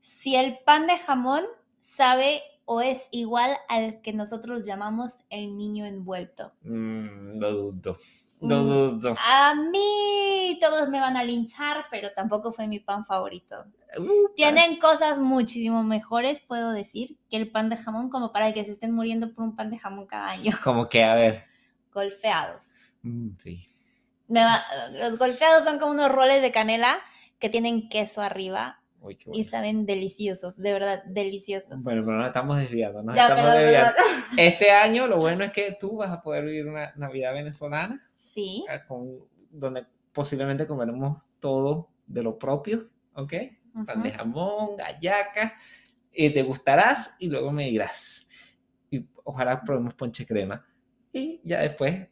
si 0.00 0.36
el 0.36 0.58
pan 0.64 0.86
de 0.86 0.98
jamón 0.98 1.44
sabe 1.80 2.42
o 2.64 2.80
es 2.80 3.08
igual 3.12 3.56
al 3.68 4.00
que 4.02 4.12
nosotros 4.12 4.64
llamamos 4.64 5.20
el 5.30 5.56
niño 5.56 5.86
envuelto. 5.86 6.52
Mm, 6.62 7.38
no 7.38 7.50
dudo. 7.50 7.96
No 8.40 8.60
Mm. 8.62 8.64
dudo. 9.00 9.14
A 9.26 9.54
mí 9.54 10.58
todos 10.60 10.88
me 10.90 11.00
van 11.00 11.16
a 11.16 11.24
linchar, 11.24 11.86
pero 11.90 12.12
tampoco 12.12 12.52
fue 12.52 12.66
mi 12.68 12.80
pan 12.80 13.04
favorito. 13.04 13.64
Uh, 13.98 14.28
Tienen 14.34 14.78
cosas 14.78 15.18
muchísimo 15.18 15.82
mejores, 15.82 16.42
puedo 16.42 16.72
decir, 16.72 17.16
que 17.30 17.36
el 17.38 17.50
pan 17.50 17.70
de 17.70 17.76
jamón, 17.78 18.10
como 18.10 18.32
para 18.32 18.52
que 18.52 18.64
se 18.64 18.72
estén 18.72 18.92
muriendo 18.92 19.32
por 19.32 19.44
un 19.44 19.56
pan 19.56 19.70
de 19.70 19.78
jamón 19.78 20.06
cada 20.06 20.28
año. 20.30 20.50
Como 20.64 20.86
que, 20.88 21.02
a 21.02 21.14
ver. 21.14 21.44
Golfeados. 21.94 22.82
Mm, 23.02 23.30
sí. 23.38 23.66
Me 24.28 24.42
va- 24.42 24.64
los 24.92 25.16
golfeados 25.18 25.64
son 25.64 25.78
como 25.78 25.92
unos 25.92 26.12
roles 26.12 26.42
de 26.42 26.50
canela 26.52 26.98
que 27.38 27.48
tienen 27.48 27.88
queso 27.88 28.20
arriba 28.20 28.80
Uy, 29.00 29.16
y 29.32 29.44
saben 29.44 29.86
deliciosos, 29.86 30.56
de 30.58 30.72
verdad, 30.72 31.02
deliciosos. 31.06 31.82
Bueno, 31.84 32.02
pero 32.04 32.18
nos 32.18 32.26
estamos 32.26 32.56
desviando. 32.58 33.02
Nos 33.02 33.14
Ya, 33.14 33.28
estamos 33.28 33.44
perdón, 33.44 33.62
desviando. 33.62 33.92
perdón. 33.96 34.22
Este 34.38 34.70
año 34.72 35.06
lo 35.06 35.16
bueno 35.18 35.44
es 35.44 35.52
que 35.52 35.74
tú 35.80 35.96
vas 35.96 36.10
a 36.10 36.20
poder 36.20 36.44
vivir 36.44 36.66
una 36.66 36.92
Navidad 36.96 37.32
venezolana 37.34 38.02
Sí, 38.36 38.64
eh, 38.70 38.80
con, 38.86 39.18
donde 39.50 39.86
posiblemente 40.12 40.66
comeremos 40.66 41.26
todo 41.40 41.88
de 42.06 42.22
lo 42.22 42.38
propio, 42.38 42.90
¿ok? 43.14 43.32
Pan 43.86 44.02
de 44.02 44.12
jamón, 44.12 44.76
gallacas, 44.76 45.52
y 46.12 46.28
te 46.30 46.42
gustarás 46.42 47.16
y 47.18 47.28
luego 47.30 47.50
me 47.50 47.64
dirás. 47.64 48.28
Y 48.90 49.06
ojalá 49.24 49.62
probemos 49.62 49.94
ponche 49.94 50.26
crema. 50.26 50.66
Y 51.14 51.40
ya 51.44 51.60
después 51.60 52.08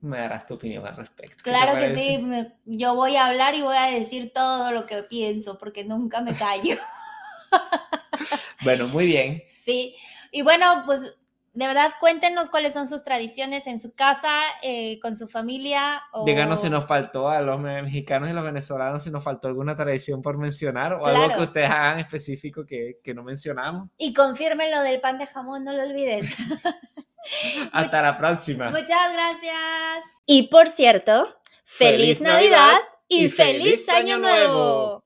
me 0.00 0.18
darás 0.18 0.46
tu 0.46 0.54
opinión 0.54 0.86
al 0.86 0.96
respecto. 0.96 1.36
¿Qué 1.36 1.42
te 1.42 1.42
Claro 1.44 1.72
que 1.72 1.80
parece? 1.86 2.18
sí, 2.18 2.22
me- 2.22 2.54
yo 2.66 2.94
voy 2.94 3.16
a 3.16 3.26
hablar 3.28 3.54
y 3.54 3.62
voy 3.62 3.76
a 3.76 3.86
decir 3.86 4.32
todo 4.34 4.72
lo 4.72 4.86
que 4.86 5.02
pienso 5.04 5.56
porque 5.58 5.84
nunca 5.84 6.20
me 6.20 6.34
callo. 6.34 6.76
Bueno, 8.62 8.88
muy 8.88 9.06
bien. 9.06 9.42
Sí, 9.64 9.94
y 10.32 10.42
bueno, 10.42 10.82
pues 10.86 11.18
de 11.52 11.66
verdad 11.66 11.90
cuéntenos 11.98 12.48
cuáles 12.48 12.74
son 12.74 12.86
sus 12.86 13.02
tradiciones 13.02 13.66
en 13.66 13.80
su 13.80 13.92
casa, 13.94 14.30
eh, 14.62 15.00
con 15.00 15.16
su 15.16 15.26
familia. 15.28 16.02
O... 16.12 16.24
Díganos 16.24 16.62
si 16.62 16.70
nos 16.70 16.86
faltó 16.86 17.28
a 17.28 17.40
los 17.40 17.58
me- 17.58 17.82
mexicanos 17.82 18.30
y 18.30 18.32
los 18.32 18.44
venezolanos, 18.44 19.02
si 19.02 19.10
nos 19.10 19.24
faltó 19.24 19.48
alguna 19.48 19.74
tradición 19.76 20.22
por 20.22 20.38
mencionar 20.38 20.92
o 20.94 21.06
algo 21.06 21.28
que 21.36 21.42
ustedes 21.42 21.70
hagan 21.70 21.98
específico 21.98 22.64
que, 22.66 22.98
que 23.02 23.14
no 23.14 23.22
mencionamos. 23.24 23.88
Y 23.98 24.12
confirmen 24.14 24.70
lo 24.70 24.82
del 24.82 25.00
pan 25.00 25.18
de 25.18 25.26
jamón, 25.26 25.64
no 25.64 25.72
lo 25.72 25.82
olviden. 25.82 26.24
Hasta 27.72 28.02
la 28.02 28.16
próxima. 28.16 28.70
Muchas 28.70 29.12
gracias. 29.12 30.22
Y 30.26 30.48
por 30.48 30.68
cierto, 30.68 31.24
Feliz 31.64 32.18
feliz 32.18 32.20
Navidad 32.20 32.50
Navidad 32.72 32.78
y 33.08 33.28
feliz 33.28 33.62
feliz 33.64 33.88
Año. 33.88 34.18
Nuevo. 34.18 35.02